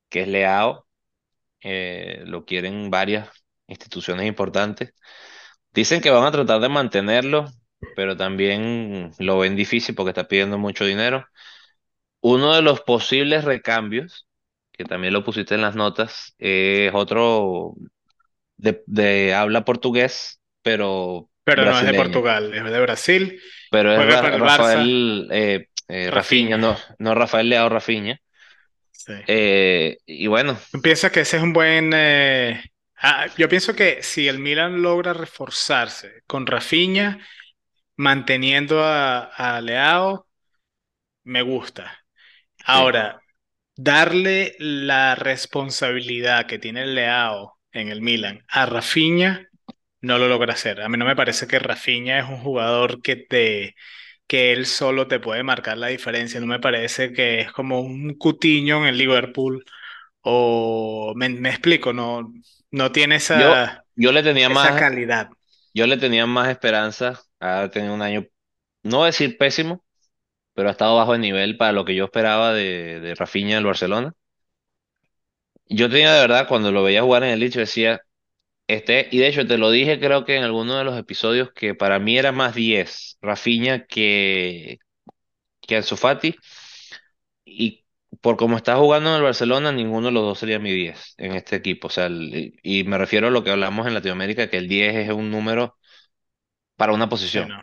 que 0.09 0.21
es 0.23 0.27
Leao. 0.27 0.87
eh, 1.61 2.23
lo 2.25 2.45
quieren 2.45 2.89
varias 2.91 3.29
instituciones 3.67 4.27
importantes. 4.27 4.93
Dicen 5.73 6.01
que 6.01 6.09
van 6.09 6.25
a 6.25 6.31
tratar 6.31 6.59
de 6.61 6.69
mantenerlo, 6.69 7.45
pero 7.95 8.17
también 8.17 9.11
lo 9.19 9.39
ven 9.39 9.55
difícil 9.55 9.95
porque 9.95 10.09
está 10.11 10.27
pidiendo 10.27 10.57
mucho 10.57 10.85
dinero. 10.85 11.25
Uno 12.21 12.55
de 12.55 12.61
los 12.61 12.81
posibles 12.81 13.45
recambios, 13.45 14.27
que 14.71 14.85
también 14.85 15.13
lo 15.13 15.23
pusiste 15.23 15.55
en 15.55 15.61
las 15.61 15.75
notas, 15.75 16.35
es 16.39 16.93
otro 16.93 17.75
de, 18.57 18.83
de 18.87 19.33
habla 19.35 19.65
portugués, 19.65 20.41
pero 20.63 21.29
Pero 21.43 21.65
no 21.65 21.79
es 21.79 21.85
de. 21.85 21.93
Portugal, 21.95 22.53
es 22.53 22.63
de 22.63 22.81
Brasil, 22.81 23.41
Pero 23.69 23.91
es 23.93 24.05
Ra- 24.05 24.37
Rafael, 24.37 25.27
eh, 25.31 25.67
eh, 25.87 26.11
Rafinha, 26.11 26.57
no, 26.57 26.75
no 26.99 27.15
Rafael 27.15 27.49
Leao 27.49 27.69
Rafinha. 27.69 28.19
Sí. 28.91 29.13
Eh, 29.27 29.97
y 30.05 30.27
bueno, 30.27 30.57
¿Tú 30.71 30.81
piensas 30.81 31.11
que 31.11 31.21
ese 31.21 31.37
es 31.37 31.43
un 31.43 31.53
buen... 31.53 31.91
eh, 31.93 32.61
ah, 33.01 33.27
yo 33.37 33.49
pienso 33.49 33.75
que 33.75 34.03
si 34.03 34.27
el 34.27 34.39
Milan 34.39 34.81
logra 34.81 35.13
reforzarse 35.13 36.23
con 36.27 36.45
Rafinha, 36.47 37.19
manteniendo 37.97 38.83
a, 38.83 39.23
a 39.25 39.61
Leao, 39.61 40.27
me 41.23 41.41
gusta. 41.41 41.93
Ahora, 42.65 43.21
darle 43.75 44.55
la 44.59 45.15
responsabilidad 45.15 46.47
que 46.47 46.59
tiene 46.59 46.83
el 46.83 46.95
Leao 46.95 47.59
en 47.71 47.89
el 47.89 48.01
Milan 48.01 48.43
a 48.49 48.65
Rafinha, 48.65 49.47
no 50.01 50.17
lo 50.17 50.27
logra 50.29 50.53
hacer. 50.53 50.81
A 50.81 50.89
mí 50.89 50.97
no 50.97 51.05
me 51.05 51.15
parece 51.15 51.47
que 51.47 51.59
Rafinha 51.59 52.19
es 52.19 52.25
un 52.29 52.39
jugador 52.39 53.01
que 53.01 53.15
te 53.17 53.75
que 54.27 54.53
él 54.53 54.65
solo 54.67 55.07
te 55.07 55.19
puede 55.19 55.43
marcar 55.43 55.77
la 55.77 55.87
diferencia. 55.87 56.39
No 56.39 56.47
me 56.47 56.59
parece 56.59 57.13
que 57.13 57.41
es 57.41 57.51
como 57.53 57.81
un 57.81 58.15
Coutinho 58.17 58.79
en 58.79 58.85
el 58.87 58.97
Liverpool 58.97 59.65
o 60.21 61.13
me, 61.15 61.29
me 61.29 61.49
explico, 61.49 61.93
no, 61.93 62.31
no 62.71 62.91
tiene 62.91 63.15
esa, 63.17 63.85
yo 63.95 64.11
le 64.11 64.23
tenía 64.23 64.49
esa 64.49 64.49
más, 64.49 64.75
calidad. 64.75 65.29
yo 65.73 65.87
le 65.87 65.97
tenía 65.97 66.25
más 66.27 66.49
esperanza 66.49 67.21
a 67.39 67.69
tener 67.71 67.91
un 67.91 68.01
año, 68.01 68.25
no 68.83 69.05
decir 69.05 69.37
pésimo, 69.37 69.85
pero 70.53 70.69
ha 70.69 70.73
estado 70.73 70.97
bajo 70.97 71.13
de 71.13 71.19
nivel 71.19 71.57
para 71.57 71.73
lo 71.73 71.85
que 71.85 71.95
yo 71.95 72.05
esperaba 72.05 72.53
de, 72.53 72.99
de 73.01 73.15
Rafinha 73.15 73.55
del 73.57 73.65
Barcelona. 73.65 74.13
Yo 75.67 75.89
tenía 75.89 76.13
de 76.13 76.19
verdad, 76.21 76.47
cuando 76.47 76.71
lo 76.71 76.83
veía 76.83 77.01
jugar 77.03 77.23
en 77.23 77.29
el 77.31 77.39
Lich, 77.39 77.55
decía, 77.55 78.01
este, 78.67 79.09
y 79.11 79.19
de 79.19 79.27
hecho 79.27 79.47
te 79.47 79.57
lo 79.59 79.71
dije 79.71 79.99
creo 79.99 80.25
que 80.25 80.37
en 80.37 80.43
alguno 80.43 80.77
de 80.77 80.83
los 80.85 80.97
episodios, 80.99 81.51
que 81.53 81.75
para 81.75 81.99
mí 81.99 82.17
era 82.17 82.31
más 82.33 82.55
10 82.55 83.17
Rafinha 83.21 83.85
que, 83.87 84.79
que 85.61 85.77
Ansu 85.77 85.97
Fati, 85.97 86.35
y 87.45 87.80
por 88.21 88.37
cómo 88.37 88.57
está 88.57 88.75
jugando 88.77 89.09
en 89.09 89.15
el 89.17 89.21
Barcelona, 89.23 89.71
ninguno 89.71 90.07
de 90.07 90.13
los 90.13 90.23
dos 90.23 90.39
sería 90.39 90.59
mi 90.59 90.71
10 90.71 91.13
en 91.17 91.33
este 91.33 91.55
equipo. 91.55 91.87
O 91.87 91.89
sea, 91.89 92.07
el- 92.07 92.53
y 92.63 92.83
me 92.83 92.97
refiero 92.97 93.27
a 93.27 93.31
lo 93.31 93.43
que 93.43 93.51
hablamos 93.51 93.87
en 93.87 93.93
Latinoamérica, 93.93 94.49
que 94.49 94.57
el 94.57 94.67
10 94.67 94.95
es 94.95 95.11
un 95.11 95.31
número 95.31 95.77
para 96.75 96.93
una 96.93 97.09
Sí, 97.33 97.39
posición. 97.39 97.47
no. 97.47 97.61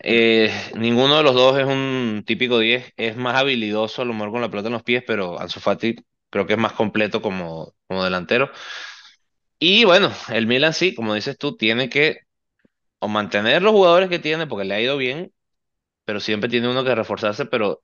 Eh, 0.00 0.50
ninguno 0.76 1.16
de 1.18 1.24
los 1.24 1.34
dos 1.34 1.58
es 1.58 1.66
un 1.66 2.24
típico 2.26 2.58
10, 2.60 2.92
es 2.96 3.16
más 3.16 3.36
habilidoso 3.36 4.02
a 4.02 4.06
lo 4.06 4.14
mejor 4.14 4.32
con 4.32 4.40
la 4.42 4.50
pelota 4.50 4.68
en 4.68 4.74
los 4.74 4.84
pies, 4.84 5.04
pero 5.06 5.40
Ansu 5.40 5.60
Fati 5.60 5.96
creo 6.30 6.46
que 6.46 6.54
es 6.54 6.58
más 6.58 6.74
completo 6.74 7.22
como, 7.22 7.74
como 7.88 8.04
delantero. 8.04 8.50
Y 9.58 9.84
bueno, 9.84 10.10
el 10.30 10.46
Milan 10.46 10.72
sí, 10.72 10.94
como 10.94 11.14
dices 11.14 11.36
tú, 11.38 11.56
tiene 11.56 11.88
que 11.90 12.20
o 13.00 13.08
mantener 13.08 13.62
los 13.62 13.72
jugadores 13.72 14.08
que 14.10 14.18
tiene 14.18 14.46
porque 14.46 14.64
le 14.66 14.74
ha 14.74 14.80
ido 14.82 14.96
bien, 14.96 15.32
pero 16.04 16.20
siempre 16.20 16.50
tiene 16.50 16.70
uno 16.70 16.84
que 16.84 16.94
reforzarse, 16.94 17.46
pero 17.46 17.82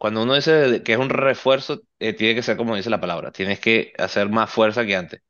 cuando 0.00 0.24
uno 0.24 0.34
dice 0.36 0.82
que 0.84 0.94
es 0.94 1.00
un 1.00 1.10
refuerzo, 1.10 1.82
eh, 2.00 2.14
tiene 2.14 2.34
que 2.36 2.42
ser 2.44 2.58
como 2.58 2.76
dice 2.76 2.90
la 2.90 3.00
palabra, 3.02 3.32
tienes 3.32 3.60
que 3.60 3.94
hacer 3.98 4.30
más 4.30 4.50
fuerza 4.50 4.86
que 4.86 4.96
antes. 4.96 5.22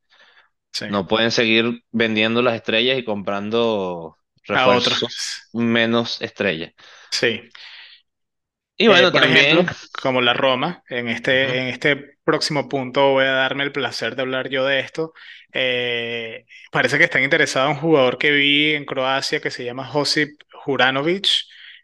Sí. 0.73 0.87
No 0.89 1.07
pueden 1.09 1.31
seguir 1.33 1.85
vendiendo 1.93 2.43
las 2.43 2.55
estrellas 2.57 2.99
y 2.99 3.05
comprando 3.05 4.19
A 4.53 4.69
otros. 4.71 5.03
refuerzos 5.03 5.49
menos 5.53 6.21
estrellas. 6.23 6.75
Sí. 7.11 7.51
Y 8.77 8.89
Eh, 8.89 8.89
bueno, 8.89 9.13
por 9.13 9.23
también, 9.23 9.59
ejemplo, 9.59 9.71
como 10.03 10.23
la 10.23 10.33
Roma, 10.33 10.83
en 10.89 11.09
este, 11.09 11.59
en 11.59 11.67
este 11.69 11.97
próximo 12.25 12.67
punto 12.69 13.11
voy 13.11 13.25
a 13.27 13.33
darme 13.33 13.65
el 13.65 13.73
placer 13.73 14.17
de 14.17 14.23
hablar 14.23 14.49
yo 14.49 14.65
de 14.65 14.81
esto. 14.81 15.13
Eh, 15.53 16.47
parece 16.73 16.97
que 16.97 17.05
están 17.05 17.23
interesados 17.23 17.71
en 17.71 17.77
un 17.77 17.83
jugador 17.83 18.17
que 18.19 18.31
vi 18.31 18.73
en 18.75 18.87
Croacia 18.87 19.41
que 19.41 19.51
se 19.51 19.65
llama 19.65 19.85
Josip 19.87 20.31
Juranovic, 20.65 21.29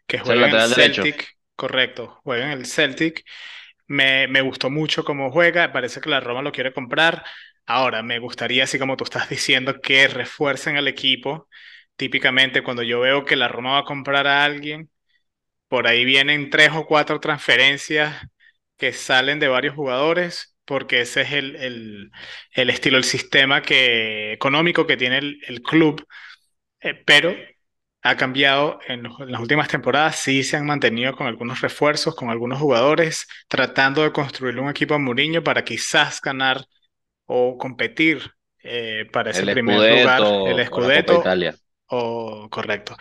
que 0.07 0.17
juega 0.19 0.47
en 0.47 0.57
el 0.57 0.69
lateral 0.69 0.69
derecho. 0.69 1.13
Correcto, 1.57 2.21
juega 2.23 2.45
en 2.47 2.51
el 2.59 2.67
Celtic. 2.67 3.25
Me, 3.87 4.27
me 4.27 4.41
gustó 4.41 4.69
mucho 4.71 5.03
cómo 5.05 5.31
juega, 5.31 5.73
parece 5.73 6.01
que 6.01 6.09
la 6.09 6.19
Roma 6.21 6.41
lo 6.43 6.51
quiere 6.53 6.73
comprar. 6.73 7.25
Ahora, 7.67 8.03
me 8.03 8.19
gustaría, 8.19 8.65
así 8.65 8.79
como 8.79 8.97
tú 8.97 9.05
estás 9.05 9.29
diciendo, 9.29 9.81
que 9.81 10.07
refuercen 10.09 10.77
al 10.77 10.87
equipo. 10.89 11.49
Típicamente, 11.97 12.63
cuando 12.63 12.83
yo 12.83 13.01
veo 13.01 13.25
que 13.25 13.35
la 13.37 13.47
Roma 13.49 13.73
va 13.73 13.79
a 13.79 13.85
comprar 13.85 14.27
a 14.27 14.45
alguien, 14.45 14.91
por 15.69 15.87
ahí 15.87 16.05
vienen 16.05 16.49
tres 16.51 16.71
o 16.73 16.85
cuatro 16.87 17.19
transferencias 17.21 18.27
que 18.77 18.93
salen 18.93 19.39
de 19.39 19.47
varios 19.49 19.75
jugadores, 19.75 20.55
porque 20.65 21.01
ese 21.01 21.21
es 21.23 21.33
el, 21.33 21.55
el, 21.57 22.11
el 22.53 22.69
estilo, 22.71 22.97
el 22.97 23.05
sistema 23.05 23.61
que, 23.63 24.33
económico 24.33 24.87
que 24.87 24.97
tiene 24.97 25.19
el, 25.19 25.39
el 25.47 25.61
club. 25.63 26.05
Eh, 26.81 26.93
pero 27.05 27.35
ha 28.09 28.17
cambiado 28.17 28.79
en, 28.87 29.03
los- 29.03 29.19
en 29.21 29.31
las 29.31 29.41
últimas 29.41 29.67
temporadas, 29.69 30.17
sí 30.17 30.43
se 30.43 30.57
han 30.57 30.65
mantenido 30.65 31.15
con 31.15 31.27
algunos 31.27 31.61
refuerzos, 31.61 32.15
con 32.15 32.29
algunos 32.29 32.59
jugadores, 32.59 33.27
tratando 33.47 34.03
de 34.03 34.11
construir 34.13 34.59
un 34.59 34.69
equipo 34.69 34.93
a 34.95 34.99
Mourinho 34.99 35.43
para 35.43 35.63
quizás 35.63 36.21
ganar 36.21 36.65
o 37.25 37.57
competir 37.57 38.31
eh, 38.63 39.05
para 39.13 39.31
ese 39.31 39.45
El 39.45 39.47
primer 39.47 39.87
lugar, 39.89 40.25
Scudetto 40.41 40.65
el 40.65 40.65
Scudetto. 40.65 41.13
Italia. 41.13 41.57
O 41.89 42.49
correcto. 42.51 42.97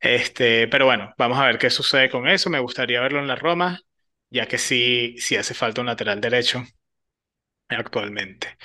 Este, 0.00 0.68
pero 0.68 0.86
bueno, 0.86 1.14
vamos 1.18 1.38
a 1.38 1.46
ver 1.46 1.58
qué 1.58 1.70
sucede 1.70 2.10
con 2.10 2.28
eso. 2.28 2.50
Me 2.50 2.60
gustaría 2.60 3.00
verlo 3.00 3.20
en 3.20 3.28
la 3.28 3.36
Roma, 3.36 3.80
ya 4.30 4.46
que 4.48 4.58
sí, 4.58 5.16
sí 5.18 5.36
hace 5.36 5.54
falta 5.54 5.80
un 5.82 5.88
lateral 5.88 6.20
derecho 6.20 6.64
actualmente. 7.68 8.56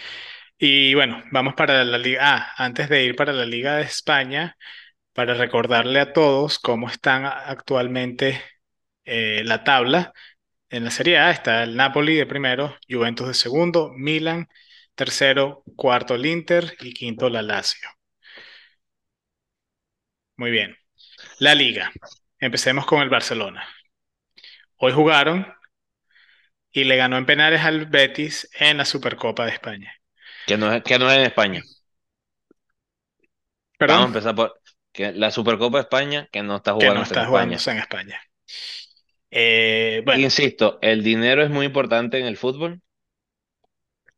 Y 0.57 0.93
bueno, 0.95 1.23
vamos 1.31 1.55
para 1.55 1.83
la 1.83 1.97
liga. 1.97 2.19
Ah, 2.23 2.53
antes 2.57 2.89
de 2.89 3.03
ir 3.05 3.15
para 3.15 3.33
la 3.33 3.45
Liga 3.45 3.77
de 3.77 3.83
España, 3.83 4.57
para 5.19 5.33
recordarle 5.33 5.99
a 5.99 6.13
todos 6.13 6.59
cómo 6.59 6.87
están 6.87 7.25
actualmente 7.25 8.41
eh, 9.03 9.41
la 9.43 9.65
tabla. 9.65 10.13
En 10.69 10.85
la 10.85 10.91
Serie 10.91 11.17
A 11.17 11.29
está 11.29 11.63
el 11.63 11.75
Napoli 11.75 12.15
de 12.15 12.25
primero, 12.25 12.77
Juventus 12.87 13.27
de 13.27 13.33
segundo, 13.33 13.91
Milan 13.93 14.47
tercero, 14.95 15.65
cuarto 15.75 16.15
el 16.15 16.25
Inter 16.25 16.73
y 16.79 16.93
quinto 16.93 17.29
la 17.29 17.41
Lazio. 17.41 17.89
Muy 20.37 20.51
bien. 20.51 20.77
La 21.39 21.53
Liga. 21.53 21.91
Empecemos 22.39 22.85
con 22.85 23.01
el 23.01 23.09
Barcelona. 23.09 23.67
Hoy 24.77 24.93
jugaron 24.93 25.53
y 26.71 26.85
le 26.85 26.95
ganó 26.95 27.17
en 27.17 27.25
penales 27.25 27.59
al 27.59 27.87
Betis 27.87 28.49
en 28.57 28.77
la 28.77 28.85
Supercopa 28.85 29.43
de 29.45 29.51
España. 29.51 29.93
Que 30.45 30.55
no 30.55 30.71
es, 30.71 30.81
que 30.81 30.97
no 30.97 31.11
es 31.11 31.17
en 31.17 31.23
España. 31.23 31.61
Vamos 33.85 34.03
a 34.03 34.07
Perdón, 34.07 34.07
empezar 34.07 34.35
por 34.35 34.58
que 34.99 35.13
la 35.13 35.31
Supercopa 35.31 35.79
de 35.79 35.83
España, 35.83 36.29
que 36.31 36.43
no 36.43 36.57
está 36.57 36.73
que 36.77 36.91
no 36.91 37.01
jugándose 37.01 37.15
en 37.15 37.21
está 37.21 37.23
España. 37.23 37.65
en 37.71 37.79
España. 37.79 38.21
Eh, 39.31 40.01
bueno, 40.05 40.25
Insisto, 40.25 40.77
el 40.83 41.01
dinero 41.03 41.41
es 41.41 41.49
muy 41.49 41.65
importante 41.65 42.19
en 42.19 42.27
el 42.27 42.37
fútbol. 42.37 42.83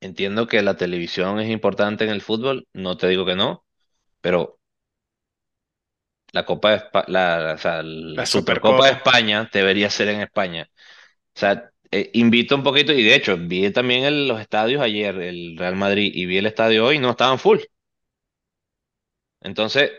Entiendo 0.02 0.48
que 0.48 0.62
la 0.62 0.76
televisión 0.78 1.40
es 1.40 1.50
importante 1.50 2.04
en 2.04 2.10
el 2.10 2.22
fútbol, 2.22 2.68
no 2.74 2.98
te 2.98 3.08
digo 3.08 3.26
que 3.26 3.36
no, 3.36 3.66
pero 4.22 4.60
la 6.34 6.46
Copa 6.46 6.72
de 6.72 6.78
Espa- 6.78 7.06
la, 7.08 7.54
o 7.56 7.58
sea, 7.58 7.82
la 7.84 8.26
la 8.26 8.26
Supercopa 8.26 8.88
de. 8.88 8.92
España 8.94 9.50
debería 9.52 9.90
ser 9.90 10.10
en 10.10 10.22
España. 10.22 10.70
O 11.36 11.40
sea, 11.40 11.72
eh, 11.92 12.12
invito 12.16 12.56
un 12.56 12.64
poquito, 12.64 12.94
y 12.94 13.04
de 13.04 13.16
hecho, 13.16 13.38
vi 13.38 13.72
también 13.72 14.06
el- 14.06 14.28
los 14.30 14.42
estadios 14.42 14.82
ayer, 14.84 15.18
el 15.22 15.58
Real 15.58 15.76
Madrid, 15.78 16.12
y 16.16 16.26
vi 16.28 16.38
el 16.40 16.48
estadio 16.48 16.86
hoy, 16.88 17.00
no 17.00 17.12
estaban 17.12 17.40
full. 17.40 17.60
Entonces, 19.42 19.92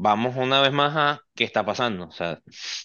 vamos 0.00 0.36
una 0.36 0.60
vez 0.62 0.72
más 0.72 0.96
a 0.96 1.20
qué 1.34 1.44
está 1.44 1.64
pasando. 1.64 2.06
O 2.08 2.12
sea, 2.12 2.40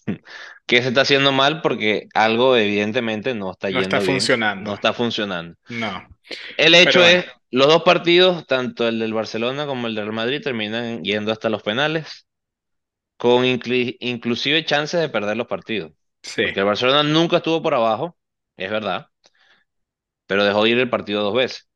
qué 0.68 0.82
se 0.82 0.90
está 0.90 1.02
haciendo 1.02 1.32
mal 1.32 1.62
porque 1.62 2.08
algo 2.14 2.56
evidentemente 2.58 3.34
no 3.36 3.52
está 3.52 3.70
No 3.70 3.80
está 3.80 4.02
bien, 4.02 4.34
no 4.58 4.74
funcionando. 4.74 4.76
está 4.76 4.94
funcionando. 4.94 5.56
No. 5.70 6.08
El 6.58 6.76
Pero 6.82 7.00
hecho 7.00 7.04
bueno, 7.04 7.18
es, 7.18 7.26
los 7.52 7.68
dos 7.68 7.84
partidos, 7.84 8.46
tanto 8.48 8.88
el 8.88 9.00
del 9.00 9.14
Barcelona 9.14 9.66
como 9.66 9.88
el 9.88 9.96
del 9.96 10.06
Real 10.06 10.16
Madrid, 10.16 10.42
terminan 10.44 11.04
yendo 11.04 11.32
hasta 11.32 11.50
los 11.50 11.64
penales, 11.64 12.28
con 13.18 13.46
inclusive 13.46 14.66
chances 14.66 15.00
de 15.02 15.10
perder 15.10 15.38
los 15.38 15.48
partidos. 15.48 15.94
sí, 16.24 16.44
Porque 16.44 16.62
el 16.62 16.66
Barcelona 16.68 17.04
nunca 17.04 17.38
estuvo 17.40 17.62
por 17.64 17.74
abajo, 17.76 18.18
es 18.58 18.72
verdad, 18.72 19.08
pero 20.28 20.44
dejó 20.44 20.66
ir 20.68 20.78
el 20.80 20.90
partido 20.90 21.24
dos 21.24 21.36
veces. 21.36 21.70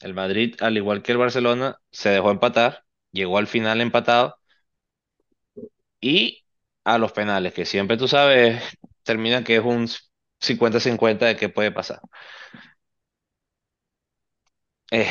El 0.00 0.14
Madrid, 0.14 0.56
al 0.60 0.78
igual 0.78 1.02
que 1.02 1.12
el 1.12 1.18
Barcelona, 1.18 1.78
se 1.92 2.10
dejó 2.10 2.32
empatar, 2.32 2.84
llegó 3.12 3.38
al 3.38 3.48
final 3.48 3.82
empatado 3.82 4.38
y 6.00 6.44
a 6.84 6.98
los 6.98 7.12
penales, 7.12 7.52
que 7.54 7.64
siempre 7.66 7.96
tú 7.96 8.08
sabes, 8.08 8.62
termina 9.02 9.44
que 9.44 9.56
es 9.56 9.64
un 9.64 9.88
cincuenta-cincuenta 10.40 11.26
de 11.26 11.36
qué 11.36 11.48
puede 11.48 11.72
pasar. 11.72 12.00
Eh, 14.90 15.06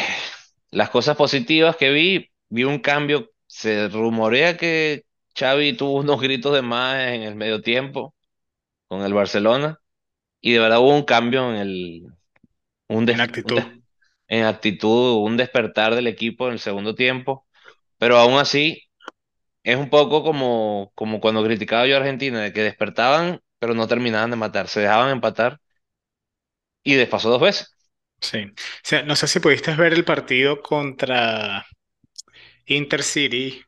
las 0.72 0.90
cosas 0.90 1.16
positivas 1.18 1.76
que 1.78 1.92
vi, 1.92 2.30
vi 2.50 2.64
un 2.64 2.80
cambio, 2.80 3.32
se 3.48 3.88
rumorea 3.90 4.58
que 4.58 5.06
Xavi 5.38 5.74
tuvo 5.78 6.00
unos 6.00 6.22
gritos 6.22 6.54
de 6.54 6.62
más 6.62 6.98
en 7.10 7.24
el 7.24 7.36
medio 7.36 7.62
tiempo 7.62 8.14
con 8.88 9.04
el 9.04 9.14
Barcelona 9.14 9.80
y 10.42 10.54
de 10.54 10.60
verdad 10.60 10.80
hubo 10.82 10.96
un 10.96 11.04
cambio 11.06 11.50
en 11.52 11.58
el, 11.58 12.08
un 12.90 13.10
en 13.10 13.22
un 13.22 13.22
actitud. 13.22 13.56
des- 13.56 13.68
en 14.30 14.46
actitud, 14.46 15.24
un 15.26 15.38
despertar 15.38 15.96
del 15.96 16.08
equipo 16.08 16.48
en 16.48 16.54
el 16.56 16.60
segundo 16.60 16.96
tiempo, 16.96 17.48
pero 18.00 18.18
aún 18.20 18.40
así 18.40 18.84
es 19.72 19.78
un 19.78 19.90
poco 19.90 20.24
como, 20.24 20.92
como 20.96 21.20
cuando 21.22 21.44
criticaba 21.44 21.88
yo 21.88 21.96
a 21.96 22.00
Argentina, 22.00 22.42
de 22.42 22.54
que 22.54 22.64
despertaban 22.64 23.42
pero 23.60 23.74
no 23.74 23.88
terminaban 23.88 24.30
de 24.32 24.38
matar, 24.38 24.68
se 24.70 24.80
dejaban 24.82 25.12
empatar 25.12 25.60
y 26.84 26.96
de 26.96 27.08
pasó 27.08 27.30
dos 27.30 27.42
veces. 27.42 27.76
Sí. 28.22 28.40
O 28.46 28.54
sea, 28.84 29.04
no 29.04 29.16
sé 29.16 29.28
si 29.28 29.40
pudiste 29.40 29.74
ver 29.76 29.94
el 29.94 30.06
partido 30.06 30.62
contra 30.62 31.66
Intercity. 32.68 33.62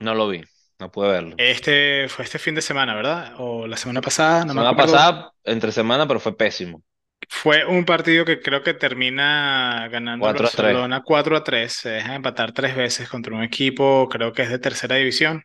No 0.00 0.14
lo 0.14 0.28
vi, 0.28 0.42
no 0.78 0.90
pude 0.90 1.08
verlo. 1.08 1.36
Este 1.36 2.06
fue 2.08 2.24
este 2.24 2.38
fin 2.38 2.54
de 2.54 2.62
semana, 2.62 2.94
¿verdad? 2.94 3.34
O 3.38 3.66
la 3.66 3.76
semana 3.76 4.00
pasada, 4.02 4.44
no 4.44 4.54
me 4.54 4.62
Semana 4.62 4.76
acuerdo. 4.76 4.82
pasada, 4.82 5.32
entre 5.44 5.72
semana, 5.72 6.06
pero 6.06 6.20
fue 6.20 6.36
pésimo. 6.36 6.82
Fue 7.30 7.64
un 7.64 7.84
partido 7.86 8.24
que 8.26 8.40
creo 8.42 8.62
que 8.62 8.74
termina 8.74 9.88
ganando 9.90 10.28
el 10.28 10.38
cuatro 10.38 10.46
a 10.46 10.52
tres 10.52 10.80
Barcelona 10.80 11.02
4 11.04 11.36
a 11.36 11.44
3. 11.44 11.72
Se 11.72 11.88
deja 11.90 12.14
empatar 12.14 12.52
tres 12.52 12.76
veces 12.76 13.08
contra 13.08 13.34
un 13.34 13.42
equipo, 13.42 14.08
creo 14.10 14.32
que 14.32 14.42
es 14.42 14.50
de 14.50 14.58
tercera 14.58 14.96
división, 14.96 15.44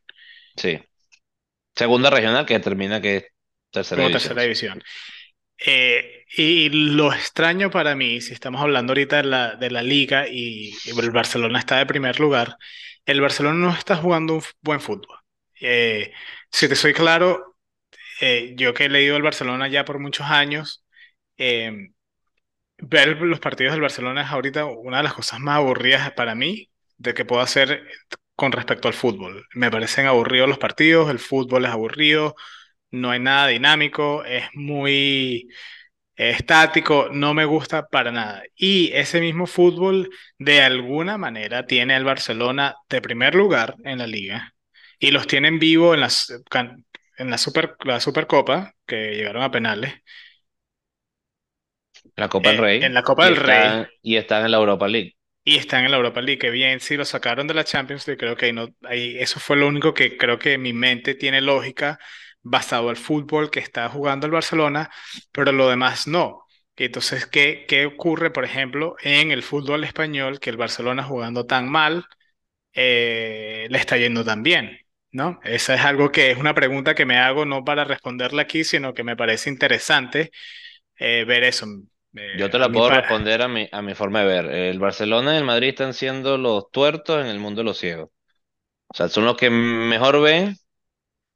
Sí. 0.58 0.80
Segunda 1.76 2.10
regional 2.12 2.46
que 2.46 2.60
termina 2.60 3.02
que 3.02 3.18
es 3.18 3.26
tercera 3.72 4.02
como 4.02 4.10
división. 4.10 4.38
tercera 4.38 4.42
división. 4.44 4.82
Eh, 5.66 6.26
y 6.38 6.70
lo 6.70 7.14
extraño 7.14 7.72
para 7.72 7.96
mí, 7.96 8.22
si 8.22 8.34
estamos 8.34 8.62
hablando 8.62 8.92
ahorita 8.94 9.18
de 9.18 9.24
la, 9.26 9.56
de 9.56 9.72
la 9.72 9.84
liga 9.84 10.28
y, 10.30 10.80
y 10.86 11.00
el 11.00 11.12
Barcelona 11.12 11.60
está 11.60 11.78
de 11.80 11.88
primer 11.88 12.20
lugar, 12.22 12.58
el 13.06 13.22
Barcelona 13.22 13.58
no 13.60 13.72
está 13.74 13.98
jugando 13.98 14.36
un 14.36 14.44
buen 14.62 14.82
fútbol. 14.82 15.20
Eh, 15.62 16.14
si 16.52 16.70
te 16.70 16.76
soy 16.78 16.94
claro, 16.94 17.58
eh, 18.22 18.54
yo 18.58 18.74
que 18.76 18.86
he 18.86 18.90
leído 18.90 19.18
el 19.18 19.24
Barcelona 19.24 19.70
ya 19.70 19.86
por 19.86 20.00
muchos 20.00 20.28
años, 20.28 20.85
eh, 21.38 21.90
ver 22.80 23.18
los 23.22 23.40
partidos 23.40 23.74
del 23.74 23.82
Barcelona 23.82 24.24
es 24.24 24.30
ahorita 24.30 24.66
una 24.66 24.98
de 24.98 25.04
las 25.04 25.14
cosas 25.14 25.40
más 25.40 25.58
aburridas 25.58 26.12
para 26.14 26.36
mí 26.36 26.70
de 26.98 27.14
que 27.14 27.26
puedo 27.26 27.42
hacer 27.42 27.84
con 28.36 28.52
respecto 28.52 28.88
al 28.88 28.94
fútbol. 28.94 29.46
Me 29.54 29.72
parecen 29.72 30.08
aburridos 30.08 30.50
los 30.50 30.58
partidos, 30.60 31.10
el 31.10 31.20
fútbol 31.20 31.66
es 31.66 31.72
aburrido, 31.72 32.36
no 32.92 33.12
hay 33.12 33.20
nada 33.20 33.48
dinámico, 33.48 34.26
es 34.26 34.46
muy 34.56 35.50
estático, 36.16 37.10
no 37.12 37.34
me 37.34 37.46
gusta 37.46 37.88
para 37.88 38.12
nada. 38.12 38.44
Y 38.56 38.92
ese 38.94 39.22
mismo 39.22 39.48
fútbol 39.48 40.10
de 40.40 40.62
alguna 40.64 41.18
manera 41.18 41.66
tiene 41.68 41.96
al 41.96 42.06
Barcelona 42.06 42.76
de 42.90 43.02
primer 43.02 43.36
lugar 43.36 43.76
en 43.86 44.00
la 44.00 44.08
liga 44.08 44.54
y 45.00 45.12
los 45.12 45.28
tienen 45.28 45.60
vivo 45.60 45.94
en 45.94 46.02
las, 46.02 46.42
can- 46.50 46.86
en 47.18 47.30
la, 47.32 47.38
super, 47.38 47.76
la 47.86 48.00
Supercopa, 48.00 48.74
que 48.86 49.14
llegaron 49.16 49.44
a 49.44 49.52
penales, 49.52 49.94
La 52.16 52.30
Copa 52.30 52.50
del 52.52 52.60
eh, 52.60 52.62
Rey 52.62 52.80
en 52.80 52.94
la 52.94 53.04
Copa 53.04 53.26
del 53.26 53.36
Rey 53.38 53.68
están, 53.68 53.88
y 54.02 54.16
están 54.18 54.46
en 54.46 54.52
la 54.52 54.58
Europa 54.58 54.88
League. 54.88 55.16
y 55.44 55.58
están 55.58 55.86
en 55.86 55.92
la 55.92 55.98
Europa 55.98 56.22
League. 56.22 56.40
Que 56.40 56.50
bien, 56.50 56.80
si 56.80 56.98
lo 56.98 57.06
sacaron 57.06 57.48
de 57.48 57.54
la 57.54 57.64
Champions 57.64 58.08
League, 58.08 58.20
creo 58.20 58.36
que 58.36 58.52
no, 58.54 58.70
ahí, 58.84 59.18
eso 59.20 59.40
fue 59.40 59.58
lo 59.58 59.68
único 59.68 59.94
que 59.94 60.18
creo 60.18 60.40
que 60.40 60.58
mi 60.58 60.74
mente 60.74 61.16
tiene 61.16 61.42
lógica 61.42 62.00
basado 62.42 62.90
al 62.90 62.98
fútbol 62.98 63.50
que 63.52 63.60
está 63.60 63.90
jugando 63.90 64.26
el 64.26 64.32
Barcelona, 64.32 64.90
pero 65.32 65.52
lo 65.52 65.70
demás 65.70 66.08
no. 66.08 66.46
Entonces, 66.76 67.26
¿qué, 67.26 67.66
qué 67.68 67.86
ocurre, 67.86 68.32
por 68.32 68.44
ejemplo, 68.46 68.96
en 69.02 69.32
el 69.32 69.44
fútbol 69.44 69.84
español, 69.84 70.40
que 70.40 70.50
el 70.50 70.58
Barcelona 70.58 71.04
jugando 71.04 71.46
tan 71.46 71.70
mal, 71.70 72.06
eh, 72.74 73.68
le 73.70 73.78
está 73.78 73.98
yendo 73.98 74.26
tan 74.26 74.44
bien? 74.44 74.80
¿No? 75.12 75.40
Esa 75.44 75.76
es 75.76 75.82
algo 75.82 76.12
que 76.12 76.32
es 76.32 76.38
una 76.38 76.54
pregunta 76.56 76.96
que 76.96 77.06
me 77.06 77.18
hago 77.18 77.46
no 77.46 77.64
para 77.66 77.86
responderla 77.86 78.44
aquí, 78.44 78.64
sino 78.66 78.94
que 78.94 79.04
me 79.04 79.16
parece 79.18 79.50
interesante 79.50 80.32
eh, 80.98 81.26
ver 81.26 81.44
eso. 81.46 81.68
Yo 82.32 82.50
Eh, 82.50 82.52
te 82.52 82.60
a 82.60 82.60
la 82.60 82.72
puedo 82.72 82.90
responder 82.90 83.42
a 83.42 83.48
mi, 83.48 83.68
a 83.72 83.82
mi 83.82 83.94
forma 83.94 84.20
de 84.22 84.26
ver. 84.26 84.46
El 84.48 84.80
Barcelona 84.80 85.34
y 85.36 85.38
el 85.38 85.44
Madrid 85.46 85.70
están 85.70 85.94
siendo 85.94 86.38
los 86.38 86.70
tuertos 86.72 87.22
en 87.22 87.28
el 87.28 87.40
mundo 87.40 87.62
de 87.62 87.66
los 87.66 87.78
ciegos. 87.78 88.10
O 88.90 88.96
sea, 88.96 89.10
son 89.10 89.26
los 89.26 89.38
que 89.38 89.50
mejor 89.52 90.22
ven 90.22 90.56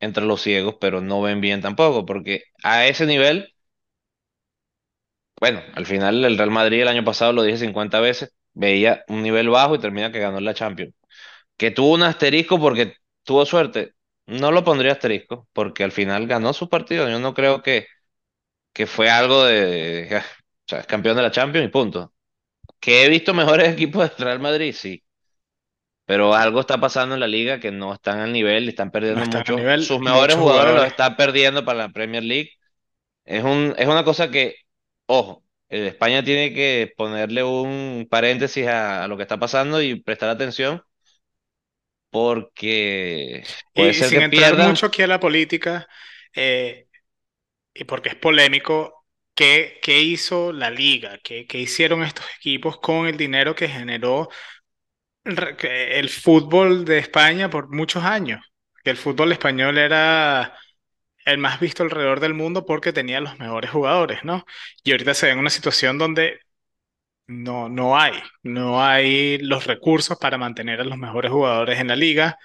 entre 0.01 0.25
los 0.25 0.41
ciegos, 0.41 0.75
pero 0.81 1.01
no 1.01 1.21
ven 1.21 1.41
bien 1.41 1.61
tampoco, 1.61 2.05
porque 2.05 2.43
a 2.63 2.87
ese 2.87 3.05
nivel, 3.07 3.53
bueno, 5.39 5.61
al 5.75 5.85
final 5.85 6.23
el 6.25 6.37
Real 6.37 6.51
Madrid 6.51 6.81
el 6.81 6.87
año 6.87 7.03
pasado, 7.03 7.31
lo 7.33 7.43
dije 7.43 7.57
50 7.57 7.99
veces, 7.99 8.33
veía 8.53 9.03
un 9.07 9.23
nivel 9.23 9.49
bajo 9.49 9.75
y 9.75 9.79
termina 9.79 10.11
que 10.11 10.19
ganó 10.19 10.39
la 10.39 10.53
Champions. 10.53 10.93
Que 11.57 11.71
tuvo 11.71 11.93
un 11.95 12.03
asterisco 12.03 12.59
porque 12.59 12.95
tuvo 13.23 13.45
suerte, 13.45 13.93
no 14.27 14.51
lo 14.51 14.63
pondría 14.65 14.93
asterisco, 14.93 15.47
porque 15.53 15.83
al 15.83 15.91
final 15.93 16.27
ganó 16.27 16.53
su 16.53 16.69
partido. 16.69 17.09
Yo 17.09 17.19
no 17.19 17.33
creo 17.35 17.63
que, 17.63 17.87
que 18.73 18.87
fue 18.87 19.09
algo 19.11 19.45
de, 19.45 20.21
sea, 20.69 20.79
es 20.79 20.87
campeón 20.87 21.15
de 21.17 21.23
la 21.23 21.31
Champions 21.31 21.67
y 21.67 21.71
punto. 21.71 22.13
Que 22.79 23.05
he 23.05 23.09
visto 23.09 23.33
mejores 23.33 23.69
equipos 23.73 24.09
del 24.09 24.25
Real 24.25 24.39
Madrid, 24.39 24.73
sí. 24.77 25.03
Pero 26.05 26.33
algo 26.33 26.59
está 26.59 26.79
pasando 26.79 27.13
en 27.15 27.21
la 27.21 27.27
liga 27.27 27.59
que 27.59 27.71
no 27.71 27.93
están 27.93 28.19
al 28.19 28.33
nivel 28.33 28.65
y 28.65 28.69
están 28.69 28.89
no 28.89 28.91
perdiendo 28.91 29.23
están 29.23 29.43
nivel, 29.55 29.83
Sus 29.83 29.99
mejores 29.99 30.35
jugadores 30.35 30.75
los 30.75 30.85
están 30.85 31.15
perdiendo 31.15 31.63
para 31.63 31.79
la 31.79 31.89
Premier 31.89 32.23
League. 32.23 32.51
Es 33.25 33.43
un, 33.43 33.75
es 33.77 33.87
una 33.87 34.03
cosa 34.03 34.31
que, 34.31 34.55
ojo, 35.05 35.43
eh, 35.69 35.87
España 35.87 36.23
tiene 36.23 36.53
que 36.53 36.93
ponerle 36.97 37.43
un 37.43 38.07
paréntesis 38.09 38.67
a, 38.67 39.03
a 39.03 39.07
lo 39.07 39.17
que 39.17 39.23
está 39.23 39.37
pasando 39.37 39.81
y 39.81 40.01
prestar 40.01 40.29
atención 40.29 40.83
porque 42.09 43.43
puede 43.73 43.93
y 43.93 43.93
ser 43.93 44.09
sin 44.09 44.17
que 44.17 44.23
entrar 44.23 44.55
pierdan. 44.55 44.67
mucho 44.69 44.87
aquí 44.87 45.01
a 45.03 45.07
la 45.07 45.19
política, 45.19 45.87
eh, 46.35 46.87
y 47.73 47.83
porque 47.85 48.09
es 48.09 48.15
polémico, 48.15 48.98
¿qué, 49.39 50.01
hizo 50.01 50.51
la 50.51 50.69
liga? 50.69 51.19
¿Qué, 51.23 51.45
hicieron 51.53 52.03
estos 52.03 52.25
equipos 52.37 52.77
con 52.79 53.07
el 53.07 53.17
dinero 53.17 53.55
que 53.55 53.67
generó 53.69 54.29
el 55.23 56.09
fútbol 56.09 56.85
de 56.85 56.97
España 56.99 57.49
por 57.49 57.69
muchos 57.73 58.03
años? 58.03 58.41
Que 58.83 58.91
el 58.91 58.97
fútbol 58.97 59.31
español 59.31 59.77
era 59.77 60.55
el 61.25 61.37
más 61.37 61.59
visto 61.59 61.83
alrededor 61.83 62.19
del 62.19 62.33
mundo 62.33 62.65
porque 62.65 62.93
tenía 62.93 63.21
los 63.21 63.39
mejores 63.39 63.71
jugadores, 63.71 64.23
¿no? 64.23 64.45
Y 64.83 64.91
ahorita 64.91 65.13
se 65.13 65.27
ve 65.27 65.33
en 65.33 65.39
una 65.39 65.49
situación 65.49 65.97
donde 65.97 66.39
no, 67.27 67.69
no 67.69 67.97
hay, 67.99 68.13
no 68.43 68.83
hay 68.83 69.37
los 69.39 69.67
recursos 69.67 70.17
para 70.19 70.37
mantener 70.37 70.81
a 70.81 70.85
los 70.85 70.97
mejores 70.97 71.31
jugadores 71.31 71.79
en 71.79 71.87
la 71.89 71.95
liga 71.95 72.37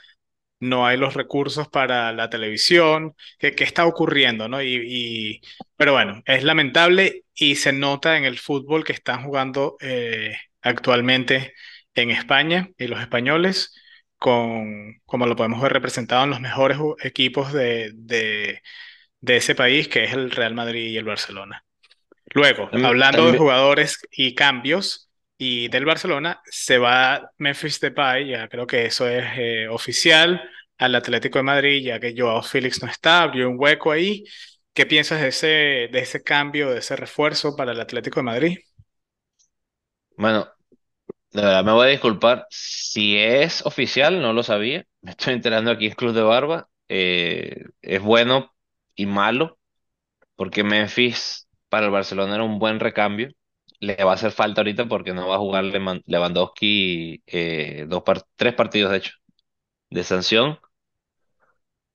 no 0.61 0.87
hay 0.87 0.97
los 0.97 1.15
recursos 1.15 1.69
para 1.69 2.13
la 2.13 2.31
televisión, 2.31 3.15
¿qué, 3.39 3.53
qué 3.55 3.65
está 3.65 3.87
ocurriendo, 3.87 4.49
no? 4.49 4.63
Y, 4.63 4.77
y- 4.85 5.41
pero 5.77 5.93
bueno, 5.93 6.23
es 6.27 6.45
lamentable 6.45 7.25
y 7.35 7.57
se 7.57 7.73
nota 7.73 8.17
en 8.17 8.25
el 8.25 8.39
fútbol 8.39 8.85
que 8.85 8.93
están 8.93 9.25
jugando 9.25 9.77
eh, 9.81 10.37
actualmente 10.63 11.53
en 11.95 12.11
España 12.11 12.69
y 12.79 12.87
los 12.89 13.01
españoles, 13.01 13.75
con, 14.19 15.01
como 15.07 15.27
lo 15.27 15.37
podemos 15.37 15.61
ver 15.61 15.73
representado 15.73 16.25
en 16.25 16.31
los 16.31 16.41
mejores 16.41 16.79
equipos 17.03 17.53
de, 17.53 17.91
de, 17.95 18.61
de 19.21 19.37
ese 19.37 19.55
país, 19.55 19.89
que 19.89 20.05
es 20.05 20.13
el 20.13 20.31
Real 20.31 20.55
Madrid 20.55 20.87
y 20.91 20.97
el 20.99 21.05
Barcelona. 21.05 21.65
Luego, 22.35 22.71
hablando 22.83 23.27
de 23.27 23.35
jugadores 23.35 24.01
y 24.11 24.35
cambios, 24.35 25.11
y 25.39 25.69
del 25.69 25.85
Barcelona, 25.85 26.41
se 26.47 26.79
va 26.79 27.31
Memphis 27.39 27.81
Depay, 27.81 28.29
ya 28.29 28.49
creo 28.49 28.67
que 28.67 28.87
eso 28.87 29.09
es 29.09 29.25
eh, 29.37 29.69
oficial, 29.69 30.43
al 30.79 30.95
Atlético 30.95 31.39
de 31.39 31.43
Madrid, 31.45 31.85
ya 31.85 32.01
que 32.01 32.15
Joao 32.17 32.43
Félix 32.43 32.83
no 32.83 32.89
está, 32.91 33.23
abrió 33.23 33.49
un 33.51 33.57
hueco 33.59 33.93
ahí. 33.93 34.25
¿Qué 34.73 34.87
piensas 34.87 35.21
de 35.21 35.29
ese, 35.29 35.47
de 35.93 35.99
ese 36.01 36.23
cambio, 36.23 36.71
de 36.71 36.79
ese 36.81 36.97
refuerzo 36.97 37.57
para 37.57 37.73
el 37.73 37.81
Atlético 37.81 38.21
de 38.21 38.25
Madrid? 38.25 38.59
bueno, 40.17 40.49
de 41.33 41.43
verdad 41.43 41.65
me 41.65 41.73
voy 41.73 41.87
a 41.89 41.91
disculpar. 41.91 42.47
Si 42.51 43.19
es 43.19 43.65
oficial, 43.67 44.21
no 44.23 44.33
lo 44.33 44.43
sabía. 44.43 44.87
Me 45.03 45.13
estoy 45.13 45.35
enterando 45.35 45.71
aquí 45.71 45.87
en 45.87 45.95
Club 45.95 46.15
de 46.15 46.23
Barba. 46.23 46.69
Eh, 46.89 47.65
es 47.83 48.03
bueno 48.03 48.55
y 48.95 49.07
malo. 49.07 49.59
porque 50.37 50.65
Memphis 50.65 51.49
para 51.71 51.87
el 51.87 51.93
Barcelona 51.93 52.35
era 52.37 52.45
un 52.45 52.59
buen 52.61 52.81
recambio. 52.81 53.31
Le 53.87 53.95
va 54.05 54.13
a 54.13 54.15
hacer 54.15 54.31
falta 54.33 54.61
ahorita 54.61 54.87
porque 54.89 55.13
no 55.15 55.29
va 55.29 55.37
a 55.37 55.39
jugar 55.39 55.65
Lewandowski 56.07 57.23
eh, 57.27 57.87
dos 57.89 58.03
par- 58.03 58.23
tres 58.37 58.55
partidos, 58.55 58.91
de 58.93 58.99
hecho, 58.99 59.13
de 59.91 60.05
sanción. 60.05 60.59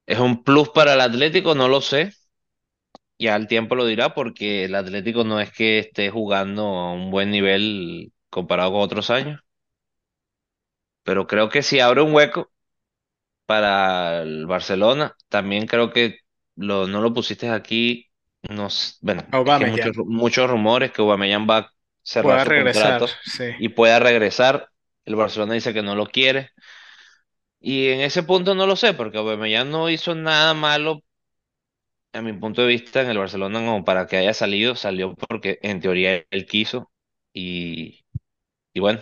¿Es 0.05 0.19
un 0.19 0.43
plus 0.43 0.69
para 0.69 0.93
el 0.93 0.99
Atlético? 1.01 1.55
No 1.55 1.67
lo 1.69 1.79
sé. 1.81 2.11
Ya 3.19 3.35
el 3.35 3.47
tiempo 3.47 3.75
lo 3.75 3.85
dirá 3.85 4.13
porque 4.15 4.65
el 4.65 4.73
Atlético 4.75 5.23
no 5.23 5.39
es 5.39 5.51
que 5.51 5.77
esté 5.79 6.09
jugando 6.09 6.63
a 6.65 6.93
un 6.93 7.11
buen 7.11 7.29
nivel 7.31 8.13
comparado 8.29 8.71
con 8.71 8.81
otros 8.81 9.09
años. 9.09 9.41
Pero 11.03 11.27
creo 11.27 11.49
que 11.49 11.63
si 11.63 11.79
abre 11.79 12.01
un 12.01 12.13
hueco 12.13 12.51
para 13.45 14.21
el 14.23 14.45
Barcelona, 14.47 15.15
también 15.29 15.67
creo 15.67 15.91
que 15.91 16.19
lo, 16.55 16.87
no 16.87 17.01
lo 17.01 17.13
pusiste 17.13 17.49
aquí. 17.49 18.07
No, 18.49 18.67
bueno, 19.01 19.23
muchos, 19.65 19.93
muchos 20.05 20.49
rumores 20.49 20.91
que 20.91 21.01
Aubameyang 21.01 21.49
va 21.49 21.71
cerrar 22.03 22.39
pueda 22.39 22.43
su 22.43 22.53
regresar, 22.53 22.53
contrato 22.53 23.07
sí. 23.23 23.45
y 23.57 23.69
pueda 23.69 23.99
regresar. 23.99 24.69
El 25.05 25.15
Barcelona 25.15 25.53
dice 25.55 25.73
que 25.73 25.81
no 25.83 25.95
lo 25.95 26.07
quiere. 26.07 26.51
Y 27.61 27.87
en 27.87 28.01
ese 28.01 28.23
punto 28.23 28.53
no 28.53 28.67
lo 28.67 28.75
sé, 28.75 28.93
porque 28.93 29.17
Aubameyang 29.17 29.69
no 29.71 29.89
hizo 29.89 30.13
nada 30.13 30.53
malo, 30.53 31.03
a 32.13 32.21
mi 32.21 32.33
punto 32.33 32.61
de 32.61 32.67
vista, 32.67 33.01
en 33.01 33.09
el 33.09 33.17
Barcelona 33.17 33.59
como 33.59 33.83
para 33.85 34.07
que 34.07 34.17
haya 34.17 34.33
salido. 34.33 34.75
Salió 34.75 35.15
porque 35.15 35.59
en 35.61 35.79
teoría 35.81 36.23
él 36.29 36.45
quiso 36.45 36.91
y, 37.33 38.05
y 38.73 38.79
bueno, 38.79 39.01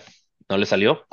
no 0.50 0.58
le 0.58 0.66
salió. 0.66 1.08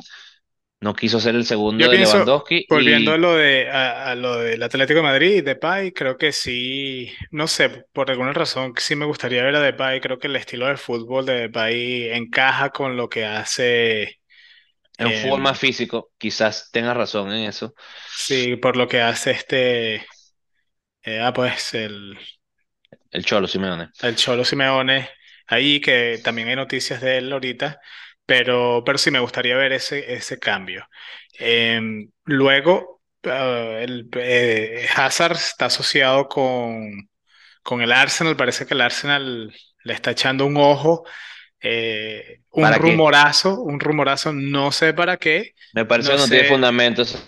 No 0.80 0.94
quiso 0.94 1.18
ser 1.20 1.34
el 1.34 1.46
segundo 1.46 1.84
Yo 1.84 1.88
de 1.88 1.96
pienso, 1.96 1.98
Lewandowski 1.98 2.66
volviendo 2.68 3.12
a 3.12 3.18
lo 3.18 3.34
de 3.34 3.68
a, 3.70 4.10
a 4.10 4.14
lo 4.14 4.36
del 4.38 4.62
Atlético 4.62 4.98
de 4.98 5.02
Madrid 5.02 5.36
y 5.36 5.40
Depay, 5.40 5.92
creo 5.92 6.16
que 6.16 6.30
sí, 6.32 7.12
no 7.32 7.48
sé, 7.48 7.84
por 7.92 8.10
alguna 8.10 8.32
razón 8.32 8.74
sí 8.78 8.94
me 8.94 9.06
gustaría 9.06 9.42
ver 9.42 9.56
a 9.56 9.60
Depay, 9.60 10.00
creo 10.00 10.18
que 10.18 10.28
el 10.28 10.36
estilo 10.36 10.66
de 10.66 10.76
fútbol 10.76 11.26
de 11.26 11.34
Depay 11.34 12.10
encaja 12.12 12.70
con 12.70 12.96
lo 12.96 13.08
que 13.08 13.24
hace, 13.24 14.20
en 14.98 15.12
fútbol 15.12 15.40
em, 15.40 15.42
más 15.42 15.58
físico, 15.58 16.12
quizás 16.18 16.70
tenga 16.72 16.94
razón 16.94 17.32
en 17.32 17.44
eso. 17.48 17.74
sí, 18.06 18.56
por 18.56 18.76
lo 18.76 18.88
que 18.88 19.00
hace 19.00 19.32
este, 19.32 20.06
eh, 21.02 21.20
ah, 21.20 21.32
pues 21.32 21.74
el, 21.74 22.18
El 23.10 23.24
Cholo 23.24 23.48
Simeone. 23.48 23.88
el 24.02 24.16
Cholo 24.16 24.44
Simeone 24.44 25.08
ahí, 25.46 25.80
que 25.80 26.20
también 26.22 26.48
hay 26.48 26.56
noticias 26.56 27.00
de 27.00 27.18
él 27.18 27.32
ahorita, 27.32 27.80
pero, 28.26 28.82
pero 28.84 28.98
sí 28.98 29.10
me 29.10 29.20
gustaría 29.20 29.56
ver 29.56 29.72
ese, 29.72 30.14
ese 30.14 30.38
cambio. 30.38 30.86
Em, 31.38 32.10
luego, 32.24 33.02
ah, 33.24 33.78
el, 33.80 34.08
eh, 34.16 34.86
Hazard 34.96 35.36
está 35.36 35.66
asociado 35.66 36.28
con, 36.28 37.08
con 37.62 37.82
el 37.82 37.92
Arsenal, 37.92 38.36
parece 38.36 38.66
que 38.66 38.74
el 38.74 38.80
Arsenal 38.82 39.54
le 39.84 39.94
está 39.94 40.12
echando 40.12 40.46
un 40.46 40.56
ojo, 40.58 41.04
eh, 41.62 42.42
un 42.52 42.74
¿Para 42.74 42.82
qué? 42.82 42.94
rumorazo, 42.94 43.62
un 43.62 43.80
rumorazo, 43.80 44.32
no 44.32 44.72
sé 44.72 44.94
para 44.94 45.16
qué, 45.18 45.54
Me 45.74 45.84
parece 45.84 46.12
no 46.12 46.16
que 46.16 46.18
no 46.18 46.28
tiene 46.28 46.44
sé, 46.44 46.46
fundamentos. 46.46 47.18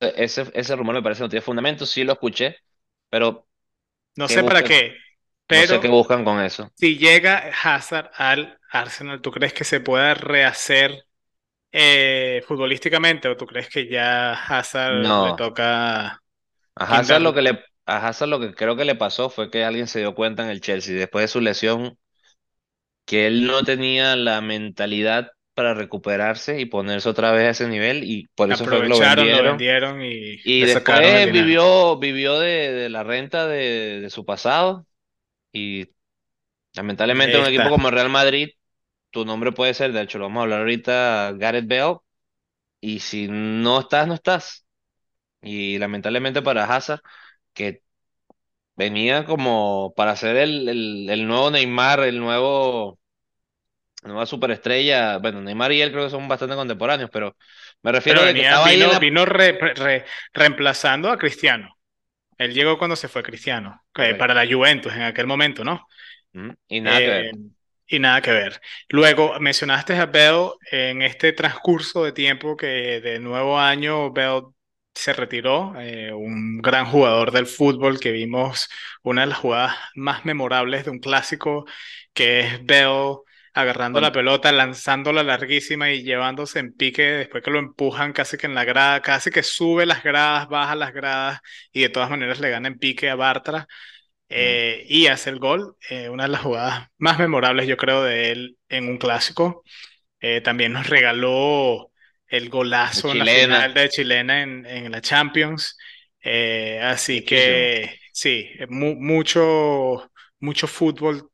Ese, 0.00 0.50
ese 0.54 0.76
rumor 0.76 0.94
me 0.94 1.02
parece 1.02 1.20
que 1.20 1.24
no 1.24 1.28
tiene 1.30 1.42
fundamentos, 1.42 1.90
sí 1.90 2.04
lo 2.04 2.12
escuché, 2.12 2.56
pero 3.08 3.48
no 4.16 4.28
¿qué 4.28 4.36
sé 4.36 4.44
para 4.44 4.62
buscan? 4.62 4.82
Qué, 5.48 5.56
No 5.56 5.64
sé 5.64 5.80
qué 5.80 5.88
pero 5.88 5.96
buscan 5.96 6.24
con 6.24 6.40
eso. 6.40 6.70
si 6.76 6.98
llega 6.98 7.50
Hazard 7.64 8.10
al 8.16 8.60
Arsenal, 8.70 9.20
¿tú 9.22 9.30
crees 9.32 9.52
que 9.54 9.64
se 9.64 9.80
pueda 9.80 10.14
rehacer? 10.14 11.04
eh, 11.72 12.42
futbolísticamente 12.48 13.28
o 13.28 13.36
tú 13.36 13.46
crees 13.46 13.68
que 13.70 13.88
ya 13.88 14.32
Hazard 14.34 15.16
le 15.20 15.34
toca 15.34 16.08
a 16.08 16.22
Hazard 16.86 17.20
lo 17.22 17.34
que 17.34 17.42
le, 17.42 17.64
a 17.86 18.06
Hazard 18.08 18.28
lo 18.30 18.40
que 18.40 18.54
creo 18.54 18.76
que 18.76 18.84
le 18.86 18.94
pasó 18.94 19.28
fue 19.30 19.50
que 19.50 19.64
alguien 19.64 19.86
se 19.88 19.98
dio 20.00 20.14
cuenta 20.14 20.42
en 20.42 20.48
el 20.50 20.60
Chelsea 20.62 20.94
después 20.96 21.24
de 21.24 21.28
su 21.28 21.40
lesión 21.42 21.98
que 23.04 23.26
él 23.26 23.46
no 23.46 23.64
tenía 23.64 24.16
la 24.16 24.40
mentalidad 24.40 25.30
para 25.54 25.74
recuperarse 25.74 26.60
y 26.60 26.66
ponerse 26.66 27.08
otra 27.08 27.32
vez 27.32 27.44
a 27.46 27.50
ese 27.50 27.68
nivel 27.68 28.04
y 28.04 28.28
por 28.34 28.50
eso 28.50 28.68
fue 28.68 28.80
que 28.80 28.88
lo 28.88 28.98
Aprovecharon, 28.98 29.30
lo 29.30 29.40
vendieron. 29.40 29.42
vendieron 29.42 30.00
y 30.02 30.64
después 30.66 31.32
vivió, 31.32 31.98
vivió 31.98 32.38
de, 32.40 32.72
de 32.72 32.90
la 32.90 33.04
renta 33.04 33.46
de, 33.48 34.00
de 34.02 34.10
su 34.10 34.24
pasado 34.26 34.86
y 35.52 35.86
lamentablemente 36.74 37.38
un 37.38 37.46
equipo 37.46 37.70
como 37.70 37.90
Real 37.90 38.10
Madrid, 38.10 38.50
tu 39.10 39.24
nombre 39.24 39.52
puede 39.52 39.74
ser, 39.74 39.92
de 39.92 40.02
hecho 40.02 40.18
lo 40.18 40.26
vamos 40.26 40.40
a 40.40 40.44
hablar 40.44 40.60
ahorita, 40.60 41.32
Gareth 41.38 41.68
Bale, 41.68 41.98
y 42.80 43.00
si 43.00 43.28
no 43.28 43.80
estás, 43.80 44.08
no 44.08 44.14
estás. 44.14 44.66
Y 45.42 45.78
lamentablemente 45.78 46.42
para 46.42 46.64
Hazard, 46.64 47.00
que 47.54 47.82
venía 48.76 49.24
como 49.26 49.94
para 49.96 50.16
ser 50.16 50.36
el, 50.36 50.68
el, 50.68 51.10
el 51.10 51.28
nuevo 51.28 51.50
Neymar, 51.50 52.00
el 52.02 52.18
nuevo, 52.20 52.98
nueva 54.04 54.26
superestrella, 54.26 55.18
bueno, 55.18 55.40
Neymar 55.40 55.72
y 55.72 55.82
él 55.82 55.90
creo 55.92 56.04
que 56.04 56.10
son 56.10 56.28
bastante 56.28 56.54
contemporáneos, 56.56 57.10
pero 57.12 57.36
me 57.82 57.92
refiero 57.92 58.22
Pero 58.22 58.24
de 58.24 58.34
que 58.34 58.42
estaba 58.42 58.68
ahí 58.68 58.76
vino, 58.76 58.86
la... 58.86 59.04
vino 59.04 59.24
re- 59.24 59.52
re- 59.74 60.04
reemplazando 60.32 61.10
a 61.10 61.18
Cristiano. 61.18 61.75
Él 62.38 62.54
llegó 62.54 62.78
cuando 62.78 62.96
se 62.96 63.08
fue 63.08 63.22
Cristiano, 63.22 63.82
que 63.94 64.14
para 64.14 64.34
la 64.34 64.46
Juventus 64.50 64.92
en 64.94 65.02
aquel 65.02 65.26
momento, 65.26 65.64
¿no? 65.64 65.86
Ujú, 66.34 66.54
Y 66.68 66.80
nada 66.80 67.02
que 67.02 67.10
ver. 67.10 67.26
Eh, 67.26 67.46
y 67.88 67.98
nada 67.98 68.20
que 68.22 68.32
ver. 68.32 68.60
Luego, 68.88 69.38
mencionaste 69.40 69.94
a 69.96 70.06
Bell 70.06 70.50
en 70.70 71.02
este 71.02 71.32
transcurso 71.32 72.04
de 72.04 72.12
tiempo 72.12 72.56
que 72.56 73.00
de 73.00 73.20
nuevo 73.20 73.58
año 73.58 74.12
Bell 74.12 74.42
se 74.94 75.12
retiró, 75.12 75.74
eh, 75.78 76.12
un 76.12 76.58
gran 76.62 76.86
jugador 76.86 77.30
del 77.32 77.46
fútbol 77.46 78.00
que 78.00 78.12
vimos 78.12 78.68
una 79.02 79.22
de 79.22 79.26
las 79.28 79.38
jugadas 79.38 79.76
más 79.94 80.24
memorables 80.24 80.84
de 80.84 80.90
un 80.90 80.98
clásico, 81.00 81.66
que 82.14 82.40
es 82.40 82.64
Bell 82.66 83.18
agarrando 83.56 84.00
la 84.00 84.12
pelota, 84.12 84.52
lanzándola 84.52 85.22
larguísima 85.22 85.90
y 85.92 86.02
llevándose 86.04 86.58
en 86.60 86.72
pique 86.74 87.02
después 87.02 87.42
que 87.42 87.50
lo 87.50 87.58
empujan 87.58 88.12
casi 88.12 88.36
que 88.36 88.46
en 88.46 88.54
la 88.54 88.64
grada, 88.64 89.02
casi 89.02 89.30
que 89.30 89.42
sube 89.42 89.86
las 89.86 90.02
gradas, 90.04 90.48
baja 90.48 90.74
las 90.76 90.92
gradas 90.94 91.40
y 91.72 91.82
de 91.82 91.88
todas 91.90 92.10
maneras 92.10 92.40
le 92.40 92.50
gana 92.50 92.68
en 92.68 92.78
pique 92.78 93.10
a 93.10 93.14
Bartra 93.16 93.66
eh, 94.28 94.84
y 94.88 95.06
hace 95.08 95.30
el 95.30 95.38
gol, 95.38 95.76
eh, 95.90 96.08
una 96.08 96.24
de 96.24 96.30
las 96.30 96.42
jugadas 96.42 96.88
más 96.98 97.18
memorables 97.18 97.66
yo 97.68 97.76
creo 97.76 98.02
de 98.02 98.32
él 98.32 98.58
en 98.68 98.88
un 98.88 98.98
clásico. 98.98 99.62
Eh, 100.20 100.40
también 100.40 100.72
nos 100.72 100.88
regaló 100.88 101.92
el 102.28 102.48
La 102.90 103.02
golazo 103.02 103.12
en 103.12 103.18
la 103.18 103.26
final 103.28 103.74
de 103.74 103.88
Chilena 103.88 104.42
en, 104.42 104.66
en 104.66 104.90
la 104.92 105.00
Champions. 105.00 105.76
Eh, 106.22 106.80
así 106.82 107.24
muchísimo. 107.24 107.68
que 107.76 107.98
sí, 108.12 108.48
mu- 108.68 108.96
mucho, 108.96 110.10
mucho 110.40 110.66
fútbol 110.66 111.30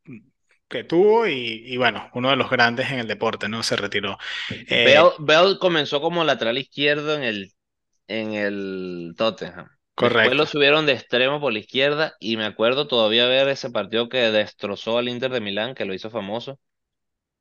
que 0.73 0.85
tuvo 0.85 1.29
y, 1.29 1.63
y 1.67 1.77
bueno, 1.79 2.11
uno 2.15 2.31
de 2.31 2.37
los 2.37 2.51
grandes 2.51 2.91
en 2.91 3.01
el 3.01 3.09
deporte, 3.09 3.49
¿no? 3.49 3.63
Se 3.63 3.77
retiró. 3.77 4.19
Eh, 4.49 4.67
Bell, 4.85 5.11
Bell 5.19 5.59
comenzó 5.59 6.01
como 6.01 6.25
lateral 6.25 6.59
izquierdo 6.59 7.15
en 7.17 7.23
el, 7.23 7.53
en 8.09 8.35
el 8.35 9.15
Tottenham. 9.19 9.69
Después 9.99 10.37
lo 10.37 10.47
correcto, 10.47 10.47
subieron 10.47 10.87
de 10.87 10.93
extremo 10.95 11.41
por 11.41 11.53
la 11.53 11.61
izquierda 11.61 12.15
y 12.21 12.37
me 12.37 12.47
acuerdo 12.47 12.89
todavía 12.89 13.27
ver 13.29 13.49
ese 13.49 13.71
partido 13.71 14.09
que 14.09 14.19
destrozó 14.33 14.99
al 14.99 15.09
Inter 15.09 15.33
de 15.33 15.41
Milán, 15.43 15.75
que 15.75 15.85
lo 15.87 15.95
hizo 15.95 16.11
famoso. 16.11 16.61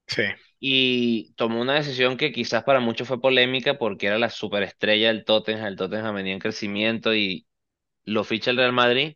sí, 0.07 0.23
Y 0.59 1.33
tomó 1.35 1.59
una 1.61 1.73
decisión 1.75 2.17
que 2.17 2.31
quizás 2.31 2.63
para 2.63 2.79
muchos 2.79 3.07
fue 3.07 3.19
polémica 3.21 3.77
porque 3.77 4.07
era 4.07 4.19
la 4.19 4.29
superestrella 4.29 5.07
del 5.07 5.25
Tottenham. 5.25 5.65
El 5.67 5.75
Tottenham 5.75 6.15
venía 6.15 6.33
en 6.33 6.39
crecimiento 6.39 7.15
y 7.15 7.47
lo 8.05 8.23
ficha 8.25 8.51
el 8.51 8.57
Real 8.57 8.73
Madrid. 8.73 9.15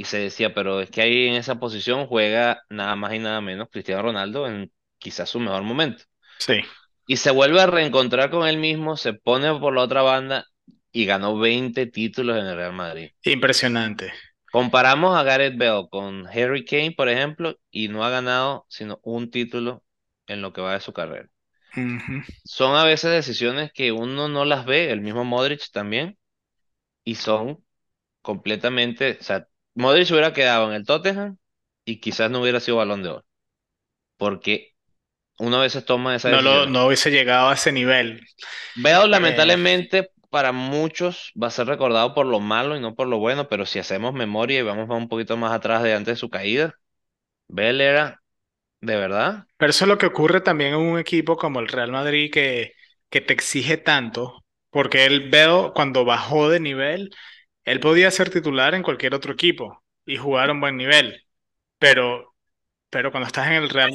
Y 0.00 0.04
se 0.06 0.18
decía, 0.18 0.54
pero 0.54 0.80
es 0.80 0.90
que 0.90 1.02
ahí 1.02 1.28
en 1.28 1.34
esa 1.34 1.60
posición 1.60 2.06
juega 2.06 2.62
nada 2.70 2.96
más 2.96 3.14
y 3.14 3.18
nada 3.18 3.40
menos 3.42 3.68
Cristiano 3.70 4.02
Ronaldo 4.02 4.46
en 4.48 4.72
quizás 4.98 5.28
su 5.30 5.40
mejor 5.40 5.62
momento. 5.62 6.04
sí, 6.38 6.62
Y 7.06 7.16
se 7.18 7.30
vuelve 7.30 7.60
a 7.60 7.66
reencontrar 7.66 8.30
con 8.30 8.46
él 8.48 8.56
mismo, 8.58 8.96
se 8.96 9.12
pone 9.12 9.52
por 9.60 9.74
la 9.74 9.82
otra 9.82 10.00
banda 10.02 10.46
y 10.92 11.04
ganó 11.04 11.38
20 11.38 11.86
títulos 11.86 12.38
en 12.38 12.46
el 12.46 12.56
Real 12.56 12.72
Madrid. 12.72 13.10
impresionante. 13.24 14.12
Comparamos 14.52 15.16
a 15.16 15.22
Gareth 15.24 15.56
Bale 15.58 15.88
con 15.90 16.26
Harry 16.28 16.64
Kane, 16.64 16.92
por 16.96 17.08
ejemplo, 17.08 17.56
y 17.70 17.88
no 17.88 18.04
ha 18.04 18.10
ganado 18.10 18.64
sino 18.68 19.00
un 19.02 19.30
título 19.30 19.82
en 20.26 20.40
lo 20.42 20.52
que 20.52 20.60
va 20.60 20.74
de 20.74 20.80
su 20.80 20.92
carrera. 20.92 21.28
Son 22.44 22.74
a 22.76 22.84
veces 22.84 23.10
decisiones 23.12 23.72
que 23.72 23.92
uno 23.92 24.28
no 24.28 24.44
las 24.44 24.64
ve, 24.66 24.90
el 24.90 25.00
mismo 25.00 25.24
Modric 25.24 25.70
también, 25.72 26.18
y 27.04 27.16
son 27.16 27.64
completamente, 28.22 29.18
o 29.20 29.24
sea, 29.24 29.48
Modric 29.80 30.10
hubiera 30.10 30.32
quedado 30.32 30.68
en 30.68 30.74
el 30.76 30.84
Tottenham 30.86 31.38
y 31.84 32.00
quizás 32.00 32.30
no 32.30 32.40
hubiera 32.42 32.60
sido 32.60 32.78
Balón 32.78 33.02
de 33.02 33.10
Oro, 33.10 33.26
porque 34.18 34.74
uno 35.38 35.58
a 35.58 35.62
veces 35.62 35.84
toma 35.86 36.16
esas 36.16 36.32
No, 36.32 36.42
lo, 36.42 36.66
no 36.66 36.86
hubiese 36.86 37.10
llegado 37.10 37.48
a 37.48 37.54
ese 37.54 37.72
nivel. 37.72 38.20
Veo 38.74 39.06
Eh, 39.06 39.06
lamentablemente 39.06 40.10
para 40.30 40.52
muchos 40.52 41.32
va 41.40 41.48
a 41.48 41.50
ser 41.50 41.66
recordado 41.66 42.14
por 42.14 42.26
lo 42.26 42.40
malo 42.40 42.76
y 42.76 42.80
no 42.80 42.94
por 42.94 43.08
lo 43.08 43.18
bueno, 43.18 43.48
pero 43.48 43.66
si 43.66 43.78
hacemos 43.78 44.14
memoria 44.14 44.60
y 44.60 44.62
vamos 44.62 44.88
un 44.90 45.08
poquito 45.08 45.36
más 45.36 45.52
atrás 45.52 45.82
de 45.82 45.94
antes 45.94 46.14
de 46.14 46.20
su 46.20 46.30
caída, 46.30 46.74
Bale 47.48 47.84
era 47.86 48.22
de 48.80 48.96
verdad, 48.96 49.46
Pero 49.56 49.70
eso 49.70 49.84
es 49.84 49.88
lo 49.88 49.98
que 49.98 50.06
ocurre 50.06 50.40
también 50.40 50.74
en 50.74 50.80
un 50.80 50.98
equipo 50.98 51.36
como 51.36 51.60
el 51.60 51.68
Real 51.68 51.90
Madrid 51.92 52.30
que, 52.32 52.72
que 53.10 53.20
te 53.20 53.32
exige 53.34 53.76
tanto, 53.76 54.44
porque 54.70 55.04
él 55.06 55.28
veo 55.30 55.72
cuando 55.74 56.04
bajó 56.04 56.48
de 56.48 56.60
nivel, 56.60 57.10
él 57.70 57.80
podía 57.80 58.10
ser 58.10 58.30
titular 58.30 58.74
en 58.74 58.82
cualquier 58.82 59.14
otro 59.14 59.32
equipo 59.32 59.82
y 60.06 60.16
jugar 60.16 60.50
a 60.50 60.52
un 60.52 60.60
buen 60.60 60.76
nivel, 60.76 61.26
pero, 61.78 62.34
pero 62.90 63.10
cuando 63.12 63.28
estás 63.28 63.48
en 63.48 63.54
el 63.54 63.70
Real, 63.70 63.92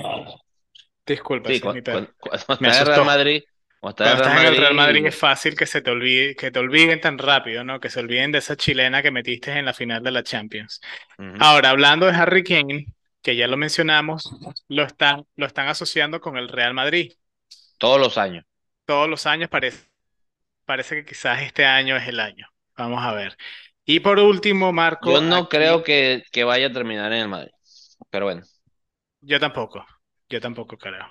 disculpa, 1.06 1.50
sí, 1.50 1.52
ese 1.52 1.66
es 1.66 1.72
cu- 1.72 1.74
mi 1.74 1.82
cuando 2.20 2.60
me 2.60 2.68
está 2.70 2.74
en 2.74 2.80
el 2.80 2.86
Real. 2.88 3.06
Madrid, 3.06 3.44
cuando 3.80 3.96
Cuando 4.02 4.18
Real 4.18 4.18
estás 4.18 4.38
en 4.40 4.46
el 4.48 4.58
Real 4.58 4.76
Madrid 4.76 5.06
es 5.06 5.16
Madrid, 5.16 5.18
fácil 5.18 5.56
que 5.56 5.66
se 5.66 5.82
te 5.82 5.92
olvide, 5.92 6.36
que 6.36 6.52
te 6.52 6.60
olviden 6.60 7.02
tan 7.02 7.18
rápido, 7.18 7.64
¿no? 7.64 7.80
Que 7.80 7.90
se 7.90 8.00
olviden 8.02 8.32
de 8.32 8.40
esa 8.40 8.56
chilena 8.58 9.02
que 9.04 9.12
metiste 9.12 9.52
en 9.54 9.66
la 9.66 9.74
final 9.74 10.04
de 10.04 10.12
la 10.12 10.24
Champions. 10.24 10.82
Ahora, 11.40 11.72
hablando 11.72 12.06
de 12.08 12.14
Harry 12.14 12.44
Kane, 12.44 12.88
que 13.22 13.36
ya 13.36 13.48
lo 13.48 13.58
mencionamos, 13.58 14.32
lo 14.70 14.84
están, 14.84 15.26
lo 15.36 15.46
están 15.48 15.68
asociando 15.70 16.22
con 16.22 16.38
el 16.38 16.50
Real 16.50 16.74
Madrid. 16.74 17.14
todos 17.78 18.00
los 18.00 18.18
años. 18.18 18.46
Todos 18.86 19.10
los 19.10 19.26
años 19.26 19.50
parece, 19.50 19.88
parece 20.66 20.96
que 20.98 21.06
quizás 21.06 21.42
este 21.44 21.66
año 21.66 21.98
es 21.98 22.08
el 22.08 22.20
año. 22.20 22.48
Vamos 22.78 23.04
a 23.04 23.14
ver. 23.14 23.38
Y 23.86 24.00
por 24.00 24.20
último, 24.20 24.74
Yo 25.00 25.20
Marco, 25.20 25.22
no 25.22 25.48
creo 25.50 25.84
que, 25.84 26.24
que 26.32 26.44
vaya 26.44 26.68
a 26.68 26.74
terminar 26.74 27.12
en 27.14 27.20
el 27.22 27.28
Madrid, 27.28 27.52
pero 28.10 28.26
bueno, 28.26 28.44
yo 29.22 29.40
tampoco, 29.40 29.86
yo 30.30 30.42
tampoco 30.42 30.78
creo. 30.78 31.06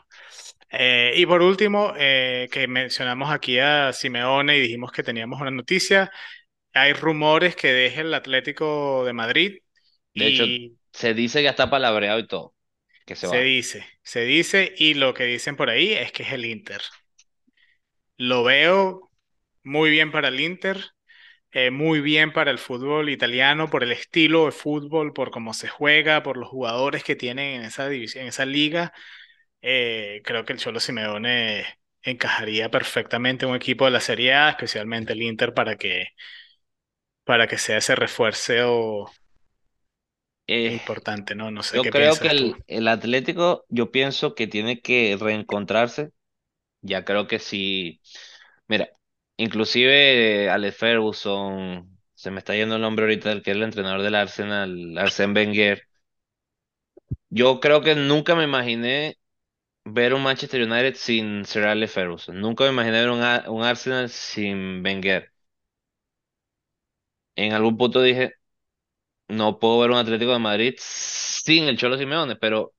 Eh, 0.71 1.13
y 1.17 1.27
por 1.27 1.43
último, 1.43 1.93
eh, 1.97 2.49
que 2.53 2.69
mencionamos 2.69 3.31
aquí 3.31 3.59
a 3.59 3.93
Simeone 3.93 4.59
y 4.59 4.61
dijimos 4.63 4.93
que 4.93 5.03
teníamos 5.03 5.41
una 5.41 5.51
noticia, 5.51 6.11
hay 6.75 6.93
rumores 6.95 7.57
que 7.57 7.73
deje 7.73 8.03
el 8.03 8.15
Atlético 8.15 9.05
de 9.05 9.13
Madrid 9.15 9.59
de 10.15 10.27
hecho, 10.29 10.47
se 10.93 11.15
dice 11.15 11.43
que 11.43 11.49
está 11.49 11.71
palabreado 11.71 12.19
y 12.19 12.27
todo, 12.27 12.55
que 13.07 13.17
se 13.17 13.27
se 13.29 13.43
va. 13.43 13.43
dice, 13.43 13.85
se 14.05 14.21
dice 14.25 14.73
y 14.77 14.95
lo 14.95 15.15
que 15.15 15.25
dicen 15.25 15.57
por 15.57 15.69
ahí 15.71 15.93
es 15.95 16.13
que 16.13 16.23
es 16.23 16.33
el 16.33 16.45
Inter. 16.45 16.81
Lo 18.17 18.43
veo, 18.43 19.11
muy 19.63 19.91
bien 19.91 20.11
para 20.13 20.29
el 20.29 20.41
Inter, 20.41 20.94
eh, 21.55 21.71
muy 21.73 22.01
bien 22.03 22.33
para 22.35 22.53
el 22.53 22.59
fútbol 22.59 23.11
italiano, 23.11 23.71
por 23.71 23.85
el 23.85 23.93
estilo 23.93 24.47
de 24.47 24.53
fútbol, 24.53 25.15
por 25.15 25.33
cómo 25.33 25.55
se 25.55 25.69
juega, 25.69 26.23
por 26.25 26.39
los 26.39 26.51
jugadores 26.51 27.05
que 27.05 27.17
tienen 27.17 27.61
en 27.61 27.65
esa 27.67 27.89
división, 27.89 28.25
en 28.25 28.29
esa 28.31 28.47
liga. 28.47 28.95
Eh, 29.63 30.23
creo 30.25 30.45
que 30.45 30.55
el 30.55 30.61
Cholo 30.61 30.81
Simeone 30.81 31.67
encajaría 32.03 32.71
perfectamente 32.71 33.47
en 33.47 33.53
un 33.53 33.57
equipo 33.57 33.85
de 33.87 33.93
la 33.93 34.01
Serie 34.01 34.35
A, 34.35 34.51
especialmente 34.51 35.13
el 35.15 35.23
Inter, 35.23 35.55
para 35.55 35.77
que, 35.77 36.07
para 37.25 37.47
que 37.49 37.59
sea 37.59 37.79
ese 37.79 37.95
refuerzo 37.95 39.11
Eh, 40.47 40.73
importante, 40.73 41.35
¿no? 41.35 41.51
No 41.51 41.63
sé 41.63 41.81
yo 41.81 41.81
qué 41.81 41.91
creo 41.91 42.21
que 42.21 42.29
el, 42.29 42.65
el 42.69 42.89
Atlético, 42.89 43.65
yo 43.69 43.91
pienso 43.93 44.35
que 44.35 44.47
tiene 44.47 44.81
que 44.83 45.17
reencontrarse. 45.21 46.13
Ya 46.83 47.05
creo 47.05 47.29
que 47.29 47.39
sí. 47.41 48.01
Mira, 48.69 48.91
inclusive 49.37 50.51
Alex 50.51 50.77
Ferguson, 50.77 51.99
se 52.15 52.31
me 52.31 52.39
está 52.39 52.55
yendo 52.55 52.77
el 52.77 52.83
nombre 52.83 53.05
ahorita 53.05 53.29
del 53.31 53.43
que 53.43 53.51
es 53.53 53.57
el 53.57 53.63
entrenador 53.63 54.03
del 54.03 54.15
Arsenal, 54.15 54.97
Arsène 54.99 55.35
Wenger. 55.35 55.83
Yo 57.31 57.61
creo 57.61 57.81
que 57.83 57.95
nunca 57.95 58.35
me 58.37 58.45
imaginé 58.45 59.19
ver 59.85 60.15
un 60.15 60.23
Manchester 60.25 60.63
United 60.63 60.95
sin 60.97 61.45
Sir 61.47 61.65
Alex 61.65 61.93
Ferguson. 61.93 62.41
Nunca 62.41 62.65
me 62.65 62.71
imaginé 62.71 63.01
ver 63.01 63.11
un, 63.11 63.21
un 63.55 63.65
Arsenal 63.65 64.11
sin 64.11 64.83
Wenger. 64.85 65.33
En 67.37 67.53
algún 67.53 67.77
punto 67.77 68.01
dije, 68.03 68.35
no 69.29 69.59
puedo 69.59 69.81
ver 69.81 69.91
un 69.91 69.99
Atlético 69.99 70.33
de 70.33 70.39
Madrid 70.41 70.75
sin 70.79 71.65
el 71.67 71.79
Cholo 71.79 71.99
Simeone, 71.99 72.37
pero 72.37 72.75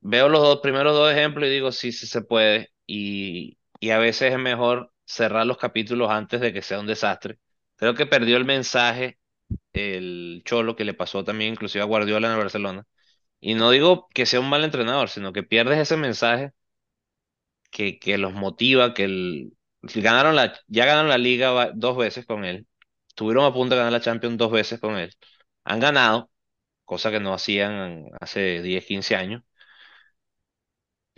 veo 0.00 0.28
los 0.28 0.42
dos 0.42 0.60
primeros 0.60 0.94
dos 0.94 1.12
ejemplos 1.12 1.48
y 1.48 1.52
digo, 1.52 1.72
sí, 1.72 1.92
sí 1.92 2.06
se 2.06 2.22
puede. 2.22 2.70
Y, 2.86 3.58
y 3.80 3.90
a 3.90 3.98
veces 3.98 4.32
es 4.32 4.38
mejor 4.38 4.92
cerrar 5.08 5.46
los 5.46 5.58
capítulos 5.58 6.10
antes 6.10 6.40
de 6.40 6.52
que 6.52 6.62
sea 6.62 6.80
un 6.80 6.86
desastre. 6.86 7.38
Creo 7.76 7.94
que 7.94 8.06
perdió 8.06 8.36
el 8.36 8.44
mensaje 8.44 9.18
el 9.74 10.42
Cholo 10.44 10.76
que 10.76 10.84
le 10.84 10.94
pasó 10.94 11.24
también 11.24 11.52
inclusive 11.54 11.82
a 11.82 11.86
Guardiola 11.86 12.28
en 12.28 12.34
el 12.34 12.40
Barcelona. 12.40 12.86
Y 13.40 13.54
no 13.54 13.70
digo 13.72 14.08
que 14.14 14.26
sea 14.26 14.40
un 14.40 14.50
mal 14.50 14.64
entrenador, 14.64 15.10
sino 15.10 15.32
que 15.32 15.42
pierdes 15.44 15.78
ese 15.78 15.96
mensaje 15.98 16.52
que, 17.70 17.98
que 17.98 18.18
los 18.18 18.32
motiva, 18.34 18.94
que 18.94 19.04
el, 19.04 19.52
ganaron 19.82 20.36
la, 20.36 20.54
ya 20.66 20.86
ganaron 20.86 21.08
la 21.10 21.18
liga 21.18 21.72
dos 21.74 21.96
veces 21.96 22.26
con 22.26 22.44
él, 22.44 22.66
estuvieron 23.08 23.44
a 23.44 23.52
punto 23.52 23.74
de 23.74 23.78
ganar 23.78 23.92
la 23.92 24.00
Champions 24.00 24.38
dos 24.38 24.50
veces 24.52 24.80
con 24.80 24.96
él, 24.98 25.14
han 25.64 25.80
ganado, 25.80 26.30
cosa 26.84 27.10
que 27.10 27.20
no 27.20 27.34
hacían 27.34 28.06
hace 28.20 28.62
10 28.62 28.86
15 28.86 29.16
años, 29.16 29.42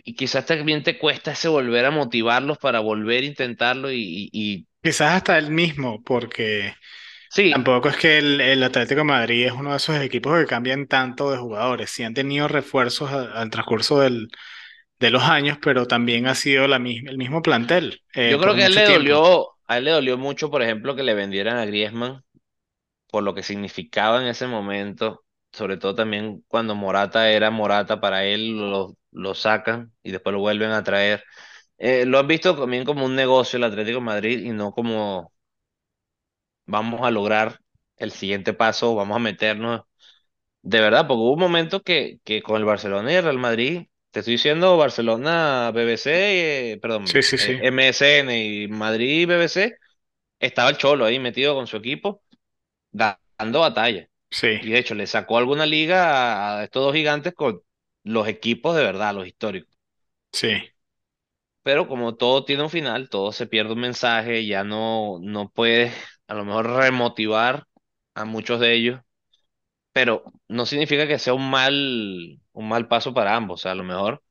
y 0.04 0.14
quizás 0.14 0.46
también 0.46 0.82
te 0.82 0.98
cuesta 0.98 1.32
ese 1.32 1.48
volver 1.48 1.84
a 1.86 1.90
motivarlos 1.90 2.58
para 2.58 2.80
volver 2.80 3.22
a 3.24 3.26
intentarlo 3.26 3.92
y, 3.92 4.66
Quizás 4.82 5.12
hasta 5.14 5.36
el 5.38 5.50
mismo, 5.50 6.02
porque 6.02 6.74
sí, 7.28 7.54
tampoco 7.54 7.88
es 7.90 7.96
que 7.98 8.18
el, 8.18 8.40
el 8.40 8.62
Atlético 8.62 9.00
de 9.00 9.04
Madrid 9.04 9.46
es 9.46 9.52
uno 9.52 9.70
de 9.72 9.76
esos 9.78 9.96
equipos 10.00 10.38
que 10.40 10.46
cambian 10.46 10.86
tanto 10.88 11.30
de 11.32 11.38
jugadores. 11.38 11.90
Sí 11.90 12.04
han 12.04 12.14
tenido 12.14 12.48
refuerzos 12.48 13.10
a- 13.12 13.32
al 13.40 13.50
transcurso 13.50 14.00
del, 14.00 14.28
de 15.00 15.10
los 15.10 15.24
años, 15.24 15.58
pero 15.62 15.86
también 15.86 16.26
ha 16.28 16.34
sido 16.36 16.68
la, 16.68 16.76
el 16.78 17.18
mismo 17.18 17.42
plantel 17.42 18.02
eh, 18.14 18.38
yo 18.38 18.40
creo 18.40 18.54
que 18.54 18.62
a 18.62 18.66
él 18.66 18.74
le 18.74 18.84
tiempo. 18.84 19.22
dolió, 19.22 19.48
a 19.66 19.78
él 19.78 19.84
le 19.84 19.90
dolió 19.92 20.18
mucho, 20.18 20.50
por 20.50 20.62
ejemplo, 20.62 20.94
que 20.96 21.02
le 21.02 21.14
vendieran 21.14 21.56
a 21.56 21.66
Griezmann 21.66 22.22
por 23.10 23.22
lo 23.24 23.34
que 23.34 23.42
significaba 23.42 24.22
en 24.22 24.28
ese 24.28 24.46
momento, 24.48 25.24
sobre 25.52 25.76
todo 25.78 25.94
también 25.96 26.44
cuando 26.48 26.74
Morata 26.76 27.30
era 27.30 27.50
Morata, 27.50 28.00
para 28.00 28.24
él 28.24 28.56
lo 29.12 29.34
sacan 29.34 29.92
y 30.02 30.12
después 30.12 30.34
lo 30.34 30.40
vuelven 30.40 30.70
a 30.72 30.82
traer. 30.84 31.24
Eh, 31.78 32.06
lo 32.06 32.18
han 32.18 32.28
visto 32.28 32.56
también 32.56 32.84
como 32.84 33.06
un 33.06 33.16
negocio 33.16 33.56
el 33.58 33.64
Atlético 33.64 33.98
de 34.00 34.04
Madrid 34.06 34.40
y 34.44 34.50
no 34.52 34.72
como 34.72 35.32
vamos 36.66 37.00
a 37.02 37.10
lograr 37.10 37.60
el 37.96 38.12
siguiente 38.12 38.52
paso, 38.54 38.94
vamos 38.94 39.16
a 39.16 39.20
meternos 39.20 39.82
de 40.62 40.80
verdad, 40.80 41.06
porque 41.08 41.20
hubo 41.22 41.34
un 41.34 41.40
momento 41.40 41.82
que, 41.82 42.20
que 42.24 42.42
con 42.42 42.56
el 42.56 42.64
Barcelona 42.66 43.12
y 43.12 43.16
el 43.16 43.24
Real 43.24 43.38
Madrid, 43.38 43.88
te 44.12 44.20
estoy 44.20 44.34
diciendo 44.34 44.76
Barcelona, 44.78 45.72
BBC, 45.74 46.72
eh, 46.74 46.78
Sí, 47.04 47.22
perdón, 47.22 47.22
sí, 47.22 47.38
eh, 47.38 47.38
sí, 47.38 47.60
MSN 47.60 48.44
y 48.64 48.68
Madrid, 48.68 49.28
BBC, 49.28 49.74
estaba 50.40 50.70
el 50.70 50.78
Cholo 50.78 51.04
ahí 51.06 51.18
metido 51.20 51.54
con 51.54 51.66
su 51.68 51.76
equipo, 51.78 52.22
da- 52.92 53.20
dando 53.38 53.60
batalla. 53.60 54.08
sí, 54.30 54.60
Y 54.60 54.70
de 54.72 54.78
hecho, 54.80 54.94
le 54.94 55.06
sacó 55.06 55.38
alguna 55.38 55.66
liga 55.66 56.58
a 56.60 56.64
estos 56.64 56.84
dos 56.84 56.94
gigantes 56.94 57.34
con 57.34 57.62
los 58.04 58.28
equipos 58.28 58.76
de 58.76 58.82
verdad, 58.84 59.14
los 59.14 59.26
históricos. 59.26 59.76
sí. 60.32 60.50
Pero 61.62 61.88
como 61.88 62.16
todo 62.16 62.44
tiene 62.44 62.62
un 62.62 62.70
final, 62.70 63.10
todo 63.10 63.32
se 63.32 63.46
pierde 63.46 63.72
un 63.74 63.80
mensaje, 63.80 64.46
ya 64.46 64.64
no, 64.64 65.18
no 65.20 65.50
puedes 65.50 65.92
a 66.26 66.34
lo 66.34 66.44
mejor 66.44 66.66
remotivar 66.70 67.66
a 68.14 68.24
muchos 68.24 68.60
de 68.60 68.74
ellos, 68.74 69.00
pero 69.92 70.24
no 70.48 70.66
significa 70.66 71.06
que 71.08 71.18
sea 71.18 71.34
un 71.34 71.50
mal, 71.50 72.40
un 72.52 72.68
mal 72.68 72.88
paso 72.88 73.14
para 73.14 73.36
ambos. 73.36 73.60
O 73.60 73.64
sea, 73.64 73.72
a 73.72 73.76
lo 73.76 73.84
mejor 73.84 74.22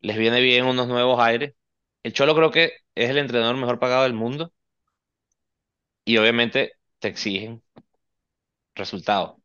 les 0.00 0.18
viene 0.18 0.40
bien 0.42 0.66
unos 0.66 0.88
nuevos 0.88 1.20
aires. 1.20 1.54
El 2.04 2.12
Cholo 2.14 2.34
creo 2.36 2.50
que 2.52 2.72
es 2.94 3.10
el 3.10 3.18
entrenador 3.18 3.56
mejor 3.56 3.78
pagado 3.80 4.04
del 4.04 4.14
mundo 4.14 4.52
y 6.04 6.16
obviamente 6.18 6.72
te 6.98 7.08
exigen 7.08 7.62
resultados. 8.74 9.36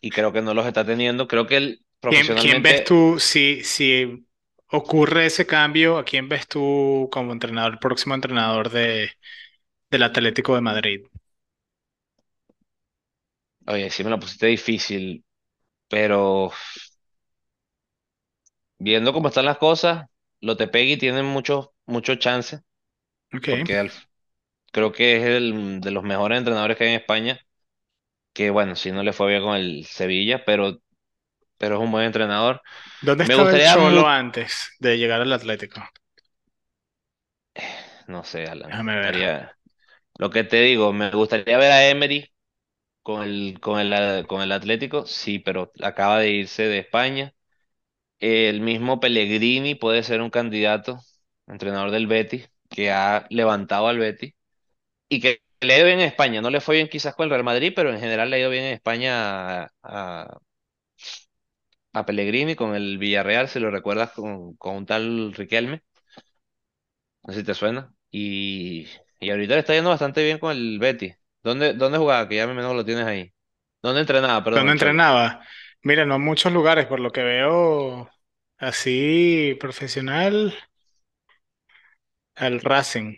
Y 0.00 0.10
creo 0.10 0.32
que 0.32 0.42
no 0.42 0.54
los 0.54 0.66
está 0.66 0.84
teniendo. 0.86 1.28
Creo 1.28 1.46
que 1.46 1.56
él 1.58 1.83
¿Quién, 2.08 2.28
quién 2.34 2.62
ves 2.62 2.84
tú 2.84 3.18
si, 3.18 3.62
si 3.64 4.26
ocurre 4.68 5.26
ese 5.26 5.46
cambio? 5.46 5.98
¿A 5.98 6.04
quién 6.04 6.28
ves 6.28 6.46
tú 6.48 7.08
como 7.12 7.32
entrenador, 7.32 7.72
el 7.74 7.78
próximo 7.78 8.14
entrenador 8.14 8.70
de, 8.70 9.10
del 9.90 10.04
Atlético 10.04 10.54
de 10.56 10.62
Madrid? 10.62 11.02
Oye, 13.66 13.90
sí 13.90 14.04
me 14.04 14.10
la 14.10 14.18
pusiste 14.20 14.46
difícil, 14.46 15.24
pero 15.88 16.52
viendo 18.78 19.12
cómo 19.12 19.28
están 19.28 19.44
las 19.46 19.58
cosas, 19.58 20.06
Lopetegui 20.40 20.96
tiene 20.96 21.22
muchos 21.22 21.70
muchos 21.86 22.18
chances, 22.18 22.60
Ok. 23.34 23.48
porque 23.48 23.90
creo 24.72 24.92
que 24.92 25.18
es 25.18 25.24
el 25.24 25.80
de 25.82 25.90
los 25.92 26.04
mejores 26.04 26.38
entrenadores 26.38 26.76
que 26.78 26.84
hay 26.84 26.90
en 26.94 27.00
España, 27.00 27.40
que 28.34 28.50
bueno, 28.50 28.76
si 28.76 28.92
no 28.92 29.02
le 29.04 29.12
fue 29.14 29.28
bien 29.30 29.42
con 29.44 29.56
el 29.56 29.86
Sevilla, 29.86 30.44
pero, 30.46 30.82
pero 31.58 31.76
es 31.76 31.82
un 31.82 31.90
buen 31.92 32.06
entrenador. 32.06 32.62
¿Dónde 33.00 33.22
Me 33.22 33.34
estaba 33.34 33.52
el 33.52 33.62
Cholo 33.62 34.08
antes 34.08 34.70
de 34.80 34.98
llegar 34.98 35.20
al 35.20 35.32
Atlético? 35.32 35.80
no 38.08 38.24
sé, 38.24 38.46
Alan, 38.46 38.72
Déjame 38.72 38.96
ver. 39.00 39.14
estaría, 39.14 39.56
lo 40.18 40.30
que 40.30 40.44
te 40.44 40.58
digo, 40.62 40.92
me 40.92 41.10
gustaría 41.12 41.58
ver 41.58 41.72
a 41.72 41.88
Emery 41.88 42.32
con 43.02 43.22
el, 43.24 43.60
con 43.60 43.80
el, 43.80 44.26
con 44.28 44.42
el 44.42 44.52
Atlético, 44.52 45.06
sí, 45.06 45.38
pero 45.38 45.72
acaba 45.82 46.20
de 46.20 46.30
irse 46.32 46.64
de 46.64 46.78
España. 46.80 47.34
El 48.20 48.60
mismo 48.60 49.00
Pellegrini 49.00 49.74
puede 49.74 50.02
ser 50.02 50.22
un 50.22 50.30
candidato, 50.30 51.00
entrenador 51.46 51.90
del 51.92 52.06
Betis, 52.08 52.50
que 52.70 52.92
ha 52.92 53.26
levantado 53.30 53.88
al 53.88 53.98
Betis 53.98 54.34
y 55.08 55.20
que 55.20 55.40
le 55.60 55.74
ha 55.74 55.78
ido 55.78 55.86
bien 55.86 56.00
en 56.00 56.06
España. 56.08 56.40
No 56.42 56.50
le 56.50 56.60
fue 56.60 56.76
bien 56.76 56.88
quizás 56.88 57.14
con 57.14 57.24
el 57.24 57.30
Real 57.30 57.44
Madrid, 57.44 57.72
pero 57.76 57.90
en 57.92 58.00
general 58.00 58.30
le 58.30 58.36
ha 58.36 58.40
ido 58.40 58.50
bien 58.50 58.64
en 58.64 58.74
España 58.74 59.62
a, 59.64 59.72
a- 59.82 60.38
a 61.94 62.06
Pellegrini 62.06 62.56
con 62.56 62.74
el 62.76 62.98
Villarreal, 62.98 63.48
si 63.48 63.60
lo 63.60 63.70
recuerdas 63.70 64.12
con, 64.12 64.56
con 64.56 64.76
un 64.76 64.86
tal 64.86 65.32
Riquelme, 65.34 65.82
no 67.22 67.32
sé 67.32 67.40
si 67.40 67.46
te 67.46 67.54
suena. 67.54 67.94
Y, 68.10 68.86
y 69.20 69.30
ahorita 69.30 69.54
le 69.54 69.60
está 69.60 69.74
yendo 69.74 69.90
bastante 69.90 70.22
bien 70.24 70.38
con 70.38 70.52
el 70.52 70.78
Betis. 70.78 71.16
¿Dónde, 71.42 71.74
dónde 71.74 71.98
jugaba? 71.98 72.28
Que 72.28 72.36
ya 72.36 72.46
menos 72.46 72.74
lo 72.74 72.84
tienes 72.84 73.06
ahí. 73.06 73.32
¿Dónde 73.82 74.00
entrenaba? 74.00 74.42
Perdón, 74.44 74.66
¿Dónde 74.66 74.72
entrenaba? 74.72 75.40
Mira, 75.82 76.04
no 76.06 76.18
muchos 76.18 76.52
lugares, 76.52 76.86
por 76.86 77.00
lo 77.00 77.10
que 77.12 77.22
veo 77.22 78.10
así 78.58 79.56
profesional, 79.60 80.54
al 82.36 82.60
Racing, 82.60 83.16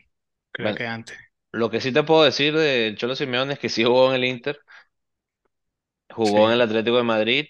creo 0.53 0.73
Bueno, 0.73 0.75
que 0.75 0.87
antes. 0.87 1.19
lo 1.53 1.71
que 1.71 1.81
sí 1.83 1.93
te 1.93 2.03
puedo 2.05 2.25
decir 2.25 2.55
del 2.57 2.97
Cholo 2.99 3.17
Simeone 3.17 3.55
es 3.55 3.59
que 3.61 3.69
sí 3.71 3.85
jugó 3.85 4.11
en 4.11 4.17
el 4.17 4.25
Inter, 4.27 4.61
jugó 6.11 6.47
en 6.49 6.55
Sí. 6.55 6.55
el 6.55 6.61
Atlético 6.63 6.97
de 6.97 7.03
Madrid 7.05 7.47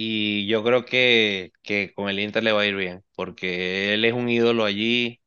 Y 0.00 0.46
yo 0.46 0.62
creo 0.64 0.84
que, 0.84 1.50
que 1.62 1.92
con 1.94 2.08
el 2.08 2.20
Inter 2.20 2.44
le 2.44 2.52
va 2.52 2.62
a 2.62 2.66
ir 2.66 2.76
bien, 2.76 3.04
porque 3.16 3.94
él 3.94 4.04
es 4.04 4.12
un 4.12 4.28
ídolo 4.28 4.64
allí. 4.64 5.20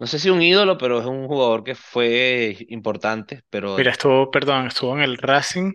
No 0.00 0.06
sé 0.08 0.18
si 0.18 0.30
un 0.30 0.42
ídolo, 0.42 0.78
pero 0.78 1.00
es 1.00 1.06
un 1.06 1.26
jugador 1.28 1.64
que 1.64 1.74
fue 1.76 2.56
importante, 2.70 3.42
pero, 3.50 3.78
Mira, 3.78 3.92
estuvo, 3.92 4.30
perdón, 4.30 4.66
estuvo 4.66 4.94
en 4.94 5.00
el 5.02 5.16
Racing, 5.16 5.72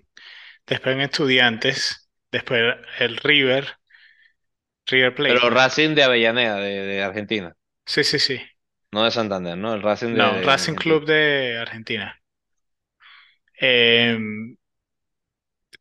después 0.68 0.96
en 0.96 1.02
Estudiantes, 1.02 2.10
después 2.32 2.76
el 3.00 3.18
River, 3.18 3.68
River 4.88 5.14
Plate. 5.14 5.36
pero 5.36 5.50
Racing 5.50 5.96
de 5.96 6.04
Avellaneda, 6.04 6.56
de, 6.58 6.70
de 6.86 7.04
Argentina, 7.04 7.56
Sí, 7.86 8.04
sí, 8.04 8.20
sí. 8.20 8.40
no 8.94 9.04
de 9.04 9.12
Santander, 9.12 9.58
¿no? 9.58 9.74
El 9.74 9.82
Racing 9.82 10.14
de, 10.16 10.22
No, 10.22 10.30
de 10.32 10.46
Racing. 10.46 10.76
Club 10.76 11.06
de 11.06 11.58
Argentina. 11.60 12.18
Eh, 13.60 14.18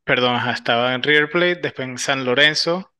perdón, 0.05 0.35
ajá, 0.35 0.53
estaba 0.53 0.95
en 0.95 1.03
River 1.03 1.31
Plate, 1.31 1.57
después 1.57 1.89
en 1.89 1.99
San 1.99 2.25
Lorenzo, 2.25 2.93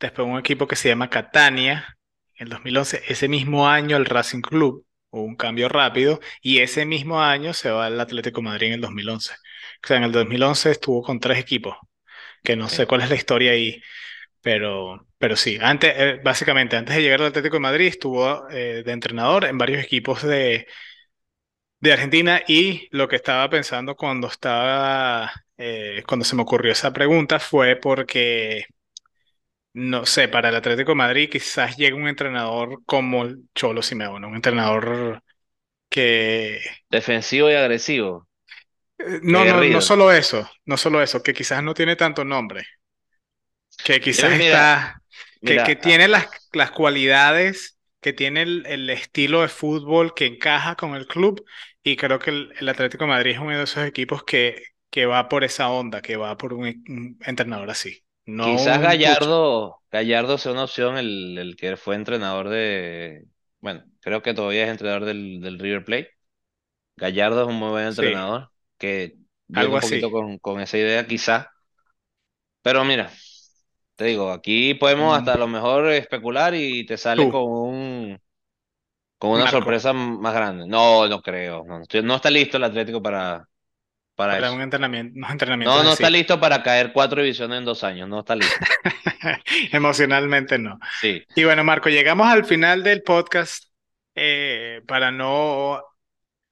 después 0.00 0.28
un 0.28 0.38
equipo 0.38 0.68
que 0.68 0.76
se 0.76 0.88
llama 0.88 1.10
Catania, 1.10 1.98
en 2.36 2.46
el 2.46 2.50
2011, 2.50 3.02
ese 3.08 3.28
mismo 3.28 3.68
año 3.68 3.96
el 3.96 4.06
Racing 4.06 4.42
Club, 4.42 4.86
hubo 5.10 5.24
un 5.24 5.36
cambio 5.36 5.68
rápido 5.68 6.20
y 6.42 6.60
ese 6.60 6.86
mismo 6.86 7.22
año 7.22 7.54
se 7.54 7.70
va 7.70 7.86
al 7.86 8.00
Atlético 8.00 8.40
de 8.42 8.46
Madrid 8.48 8.68
en 8.68 8.74
el 8.74 8.80
2011. 8.82 9.34
O 9.34 9.86
sea, 9.86 9.96
en 9.98 10.04
el 10.04 10.12
2011 10.12 10.70
estuvo 10.72 11.02
con 11.02 11.20
tres 11.20 11.38
equipos, 11.38 11.76
que 12.44 12.56
no 12.56 12.68
sé 12.68 12.86
cuál 12.86 13.02
es 13.02 13.10
la 13.10 13.16
historia 13.16 13.52
ahí, 13.52 13.82
pero, 14.42 15.06
pero 15.18 15.36
sí, 15.36 15.58
antes, 15.62 15.94
eh, 15.96 16.20
básicamente 16.24 16.76
antes 16.76 16.96
de 16.96 17.02
llegar 17.02 17.20
al 17.22 17.28
Atlético 17.28 17.56
de 17.56 17.60
Madrid 17.60 17.88
estuvo 17.88 18.48
eh, 18.50 18.82
de 18.84 18.92
entrenador 18.92 19.44
en 19.46 19.58
varios 19.58 19.84
equipos 19.84 20.22
de, 20.22 20.66
de 21.80 21.92
Argentina 21.92 22.42
y 22.46 22.88
lo 22.90 23.08
que 23.08 23.16
estaba 23.16 23.48
pensando 23.50 23.96
cuando 23.96 24.28
estaba, 24.28 25.32
eh, 25.58 26.02
cuando 26.06 26.24
se 26.24 26.36
me 26.36 26.42
ocurrió 26.42 26.72
esa 26.72 26.92
pregunta 26.92 27.38
fue 27.38 27.76
porque, 27.76 28.66
no 29.72 30.06
sé, 30.06 30.28
para 30.28 30.48
el 30.50 30.56
Atlético 30.56 30.92
de 30.92 30.96
Madrid 30.96 31.30
quizás 31.30 31.76
llegue 31.76 31.94
un 31.94 32.08
entrenador 32.08 32.82
como 32.84 33.24
el 33.24 33.44
Cholo 33.54 33.82
Simeone, 33.82 34.26
un 34.26 34.36
entrenador 34.36 35.22
que... 35.88 36.60
Defensivo 36.90 37.50
y 37.50 37.54
agresivo. 37.54 38.28
Eh, 38.98 39.20
no, 39.22 39.44
no, 39.44 39.62
no 39.62 39.80
solo 39.80 40.12
eso, 40.12 40.50
no 40.64 40.76
solo 40.76 41.02
eso, 41.02 41.22
que 41.22 41.34
quizás 41.34 41.62
no 41.62 41.74
tiene 41.74 41.96
tanto 41.96 42.24
nombre, 42.24 42.64
que 43.84 44.00
quizás 44.00 44.32
está, 44.32 45.02
que, 45.42 45.62
que 45.64 45.76
tiene 45.76 46.08
las, 46.08 46.28
las 46.52 46.70
cualidades 46.70 47.76
que 48.00 48.12
tiene 48.12 48.42
el, 48.42 48.88
estilo 48.90 49.42
de 49.42 49.48
fútbol 49.48 50.14
que 50.14 50.26
encaja 50.26 50.76
con 50.76 50.94
el 50.94 51.06
club 51.06 51.44
y 51.82 51.96
creo 51.96 52.18
que 52.18 52.30
el, 52.30 52.68
Atlético 52.68 53.04
de 53.04 53.10
Madrid 53.10 53.32
es 53.32 53.38
uno 53.38 53.56
de 53.56 53.64
esos 53.64 53.84
equipos 53.84 54.22
que, 54.22 54.62
que 54.96 55.04
va 55.04 55.28
por 55.28 55.44
esa 55.44 55.68
onda, 55.68 56.00
que 56.00 56.16
va 56.16 56.38
por 56.38 56.54
un, 56.54 57.18
entrenador 57.26 57.68
así. 57.68 58.02
No 58.24 58.46
Quizás 58.46 58.80
Gallardo, 58.80 59.82
Gallardo 59.90 60.38
sea 60.38 60.52
una 60.52 60.64
opción, 60.64 60.96
el, 60.96 61.36
el, 61.36 61.54
que 61.54 61.76
fue 61.76 61.96
entrenador 61.96 62.48
de, 62.48 63.26
bueno, 63.60 63.84
creo 64.00 64.22
que 64.22 64.32
todavía 64.32 64.64
es 64.64 64.70
entrenador 64.70 65.04
del, 65.04 65.42
del 65.42 65.58
River 65.58 65.84
Plate. 65.84 66.12
Gallardo 66.96 67.42
es 67.42 67.48
un 67.48 67.56
muy 67.56 67.68
buen 67.68 67.88
entrenador, 67.88 68.50
que 68.78 69.18
viene 69.48 69.68
un 69.68 69.80
poquito 69.80 70.10
con, 70.10 70.38
con 70.38 70.60
esa 70.62 70.78
idea 70.78 71.06
quizás. 71.06 71.46
Pero 72.62 72.82
mira, 72.82 73.12
te 73.96 74.06
digo, 74.06 74.32
aquí 74.32 74.72
podemos 74.72 75.14
hasta 75.14 75.34
a 75.34 75.38
lo 75.38 75.46
mejor 75.46 75.90
especular 75.90 76.54
y 76.54 76.86
te 76.86 76.96
sale 76.96 77.28
con 77.28 77.42
un 77.42 78.18
con 79.18 79.32
una 79.32 79.50
sorpresa 79.50 79.92
más 79.92 80.32
grande. 80.32 80.66
No, 80.66 81.06
no 81.06 81.20
creo. 81.20 81.66
No, 82.02 82.16
está 82.16 82.30
listo 82.30 82.56
el 82.56 82.64
Atlético 82.64 83.02
para, 83.02 83.46
para, 84.16 84.38
eso. 84.38 84.54
un 84.54 84.62
entrenamiento, 84.62 85.18
no, 85.18 85.82
no 85.82 85.92
está 85.92 86.10
listo 86.10 86.40
para 86.40 86.62
caer 86.62 86.92
cuatro 86.92 87.22
divisiones 87.22 87.58
en 87.58 87.64
dos 87.64 87.84
años. 87.84 88.08
No 88.08 88.20
está 88.20 88.34
listo. 88.34 88.56
Emocionalmente 89.72 90.58
no. 90.58 90.78
Sí. 91.00 91.22
Y 91.36 91.44
bueno, 91.44 91.62
Marco, 91.62 91.90
llegamos 91.90 92.26
al 92.26 92.44
final 92.44 92.82
del 92.82 93.02
podcast. 93.02 93.64
Eh, 94.14 94.80
para 94.86 95.10
no 95.10 95.82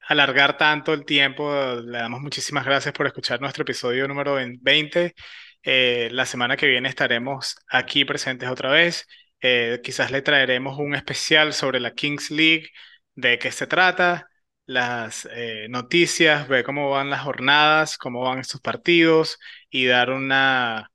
alargar 0.07 0.59
tanto 0.59 0.93
el 0.93 1.07
tiempo, 1.07 1.51
le 1.83 1.99
damos 1.99 2.21
muchísimas 2.21 2.67
gracias 2.67 2.93
por 2.93 3.07
escuchar 3.07 3.41
nuestro 3.41 3.63
episodio 3.63 4.07
número 4.07 4.35
20. 4.35 5.15
Eh, 5.63 6.09
la 6.13 6.27
semana 6.27 6.59
que 6.59 6.67
viene 6.67 6.91
estaremos 6.91 7.57
aquí 7.69 8.05
presentes 8.05 8.51
otra 8.51 8.71
vez. 8.71 9.07
Eh, 9.41 9.81
quizás 9.83 10.11
le 10.11 10.21
traeremos 10.23 10.79
un 10.79 10.95
especial 10.95 11.55
sobre 11.55 11.81
la 11.81 11.93
Kings 11.93 12.31
League, 12.31 12.69
de 13.15 13.39
qué 13.39 13.51
se 13.51 13.67
trata, 13.67 14.29
las 14.67 15.29
eh, 15.33 15.67
noticias, 15.69 16.49
ver 16.49 16.65
cómo 16.65 16.91
van 16.91 17.11
las 17.11 17.23
jornadas, 17.23 17.99
cómo 17.99 18.23
van 18.23 18.39
estos 18.39 18.61
partidos 18.61 19.39
y 19.71 19.87
dar 19.87 20.11
una, 20.11 20.91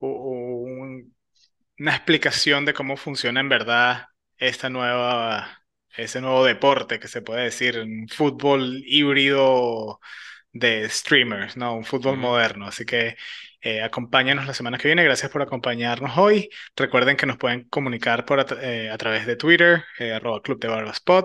una 0.00 1.94
explicación 1.94 2.64
de 2.64 2.74
cómo 2.74 2.96
funciona 2.96 3.40
en 3.40 3.48
verdad 3.48 4.06
esta 4.36 4.68
nueva, 4.70 5.62
ese 5.96 6.20
nuevo 6.20 6.44
deporte 6.44 6.98
que 6.98 7.08
se 7.08 7.22
puede 7.22 7.44
decir, 7.44 7.78
un 7.78 8.08
fútbol 8.08 8.82
híbrido 8.86 10.00
de 10.52 10.88
streamers, 10.88 11.56
¿no? 11.56 11.74
Un 11.76 11.84
fútbol 11.84 12.16
moderno. 12.16 12.66
Así 12.66 12.84
que 12.86 13.16
eh, 13.60 13.82
acompáñanos 13.82 14.46
la 14.46 14.54
semana 14.54 14.78
que 14.78 14.88
viene. 14.88 15.04
Gracias 15.04 15.30
por 15.30 15.42
acompañarnos 15.42 16.16
hoy. 16.16 16.48
Recuerden 16.76 17.16
que 17.16 17.26
nos 17.26 17.36
pueden 17.38 17.64
comunicar 17.68 18.24
por 18.24 18.44
eh, 18.62 18.90
a, 18.90 18.98
través 18.98 19.26
de 19.26 19.36
Twitter, 19.36 19.84
eh, 19.98 20.12
arroba 20.12 20.42
Club 20.42 20.60
de 20.60 20.68
Barbas 20.68 21.00
Pod, 21.00 21.24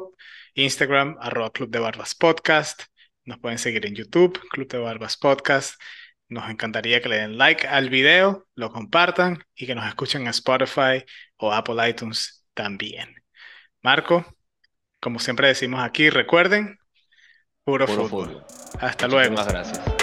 Instagram, 0.59 1.17
arroba 1.19 1.51
Club 1.51 1.69
de 1.69 1.79
Barbas 1.79 2.15
Podcast. 2.15 2.83
Nos 3.25 3.39
pueden 3.39 3.57
seguir 3.57 3.85
en 3.85 3.95
YouTube, 3.95 4.39
Club 4.49 4.67
de 4.67 4.77
Barbas 4.77 5.17
Podcast. 5.17 5.81
Nos 6.27 6.49
encantaría 6.49 7.01
que 7.01 7.09
le 7.09 7.17
den 7.17 7.37
like 7.37 7.67
al 7.67 7.89
video, 7.89 8.47
lo 8.55 8.71
compartan 8.71 9.43
y 9.55 9.65
que 9.65 9.75
nos 9.75 9.87
escuchen 9.87 10.23
en 10.23 10.27
Spotify 10.27 11.03
o 11.37 11.53
Apple 11.53 11.89
iTunes 11.89 12.45
también. 12.53 13.15
Marco, 13.81 14.25
como 14.99 15.19
siempre 15.19 15.47
decimos 15.47 15.81
aquí, 15.81 16.09
recuerden, 16.09 16.77
Puro, 17.63 17.87
fútbol. 17.87 18.43
Hasta 18.79 19.07
luego. 19.07 19.31
Muchas 19.31 19.47
gracias. 19.47 19.98